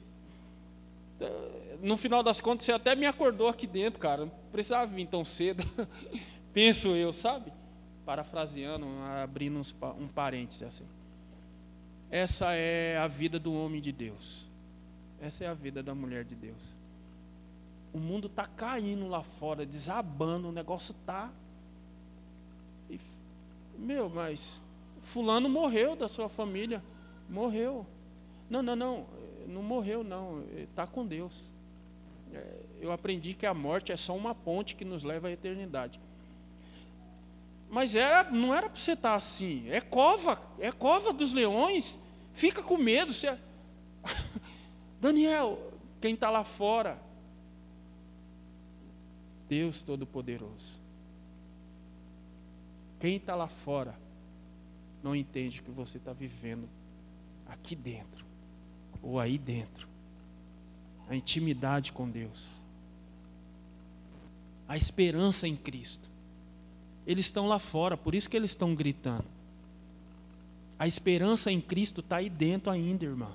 No 1.82 1.96
final 1.96 2.22
das 2.22 2.42
contas, 2.42 2.66
você 2.66 2.74
até 2.74 2.98
me 2.98 3.06
acordou 3.06 3.48
aqui 3.48 3.66
dentro, 3.66 3.98
cara 3.98 4.30
precisava 4.52 4.86
vir 4.88 5.08
tão 5.08 5.24
cedo, 5.24 5.64
penso 6.52 6.90
eu, 6.90 7.14
sabe? 7.14 7.54
Parafraseando, 8.06 8.86
abrindo 9.24 9.58
uns, 9.58 9.74
um 9.98 10.06
parênteses 10.06 10.64
assim. 10.64 10.84
essa 12.12 12.52
é 12.52 12.98
a 12.98 13.08
vida 13.08 13.40
do 13.40 13.54
homem 13.54 13.80
de 13.80 13.94
Deus. 13.94 14.46
Essa 15.22 15.46
é 15.46 15.48
a 15.48 15.54
vida 15.54 15.82
da 15.82 15.96
mulher 15.96 16.26
de 16.26 16.36
Deus. 16.36 16.76
O 17.94 18.00
mundo 18.00 18.28
está 18.28 18.46
caindo 18.48 19.08
lá 19.08 19.24
fora, 19.24 19.66
desabando, 19.66 20.50
o 20.50 20.52
negócio 20.52 20.92
está. 20.92 21.32
Meu, 23.80 24.10
mas 24.10 24.62
fulano 25.04 25.48
morreu 25.48 25.96
da 25.96 26.10
sua 26.10 26.28
família. 26.28 26.84
Morreu. 27.30 27.86
Não, 28.50 28.62
não, 28.62 28.76
não. 28.76 29.06
Não 29.48 29.64
morreu, 29.64 30.04
não. 30.04 30.44
Está 30.58 30.88
com 30.88 31.06
Deus. 31.06 31.52
É, 32.34 32.44
eu 32.82 32.92
aprendi 32.92 33.34
que 33.34 33.46
a 33.46 33.54
morte 33.54 33.92
é 33.92 33.98
só 33.98 34.16
uma 34.16 34.34
ponte 34.34 34.76
que 34.76 34.86
nos 34.86 35.04
leva 35.04 35.28
à 35.28 35.32
eternidade. 35.32 36.00
Mas 37.70 37.96
era, 37.96 38.30
não 38.30 38.54
era 38.54 38.70
para 38.70 38.80
você 38.80 38.94
estar 38.94 39.16
assim. 39.16 39.70
É 39.70 39.82
cova, 39.82 40.42
é 40.60 40.72
cova 40.72 41.12
dos 41.12 41.34
leões. 41.34 42.00
Fica 42.34 42.62
com 42.62 42.78
medo. 42.78 43.14
Você... 43.14 43.38
Daniel, 45.02 45.72
quem 46.00 46.14
está 46.14 46.30
lá 46.30 46.44
fora? 46.44 47.00
Deus 49.50 49.82
Todo-Poderoso. 49.82 50.82
Quem 53.00 53.18
está 53.18 53.36
lá 53.36 53.48
fora 53.48 53.96
não 55.04 55.16
entende 55.16 55.60
o 55.60 55.64
que 55.64 55.72
você 55.72 55.98
está 55.98 56.14
vivendo 56.14 56.70
aqui 57.54 57.76
dentro 57.76 58.26
ou 59.02 59.20
aí 59.20 59.38
dentro. 59.38 59.88
A 61.10 61.16
intimidade 61.16 61.92
com 61.92 62.10
Deus. 62.10 62.48
A 64.68 64.78
esperança 64.78 65.48
em 65.48 65.56
Cristo. 65.56 66.10
Eles 67.06 67.26
estão 67.26 67.48
lá 67.48 67.60
fora, 67.60 67.98
por 67.98 68.16
isso 68.16 68.30
que 68.30 68.38
eles 68.38 68.52
estão 68.52 68.74
gritando. 68.74 69.26
A 70.80 70.88
esperança 70.88 71.52
em 71.52 71.60
Cristo 71.60 72.00
está 72.00 72.18
aí 72.18 72.30
dentro 72.30 72.72
ainda, 72.72 73.06
irmã. 73.06 73.32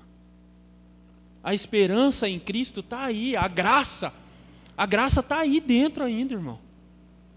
A 1.43 1.53
esperança 1.53 2.27
em 2.27 2.39
Cristo 2.39 2.79
está 2.79 3.01
aí, 3.01 3.35
a 3.35 3.47
graça. 3.47 4.11
A 4.75 4.85
graça 4.85 5.19
está 5.19 5.39
aí 5.39 5.61
dentro 5.61 6.03
ainda, 6.03 6.33
irmão. 6.33 6.59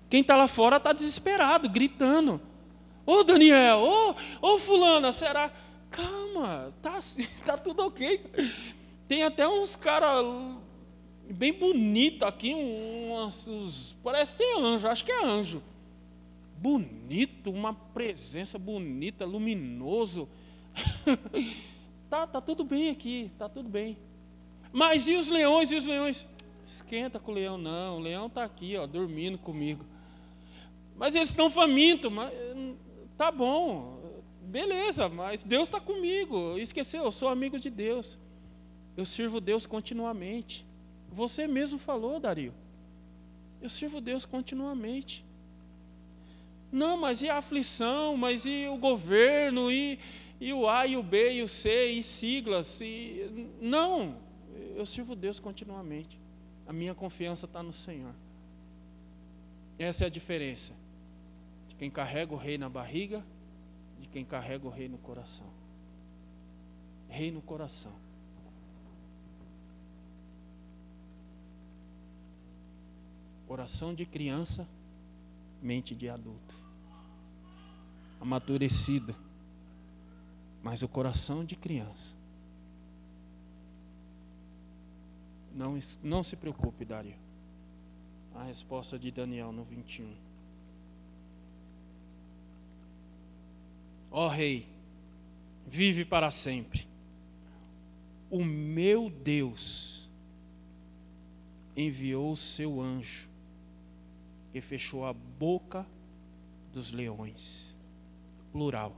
Quem 0.08 0.22
está 0.22 0.36
lá 0.36 0.48
fora 0.48 0.76
está 0.76 0.92
desesperado, 0.92 1.68
gritando. 1.68 2.40
Ô 3.04 3.14
oh, 3.14 3.24
Daniel, 3.24 3.78
ô 3.78 4.10
oh, 4.10 4.54
oh, 4.54 4.58
fulana, 4.58 5.12
será? 5.12 5.50
Calma, 5.92 6.72
tá, 6.80 6.98
tá 7.44 7.58
tudo 7.58 7.86
ok. 7.86 8.24
Tem 9.06 9.22
até 9.22 9.46
uns 9.46 9.76
caras 9.76 10.24
bem 11.28 11.52
bonitos 11.52 12.26
aqui, 12.26 12.54
uns, 12.54 13.46
uns, 13.46 13.96
parece 14.02 14.38
ser 14.38 14.58
anjo, 14.58 14.88
acho 14.88 15.04
que 15.04 15.12
é 15.12 15.24
anjo. 15.24 15.62
Bonito, 16.56 17.50
uma 17.50 17.74
presença 17.74 18.58
bonita, 18.58 19.24
luminoso. 19.24 20.28
tá, 22.08 22.26
tá 22.26 22.40
tudo 22.40 22.64
bem 22.64 22.88
aqui, 22.90 23.30
tá 23.38 23.48
tudo 23.48 23.68
bem. 23.68 23.98
Mas 24.72 25.06
e 25.06 25.14
os 25.14 25.28
leões 25.28 25.70
e 25.70 25.76
os 25.76 25.86
leões? 25.86 26.28
Esquenta 26.66 27.18
com 27.18 27.32
o 27.32 27.34
leão, 27.34 27.58
não. 27.58 27.98
O 27.98 28.00
leão 28.00 28.26
está 28.26 28.44
aqui, 28.44 28.76
ó, 28.76 28.86
dormindo 28.86 29.36
comigo. 29.36 29.84
Mas 30.96 31.14
eles 31.14 31.28
estão 31.28 31.50
famintos, 31.50 32.10
mas 32.10 32.32
tá 33.18 33.30
bom. 33.30 34.01
Beleza, 34.52 35.08
mas 35.08 35.42
Deus 35.42 35.62
está 35.62 35.80
comigo. 35.80 36.58
Esqueceu, 36.58 37.04
eu 37.04 37.10
sou 37.10 37.30
amigo 37.30 37.58
de 37.58 37.70
Deus. 37.70 38.18
Eu 38.94 39.06
sirvo 39.06 39.40
Deus 39.40 39.64
continuamente. 39.64 40.66
Você 41.10 41.46
mesmo 41.46 41.78
falou, 41.78 42.20
Dario. 42.20 42.52
Eu 43.62 43.70
sirvo 43.70 43.98
Deus 43.98 44.26
continuamente. 44.26 45.24
Não, 46.70 46.98
mas 46.98 47.22
e 47.22 47.30
a 47.30 47.38
aflição? 47.38 48.14
Mas 48.14 48.44
e 48.44 48.66
o 48.68 48.76
governo? 48.76 49.72
E, 49.72 49.98
e 50.38 50.52
o 50.52 50.68
A, 50.68 50.86
e 50.86 50.98
o 50.98 51.02
B, 51.02 51.32
e 51.32 51.42
o 51.42 51.48
C, 51.48 51.86
e 51.86 52.02
siglas? 52.02 52.78
E... 52.82 53.48
Não, 53.58 54.18
eu 54.76 54.84
sirvo 54.84 55.16
Deus 55.16 55.40
continuamente. 55.40 56.20
A 56.66 56.74
minha 56.74 56.94
confiança 56.94 57.46
está 57.46 57.62
no 57.62 57.72
Senhor. 57.72 58.14
Essa 59.78 60.04
é 60.04 60.06
a 60.08 60.10
diferença 60.10 60.74
de 61.70 61.74
quem 61.74 61.90
carrega 61.90 62.34
o 62.34 62.36
rei 62.36 62.58
na 62.58 62.68
barriga 62.68 63.24
quem 64.12 64.24
carrega 64.24 64.66
o 64.66 64.70
rei 64.70 64.88
no 64.88 64.98
coração. 64.98 65.46
Rei 67.08 67.30
no 67.30 67.40
coração. 67.40 67.92
Coração 73.46 73.94
de 73.94 74.04
criança, 74.04 74.68
mente 75.62 75.94
de 75.94 76.08
adulto. 76.08 76.54
Amadurecido. 78.20 79.16
Mas 80.62 80.82
o 80.82 80.88
coração 80.88 81.44
de 81.44 81.56
criança. 81.56 82.14
Não, 85.54 85.78
não 86.02 86.22
se 86.22 86.36
preocupe, 86.36 86.84
Dario. 86.84 87.16
A 88.34 88.44
resposta 88.44 88.98
de 88.98 89.10
Daniel 89.10 89.52
no 89.52 89.64
21. 89.64 90.31
Ó 94.14 94.28
Rei, 94.28 94.68
vive 95.66 96.04
para 96.04 96.30
sempre. 96.30 96.86
O 98.30 98.44
meu 98.44 99.08
Deus 99.08 100.06
enviou 101.74 102.32
o 102.32 102.36
seu 102.36 102.78
anjo, 102.78 103.26
que 104.52 104.60
fechou 104.60 105.06
a 105.06 105.14
boca 105.14 105.86
dos 106.74 106.92
leões. 106.92 107.74
Plural. 108.52 108.94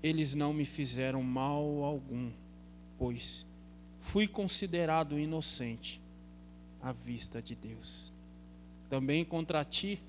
Eles 0.00 0.32
não 0.32 0.52
me 0.52 0.64
fizeram 0.64 1.24
mal 1.24 1.82
algum, 1.82 2.30
pois 2.96 3.44
fui 3.98 4.28
considerado 4.28 5.18
inocente 5.18 6.00
à 6.80 6.92
vista 6.92 7.42
de 7.42 7.56
Deus. 7.56 8.12
Também 8.88 9.24
contra 9.24 9.64
ti 9.64 10.00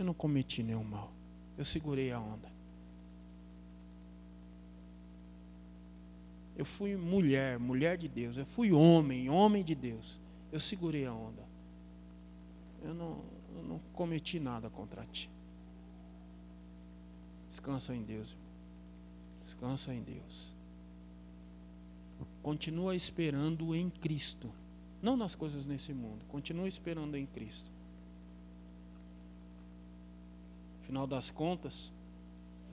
eu 0.00 0.06
não 0.06 0.14
cometi 0.14 0.62
nenhum 0.62 0.84
mal. 0.84 1.12
Eu 1.56 1.64
segurei 1.64 2.10
a 2.10 2.18
onda. 2.18 2.50
Eu 6.56 6.64
fui 6.64 6.96
mulher, 6.96 7.58
mulher 7.58 7.96
de 7.96 8.08
Deus. 8.08 8.36
Eu 8.36 8.46
fui 8.46 8.72
homem, 8.72 9.30
homem 9.30 9.62
de 9.62 9.74
Deus. 9.74 10.20
Eu 10.50 10.60
segurei 10.60 11.06
a 11.06 11.12
onda. 11.12 11.42
Eu 12.82 12.94
não, 12.94 13.22
eu 13.56 13.62
não 13.62 13.80
cometi 13.92 14.40
nada 14.40 14.68
contra 14.70 15.04
ti. 15.06 15.30
Descansa 17.48 17.94
em 17.94 18.02
Deus. 18.02 18.36
Descansa 19.44 19.92
em 19.94 20.02
Deus. 20.02 20.54
Continua 22.42 22.94
esperando 22.94 23.74
em 23.74 23.90
Cristo. 23.90 24.52
Não 25.02 25.16
nas 25.16 25.34
coisas 25.34 25.64
nesse 25.64 25.92
mundo. 25.92 26.24
Continua 26.26 26.68
esperando 26.68 27.16
em 27.16 27.26
Cristo. 27.26 27.70
Final 30.90 31.06
das 31.06 31.30
contas, 31.30 31.92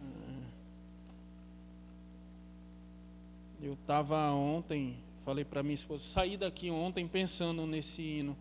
eh, 0.01 0.47
eu 3.61 3.73
estava 3.73 4.31
ontem, 4.31 4.97
falei 5.23 5.45
para 5.45 5.61
minha 5.61 5.75
esposa, 5.75 6.03
saí 6.03 6.35
daqui 6.35 6.71
ontem 6.71 7.07
pensando 7.07 7.67
nesse 7.67 8.01
hino. 8.01 8.35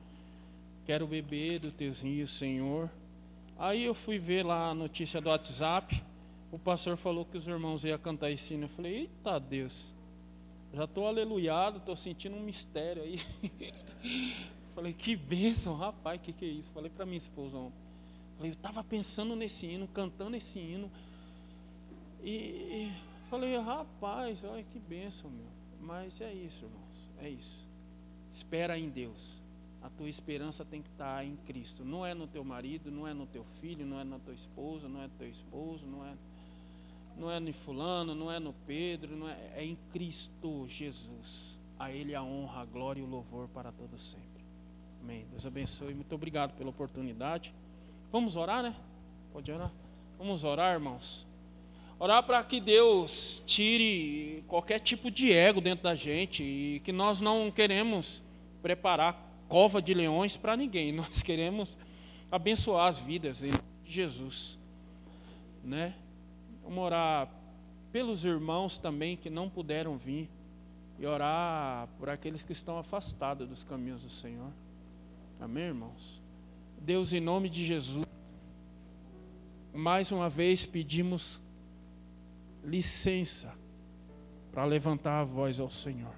Quero 0.86 1.06
beber 1.06 1.58
do 1.58 1.70
teus 1.70 2.00
rios, 2.00 2.32
Senhor. 2.38 2.88
Aí 3.58 3.84
eu 3.84 3.92
fui 3.92 4.18
ver 4.18 4.46
lá 4.46 4.70
a 4.70 4.74
notícia 4.74 5.20
do 5.20 5.28
WhatsApp. 5.28 6.02
O 6.50 6.58
pastor 6.58 6.96
falou 6.96 7.26
que 7.26 7.36
os 7.36 7.46
irmãos 7.46 7.84
iam 7.84 7.98
cantar 7.98 8.30
esse 8.30 8.54
hino. 8.54 8.64
Eu 8.64 8.70
falei, 8.70 9.00
eita 9.00 9.38
Deus, 9.38 9.92
já 10.72 10.84
estou 10.84 11.06
aleluiado, 11.06 11.76
estou 11.76 11.94
sentindo 11.94 12.34
um 12.34 12.40
mistério 12.40 13.02
aí. 13.02 13.20
falei, 14.74 14.94
que 14.94 15.14
bênção, 15.14 15.76
rapaz, 15.76 16.18
que, 16.22 16.32
que 16.32 16.46
é 16.46 16.48
isso? 16.48 16.70
Falei 16.72 16.90
para 16.90 17.04
minha 17.04 17.18
esposa 17.18 17.58
ontem. 17.58 17.85
Eu 18.38 18.46
estava 18.46 18.84
pensando 18.84 19.34
nesse 19.34 19.66
hino, 19.66 19.88
cantando 19.88 20.36
esse 20.36 20.58
hino. 20.58 20.90
E, 22.22 22.90
falei, 23.30 23.56
rapaz, 23.58 24.42
olha 24.44 24.62
que 24.64 24.78
bênção, 24.78 25.30
meu. 25.30 25.46
Mas 25.80 26.20
é 26.20 26.32
isso, 26.32 26.64
irmãos. 26.64 27.12
É 27.18 27.28
isso. 27.28 27.66
Espera 28.32 28.78
em 28.78 28.90
Deus. 28.90 29.40
A 29.82 29.88
tua 29.88 30.08
esperança 30.08 30.64
tem 30.64 30.82
que 30.82 30.88
estar 30.88 31.24
em 31.24 31.36
Cristo. 31.46 31.84
Não 31.84 32.04
é 32.04 32.12
no 32.12 32.26
teu 32.26 32.44
marido, 32.44 32.90
não 32.90 33.06
é 33.06 33.14
no 33.14 33.26
teu 33.26 33.44
filho, 33.60 33.86
não 33.86 34.00
é 34.00 34.04
na 34.04 34.18
tua 34.18 34.34
esposa, 34.34 34.88
não 34.88 35.00
é 35.00 35.04
no 35.04 35.14
teu 35.14 35.28
esposo, 35.28 35.86
não 35.86 36.04
é, 36.04 36.14
não 37.16 37.30
é 37.30 37.38
no 37.38 37.52
fulano, 37.52 38.14
não 38.14 38.30
é 38.30 38.38
no 38.38 38.52
Pedro, 38.66 39.16
não 39.16 39.28
é, 39.28 39.52
é 39.54 39.64
em 39.64 39.78
Cristo 39.92 40.66
Jesus. 40.68 41.56
A 41.78 41.92
Ele 41.92 42.14
a 42.14 42.22
honra, 42.22 42.62
a 42.62 42.64
glória 42.64 43.00
e 43.00 43.04
o 43.04 43.06
louvor 43.06 43.48
para 43.48 43.70
todos 43.70 44.02
sempre. 44.10 44.44
Amém. 45.00 45.24
Deus 45.30 45.46
abençoe. 45.46 45.94
Muito 45.94 46.14
obrigado 46.14 46.56
pela 46.56 46.70
oportunidade. 46.70 47.54
Vamos 48.10 48.36
orar, 48.36 48.62
né? 48.62 48.74
Pode 49.32 49.50
orar? 49.50 49.72
Vamos 50.18 50.44
orar, 50.44 50.74
irmãos. 50.74 51.26
Orar 51.98 52.22
para 52.22 52.42
que 52.44 52.60
Deus 52.60 53.42
tire 53.46 54.44
qualquer 54.46 54.78
tipo 54.80 55.10
de 55.10 55.32
ego 55.32 55.60
dentro 55.60 55.84
da 55.84 55.94
gente 55.94 56.42
e 56.42 56.80
que 56.80 56.92
nós 56.92 57.20
não 57.20 57.50
queremos 57.50 58.22
preparar 58.62 59.26
cova 59.48 59.80
de 59.80 59.94
leões 59.94 60.36
para 60.36 60.56
ninguém. 60.56 60.92
Nós 60.92 61.22
queremos 61.22 61.76
abençoar 62.30 62.88
as 62.88 62.98
vidas 62.98 63.42
em 63.42 63.52
Jesus, 63.84 64.58
né? 65.62 65.94
Vamos 66.62 66.84
orar 66.84 67.28
pelos 67.92 68.24
irmãos 68.24 68.76
também 68.76 69.16
que 69.16 69.30
não 69.30 69.48
puderam 69.48 69.96
vir 69.96 70.28
e 70.98 71.06
orar 71.06 71.88
por 71.98 72.08
aqueles 72.08 72.42
que 72.42 72.52
estão 72.52 72.78
afastados 72.78 73.48
dos 73.48 73.62
caminhos 73.64 74.02
do 74.02 74.10
Senhor. 74.10 74.50
Amém, 75.40 75.64
irmãos? 75.64 76.15
Deus, 76.86 77.12
em 77.12 77.18
nome 77.18 77.50
de 77.50 77.66
Jesus, 77.66 78.06
mais 79.74 80.12
uma 80.12 80.30
vez 80.30 80.64
pedimos 80.64 81.40
licença 82.62 83.52
para 84.52 84.64
levantar 84.64 85.20
a 85.20 85.24
voz 85.24 85.58
ao 85.58 85.68
Senhor. 85.68 86.14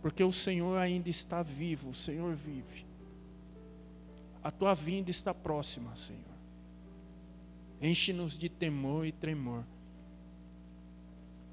Porque 0.00 0.22
o 0.22 0.32
Senhor 0.32 0.78
ainda 0.78 1.08
está 1.08 1.42
vivo, 1.42 1.90
o 1.90 1.94
Senhor 1.94 2.36
vive. 2.36 2.86
A 4.40 4.52
tua 4.52 4.72
vinda 4.72 5.10
está 5.10 5.34
próxima, 5.34 5.96
Senhor. 5.96 6.22
Enche-nos 7.82 8.38
de 8.38 8.48
temor 8.48 9.04
e 9.04 9.10
tremor. 9.10 9.64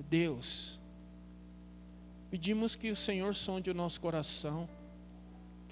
Deus, 0.08 0.80
pedimos 2.30 2.76
que 2.76 2.92
o 2.92 2.96
Senhor 2.96 3.34
sonde 3.34 3.72
o 3.72 3.74
nosso 3.74 4.00
coração, 4.00 4.70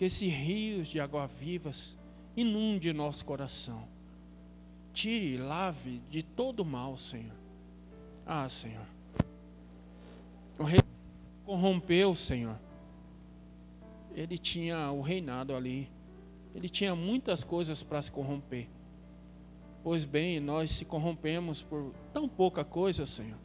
que 0.02 0.06
esses 0.06 0.34
rios 0.34 0.88
de 0.88 0.99
água 0.99 1.28
vivas 1.28 1.95
inunde 2.36 2.91
nosso 2.91 3.24
coração. 3.24 3.88
Tire 4.93 5.36
e 5.36 5.38
lave 5.38 6.02
de 6.10 6.24
todo 6.24 6.66
mal, 6.66 6.97
Senhor. 6.97 7.36
Ah, 8.26 8.49
Senhor. 8.49 8.88
O 10.58 10.64
rei 10.64 10.80
corrompeu, 11.45 12.16
Senhor. 12.16 12.58
Ele 14.16 14.39
tinha 14.39 14.91
o 14.91 15.02
reinado 15.02 15.54
ali. 15.54 15.88
Ele 16.56 16.68
tinha 16.68 16.95
muitas 16.95 17.43
coisas 17.43 17.84
para 17.84 18.02
se 18.02 18.10
corromper. 18.10 18.68
Pois 19.84 20.04
bem, 20.04 20.39
nós 20.39 20.72
se 20.72 20.84
corrompemos 20.84 21.62
por 21.62 21.93
tão 22.12 22.28
pouca 22.28 22.66
coisa, 22.66 23.06
Senhor. 23.06 23.38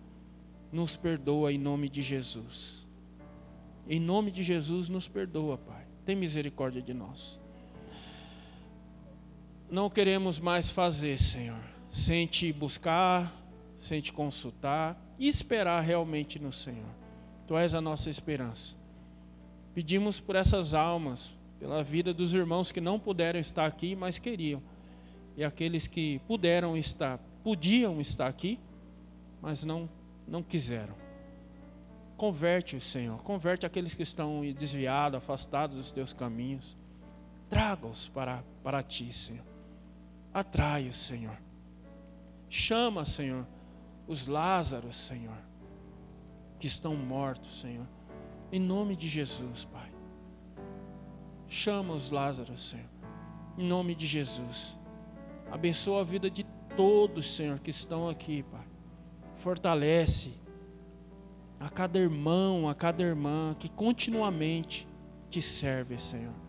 Nos 0.73 0.97
perdoa 0.97 1.53
em 1.53 1.59
nome 1.59 1.91
de 1.91 2.01
Jesus. 2.01 2.87
Em 3.87 4.01
nome 4.01 4.31
de 4.31 4.43
Jesus, 4.43 4.89
nos 4.89 5.07
perdoa, 5.07 5.59
Pai. 5.59 5.86
Tem 6.07 6.17
misericórdia 6.17 6.81
de 6.81 6.95
nós 6.95 7.39
não 9.71 9.91
queremos 9.91 10.39
mais 10.39 10.71
fazer, 10.71 11.19
Senhor, 11.21 11.61
sem 11.91 12.27
te 12.27 12.53
buscar, 12.53 13.35
sem 13.79 14.01
te 14.01 14.13
consultar 14.13 14.97
e 15.19 15.29
esperar 15.29 15.81
realmente 15.81 16.39
no 16.39 16.53
Senhor. 16.53 16.89
Tu 17.47 17.57
és 17.57 17.75
a 17.75 17.81
nossa 17.81 18.09
esperança. 18.11 18.77
Pedimos 19.75 20.21
por 20.21 20.37
essas 20.37 20.73
almas, 20.73 21.35
pela 21.59 21.83
vida 21.83 22.15
dos 22.15 22.33
irmãos 22.33 22.71
que 22.71 22.81
não 22.81 22.99
puderam 22.99 23.41
estar 23.41 23.67
aqui, 23.67 23.95
mas 23.95 24.19
queriam, 24.19 24.63
e 25.37 25.45
aqueles 25.45 25.87
que 25.87 26.21
puderam 26.27 26.77
estar, 26.77 27.19
podiam 27.43 28.01
estar 28.01 28.27
aqui, 28.27 28.59
mas 29.41 29.65
não 29.65 29.89
não 30.27 30.43
quiseram. 30.43 31.06
Converte, 32.17 32.81
Senhor, 32.81 33.23
converte 33.23 33.67
aqueles 33.67 33.95
que 33.95 34.03
estão 34.03 34.41
desviados, 34.55 35.19
afastados 35.19 35.77
dos 35.77 35.93
teus 35.93 36.14
caminhos. 36.14 36.77
Traga-os 37.51 38.09
para, 38.09 38.43
para 38.62 38.83
ti, 38.83 39.12
Senhor. 39.12 39.45
Atrai 40.33 40.89
o 40.89 40.95
Senhor. 40.95 41.37
Chama, 42.49 43.05
Senhor, 43.05 43.47
os 44.07 44.27
Lázaros, 44.27 44.97
Senhor, 44.97 45.37
que 46.59 46.67
estão 46.67 46.97
mortos, 46.97 47.61
Senhor. 47.61 47.87
Em 48.51 48.61
nome 48.61 48.97
de 48.97 49.09
Jesus, 49.09 49.67
Pai. 49.67 49.93
Chama 51.49 51.93
os 51.93 52.11
Lázaros, 52.11 52.71
Senhor. 52.71 52.89
Em 53.59 53.67
nome 53.67 53.95
de 53.95 54.07
Jesus. 54.07 54.77
Abençoa 55.51 56.01
a 56.01 56.05
vida 56.05 56.31
de 56.31 56.45
todos, 56.77 57.35
Senhor, 57.35 57.59
que 57.59 57.71
estão 57.71 58.09
aqui, 58.09 58.43
Pai. 58.43 58.67
Fortalece 59.37 60.33
a 61.59 61.69
cada 61.69 61.99
irmão, 61.99 62.69
a 62.69 62.75
cada 62.75 63.03
irmã 63.03 63.55
que 63.59 63.69
continuamente 63.69 64.87
te 65.31 65.41
serve, 65.41 65.99
Senhor 65.99 66.47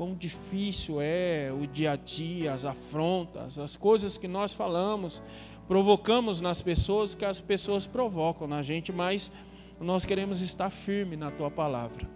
quão 0.00 0.14
difícil 0.14 0.98
é 0.98 1.52
o 1.52 1.66
dia 1.66 1.92
a 1.92 1.96
dia, 1.96 2.54
as 2.54 2.64
afrontas, 2.64 3.58
as 3.58 3.76
coisas 3.76 4.16
que 4.16 4.26
nós 4.26 4.54
falamos, 4.54 5.22
provocamos 5.68 6.40
nas 6.40 6.62
pessoas, 6.62 7.14
que 7.14 7.22
as 7.22 7.38
pessoas 7.38 7.86
provocam 7.86 8.48
na 8.48 8.62
gente, 8.62 8.90
mas 8.94 9.30
nós 9.78 10.06
queremos 10.06 10.40
estar 10.40 10.70
firme 10.70 11.16
na 11.16 11.30
tua 11.30 11.50
palavra. 11.50 12.08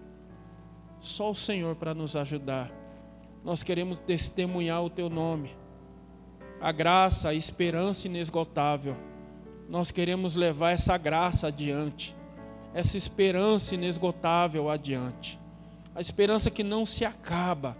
Só 0.99 1.31
o 1.31 1.35
Senhor 1.35 1.77
para 1.77 1.93
nos 1.93 2.17
ajudar. 2.17 2.73
Nós 3.45 3.63
queremos 3.63 3.99
testemunhar 3.99 4.83
o 4.83 4.89
teu 4.89 5.11
nome. 5.11 5.55
A 6.63 6.73
graça, 6.73 7.29
a 7.29 7.35
esperança 7.35 8.07
inesgotável. 8.07 8.97
Nós 9.69 9.91
queremos 9.91 10.37
levar 10.37 10.71
essa 10.71 10.97
graça 10.97 11.49
adiante, 11.49 12.15
essa 12.73 12.97
esperança 12.97 13.75
inesgotável 13.75 14.69
adiante 14.69 15.39
a 15.95 16.01
esperança 16.01 16.51
que 16.51 16.65
não 16.65 16.85
se 16.85 17.05
acaba. 17.05 17.77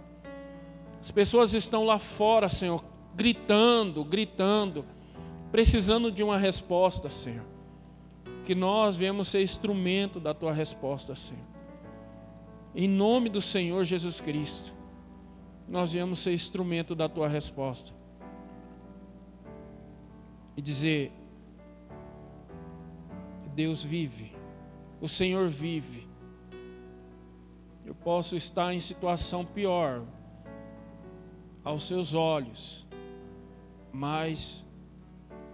As 1.01 1.11
pessoas 1.11 1.53
estão 1.53 1.83
lá 1.83 1.99
fora, 1.99 2.49
Senhor, 2.49 2.83
gritando, 3.13 4.03
gritando, 4.03 4.85
precisando 5.51 6.11
de 6.11 6.23
uma 6.23 6.37
resposta, 6.37 7.09
Senhor. 7.09 7.45
Que 8.45 8.55
nós 8.55 8.95
viemos 8.95 9.27
ser 9.27 9.43
instrumento 9.43 10.19
da 10.19 10.33
tua 10.33 10.53
resposta, 10.53 11.13
Senhor. 11.13 11.43
Em 12.73 12.87
nome 12.87 13.29
do 13.29 13.41
Senhor 13.41 13.83
Jesus 13.83 14.19
Cristo, 14.19 14.73
nós 15.67 15.91
viemos 15.91 16.19
ser 16.19 16.33
instrumento 16.33 16.95
da 16.95 17.09
tua 17.09 17.27
resposta. 17.27 17.91
E 20.55 20.61
dizer: 20.61 21.11
Deus 23.55 23.83
vive, 23.83 24.33
o 24.99 25.07
Senhor 25.07 25.47
vive, 25.47 26.07
eu 27.85 27.95
posso 27.95 28.35
estar 28.35 28.73
em 28.73 28.79
situação 28.79 29.45
pior 29.45 30.03
aos 31.63 31.87
seus 31.87 32.13
olhos, 32.13 32.85
mas 33.93 34.63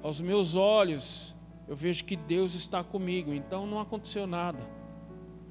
aos 0.01 0.19
meus 0.19 0.55
olhos 0.55 1.35
eu 1.67 1.75
vejo 1.75 2.03
que 2.03 2.15
Deus 2.15 2.55
está 2.55 2.83
comigo, 2.83 3.33
então 3.33 3.65
não 3.65 3.79
aconteceu 3.79 4.25
nada. 4.25 4.59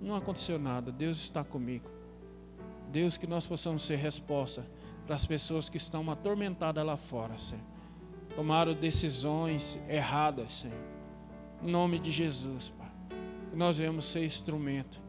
Não 0.00 0.16
aconteceu 0.16 0.58
nada, 0.58 0.90
Deus 0.90 1.18
está 1.18 1.44
comigo. 1.44 1.88
Deus, 2.90 3.16
que 3.16 3.26
nós 3.26 3.46
possamos 3.46 3.82
ser 3.82 3.96
resposta 3.96 4.66
para 5.06 5.14
as 5.14 5.26
pessoas 5.26 5.68
que 5.68 5.76
estão 5.76 6.10
atormentadas 6.10 6.84
lá 6.84 6.96
fora, 6.96 7.38
Senhor. 7.38 7.64
Tomaram 8.34 8.74
decisões 8.74 9.78
erradas, 9.88 10.52
Senhor. 10.52 10.99
Em 11.62 11.70
nome 11.70 11.98
de 11.98 12.10
Jesus, 12.10 12.70
Pai. 12.70 12.90
Nós 13.54 13.78
venhamos 13.78 14.06
ser 14.06 14.24
instrumento 14.24 15.00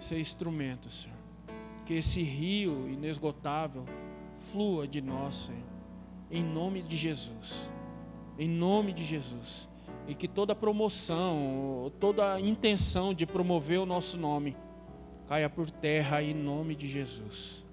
ser 0.00 0.18
instrumento, 0.18 0.90
Senhor. 0.90 1.16
Que 1.84 1.94
esse 1.94 2.22
rio 2.22 2.88
inesgotável 2.88 3.84
flua 4.38 4.88
de 4.88 5.00
nós, 5.00 5.34
Senhor. 5.34 5.62
Em 6.30 6.42
nome 6.42 6.82
de 6.82 6.96
Jesus. 6.96 7.70
Em 8.38 8.48
nome 8.48 8.92
de 8.92 9.04
Jesus. 9.04 9.68
E 10.08 10.14
que 10.14 10.26
toda 10.26 10.54
promoção, 10.54 11.92
toda 12.00 12.40
intenção 12.40 13.12
de 13.12 13.26
promover 13.26 13.78
o 13.78 13.86
nosso 13.86 14.16
nome 14.16 14.56
caia 15.28 15.48
por 15.48 15.70
terra 15.70 16.22
em 16.22 16.34
nome 16.34 16.74
de 16.74 16.88
Jesus. 16.88 17.64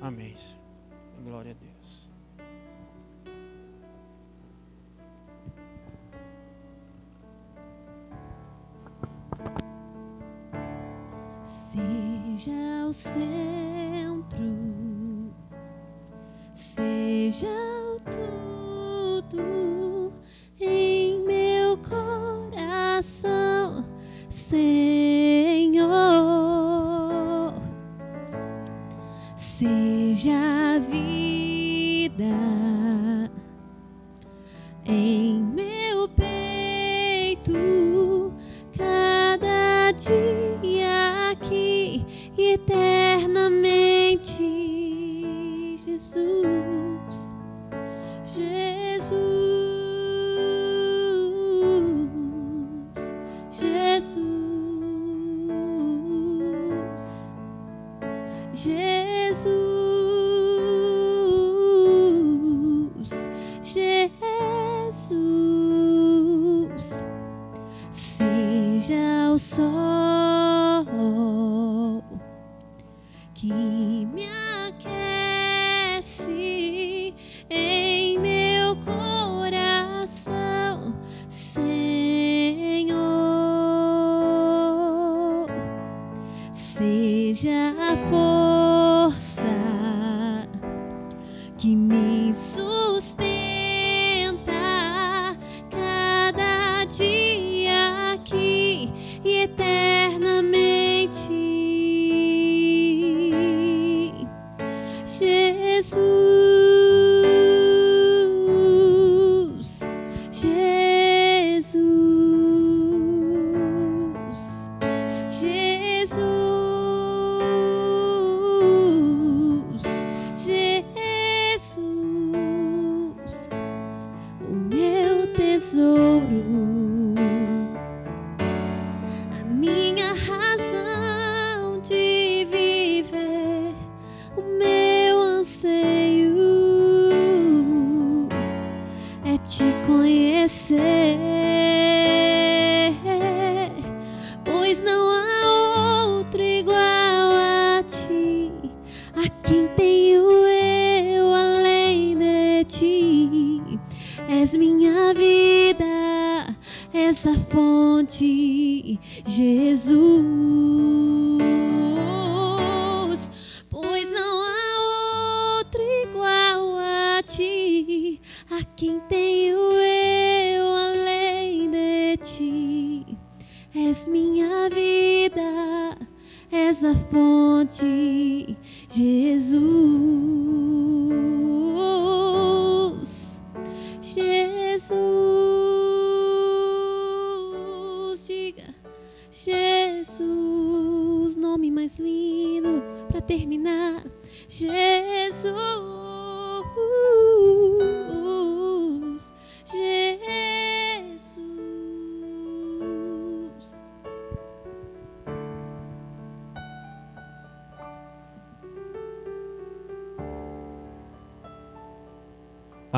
Amém. 0.00 0.34
Glória 1.22 1.50
a 1.50 1.54
Deus. 1.54 1.75
Seja 12.96 13.55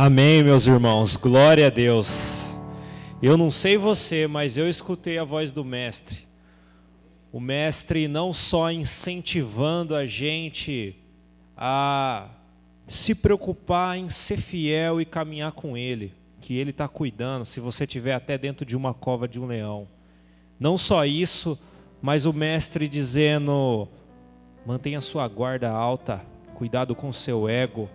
Amém, 0.09 0.43
meus 0.43 0.67
irmãos. 0.67 1.17
Glória 1.17 1.67
a 1.67 1.69
Deus. 1.69 2.51
Eu 3.21 3.37
não 3.37 3.51
sei 3.51 3.77
você, 3.77 4.27
mas 4.27 4.57
eu 4.57 4.67
escutei 4.67 5.19
a 5.19 5.23
voz 5.23 5.53
do 5.53 5.63
mestre. 5.63 6.27
O 7.31 7.39
mestre 7.39 8.09
não 8.09 8.33
só 8.33 8.73
incentivando 8.73 9.95
a 9.95 10.07
gente 10.07 10.97
a 11.55 12.31
se 12.87 13.15
preocupar 13.15 13.99
em 13.99 14.09
ser 14.09 14.39
fiel 14.39 14.99
e 14.99 15.05
caminhar 15.05 15.53
com 15.53 15.77
ele, 15.77 16.15
que 16.41 16.57
ele 16.57 16.71
está 16.71 16.89
cuidando, 16.89 17.45
se 17.45 17.61
você 17.61 17.85
estiver 17.85 18.15
até 18.15 18.39
dentro 18.39 18.65
de 18.65 18.75
uma 18.75 18.95
cova 18.95 19.29
de 19.29 19.39
um 19.39 19.45
leão. 19.45 19.87
Não 20.59 20.79
só 20.79 21.05
isso, 21.05 21.59
mas 22.01 22.25
o 22.25 22.33
mestre 22.33 22.89
dizendo: 22.89 23.87
mantenha 24.65 25.03
sua 25.03 25.29
guarda 25.29 25.71
alta, 25.71 26.25
cuidado 26.55 26.95
com 26.95 27.13
seu 27.13 27.47
ego, 27.47 27.91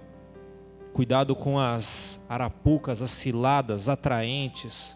Cuidado 0.93 1.35
com 1.35 1.57
as 1.57 2.21
arapucas, 2.29 3.01
as 3.01 3.09
ciladas 3.09 3.89
atraentes 3.89 4.95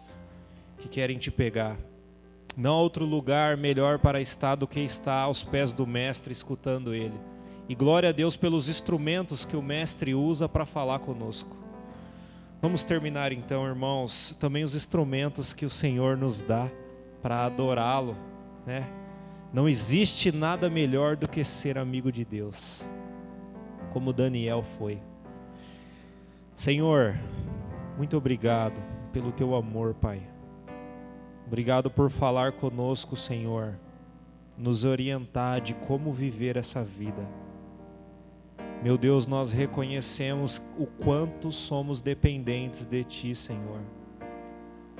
que 0.78 0.88
querem 0.88 1.18
te 1.18 1.28
pegar. 1.28 1.76
Não 2.56 2.74
há 2.74 2.80
outro 2.80 3.04
lugar 3.04 3.56
melhor 3.56 3.98
para 3.98 4.20
estar 4.20 4.54
do 4.54 4.66
que 4.66 4.78
estar 4.78 5.22
aos 5.22 5.42
pés 5.42 5.72
do 5.72 5.84
Mestre 5.84 6.32
escutando 6.32 6.94
Ele. 6.94 7.18
E 7.68 7.74
glória 7.74 8.10
a 8.10 8.12
Deus 8.12 8.36
pelos 8.36 8.68
instrumentos 8.68 9.44
que 9.44 9.56
o 9.56 9.62
Mestre 9.62 10.14
usa 10.14 10.48
para 10.48 10.64
falar 10.64 11.00
conosco. 11.00 11.56
Vamos 12.62 12.84
terminar 12.84 13.32
então, 13.32 13.66
irmãos, 13.66 14.36
também 14.38 14.62
os 14.62 14.76
instrumentos 14.76 15.52
que 15.52 15.66
o 15.66 15.70
Senhor 15.70 16.16
nos 16.16 16.40
dá 16.40 16.70
para 17.20 17.44
adorá-lo, 17.44 18.16
né? 18.64 18.88
Não 19.52 19.68
existe 19.68 20.30
nada 20.30 20.70
melhor 20.70 21.16
do 21.16 21.28
que 21.28 21.44
ser 21.44 21.76
amigo 21.76 22.12
de 22.12 22.24
Deus, 22.24 22.88
como 23.92 24.12
Daniel 24.12 24.62
foi. 24.78 25.07
Senhor, 26.58 27.16
muito 27.96 28.16
obrigado 28.16 28.82
pelo 29.12 29.30
teu 29.30 29.54
amor, 29.54 29.94
Pai. 29.94 30.20
Obrigado 31.46 31.88
por 31.88 32.10
falar 32.10 32.50
conosco, 32.50 33.16
Senhor, 33.16 33.78
nos 34.56 34.82
orientar 34.82 35.60
de 35.60 35.72
como 35.72 36.12
viver 36.12 36.56
essa 36.56 36.82
vida. 36.82 37.24
Meu 38.82 38.98
Deus, 38.98 39.24
nós 39.24 39.52
reconhecemos 39.52 40.60
o 40.76 40.84
quanto 40.84 41.52
somos 41.52 42.00
dependentes 42.00 42.84
de 42.84 43.04
Ti, 43.04 43.36
Senhor. 43.36 43.80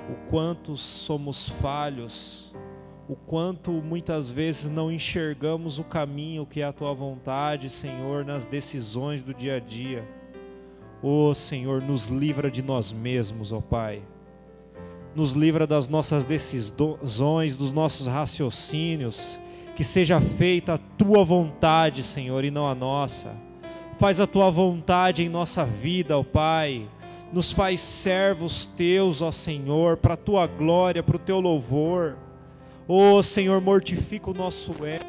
O 0.09 0.29
quanto 0.29 0.77
somos 0.77 1.49
falhos, 1.49 2.55
o 3.05 3.17
quanto 3.17 3.73
muitas 3.73 4.29
vezes 4.29 4.69
não 4.69 4.89
enxergamos 4.89 5.77
o 5.77 5.83
caminho 5.83 6.45
que 6.45 6.61
é 6.61 6.63
a 6.63 6.71
Tua 6.71 6.93
vontade, 6.93 7.69
Senhor, 7.69 8.23
nas 8.23 8.45
decisões 8.45 9.25
do 9.25 9.33
dia 9.33 9.57
a 9.57 9.59
dia. 9.59 10.18
Ó 11.01 11.29
oh, 11.29 11.35
Senhor, 11.35 11.81
nos 11.81 12.07
livra 12.07 12.51
de 12.51 12.61
nós 12.61 12.91
mesmos, 12.91 13.53
ó 13.53 13.57
oh, 13.57 13.61
Pai. 13.61 14.01
Nos 15.15 15.31
livra 15.31 15.65
das 15.65 15.87
nossas 15.87 16.25
decisões, 16.25 17.55
dos 17.55 17.71
nossos 17.71 18.07
raciocínios. 18.07 19.39
Que 19.77 19.83
seja 19.83 20.19
feita 20.19 20.73
a 20.73 20.77
tua 20.77 21.23
vontade, 21.23 22.03
Senhor, 22.03 22.43
e 22.43 22.51
não 22.51 22.67
a 22.67 22.75
nossa. 22.75 23.33
Faz 23.97 24.19
a 24.19 24.27
tua 24.27 24.51
vontade 24.51 25.23
em 25.23 25.29
nossa 25.29 25.63
vida, 25.63 26.17
ó 26.17 26.23
Pai. 26.23 26.85
Nos 27.31 27.53
faz 27.53 27.79
servos 27.79 28.65
teus, 28.65 29.21
ó 29.21 29.31
Senhor, 29.31 29.95
para 29.95 30.15
a 30.15 30.17
tua 30.17 30.47
glória, 30.47 31.01
para 31.01 31.15
o 31.15 31.19
teu 31.19 31.39
louvor. 31.39 32.17
Ó 32.89 33.21
Senhor, 33.23 33.61
mortifica 33.61 34.31
o 34.31 34.33
nosso 34.33 34.73
ego, 34.85 35.05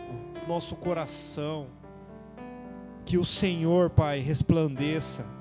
nosso 0.47 0.77
coração. 0.77 1.67
Que 3.05 3.19
o 3.19 3.25
Senhor, 3.25 3.91
Pai, 3.91 4.21
resplandeça 4.21 5.40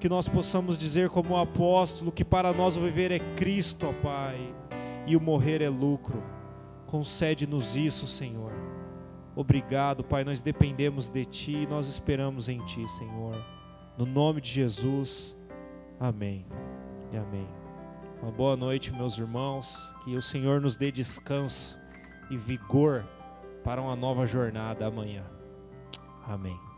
que 0.00 0.08
nós 0.08 0.26
possamos 0.26 0.78
dizer 0.78 1.10
como 1.10 1.36
apóstolo 1.36 2.10
que 2.10 2.24
para 2.24 2.52
nós 2.52 2.76
o 2.76 2.80
viver 2.80 3.12
é 3.12 3.18
Cristo, 3.36 3.86
ó 3.86 3.92
Pai, 3.92 4.54
e 5.06 5.14
o 5.14 5.20
morrer 5.20 5.60
é 5.60 5.68
lucro. 5.68 6.22
Concede-nos 6.86 7.76
isso, 7.76 8.06
Senhor. 8.06 8.50
Obrigado, 9.36 10.02
Pai, 10.02 10.24
nós 10.24 10.40
dependemos 10.40 11.08
de 11.08 11.24
Ti 11.24 11.52
e 11.52 11.66
nós 11.66 11.86
esperamos 11.86 12.48
em 12.48 12.58
Ti, 12.64 12.88
Senhor. 12.88 13.34
No 13.96 14.06
nome 14.06 14.40
de 14.40 14.50
Jesus, 14.50 15.36
amém 16.00 16.46
e 17.12 17.16
amém. 17.16 17.46
Uma 18.22 18.32
boa 18.32 18.56
noite, 18.56 18.92
meus 18.92 19.16
irmãos. 19.16 19.94
Que 20.04 20.14
o 20.14 20.22
Senhor 20.22 20.60
nos 20.60 20.76
dê 20.76 20.90
descanso 20.90 21.78
e 22.30 22.36
vigor 22.36 23.06
para 23.62 23.80
uma 23.80 23.94
nova 23.94 24.26
jornada 24.26 24.86
amanhã. 24.86 25.24
Amém. 26.26 26.69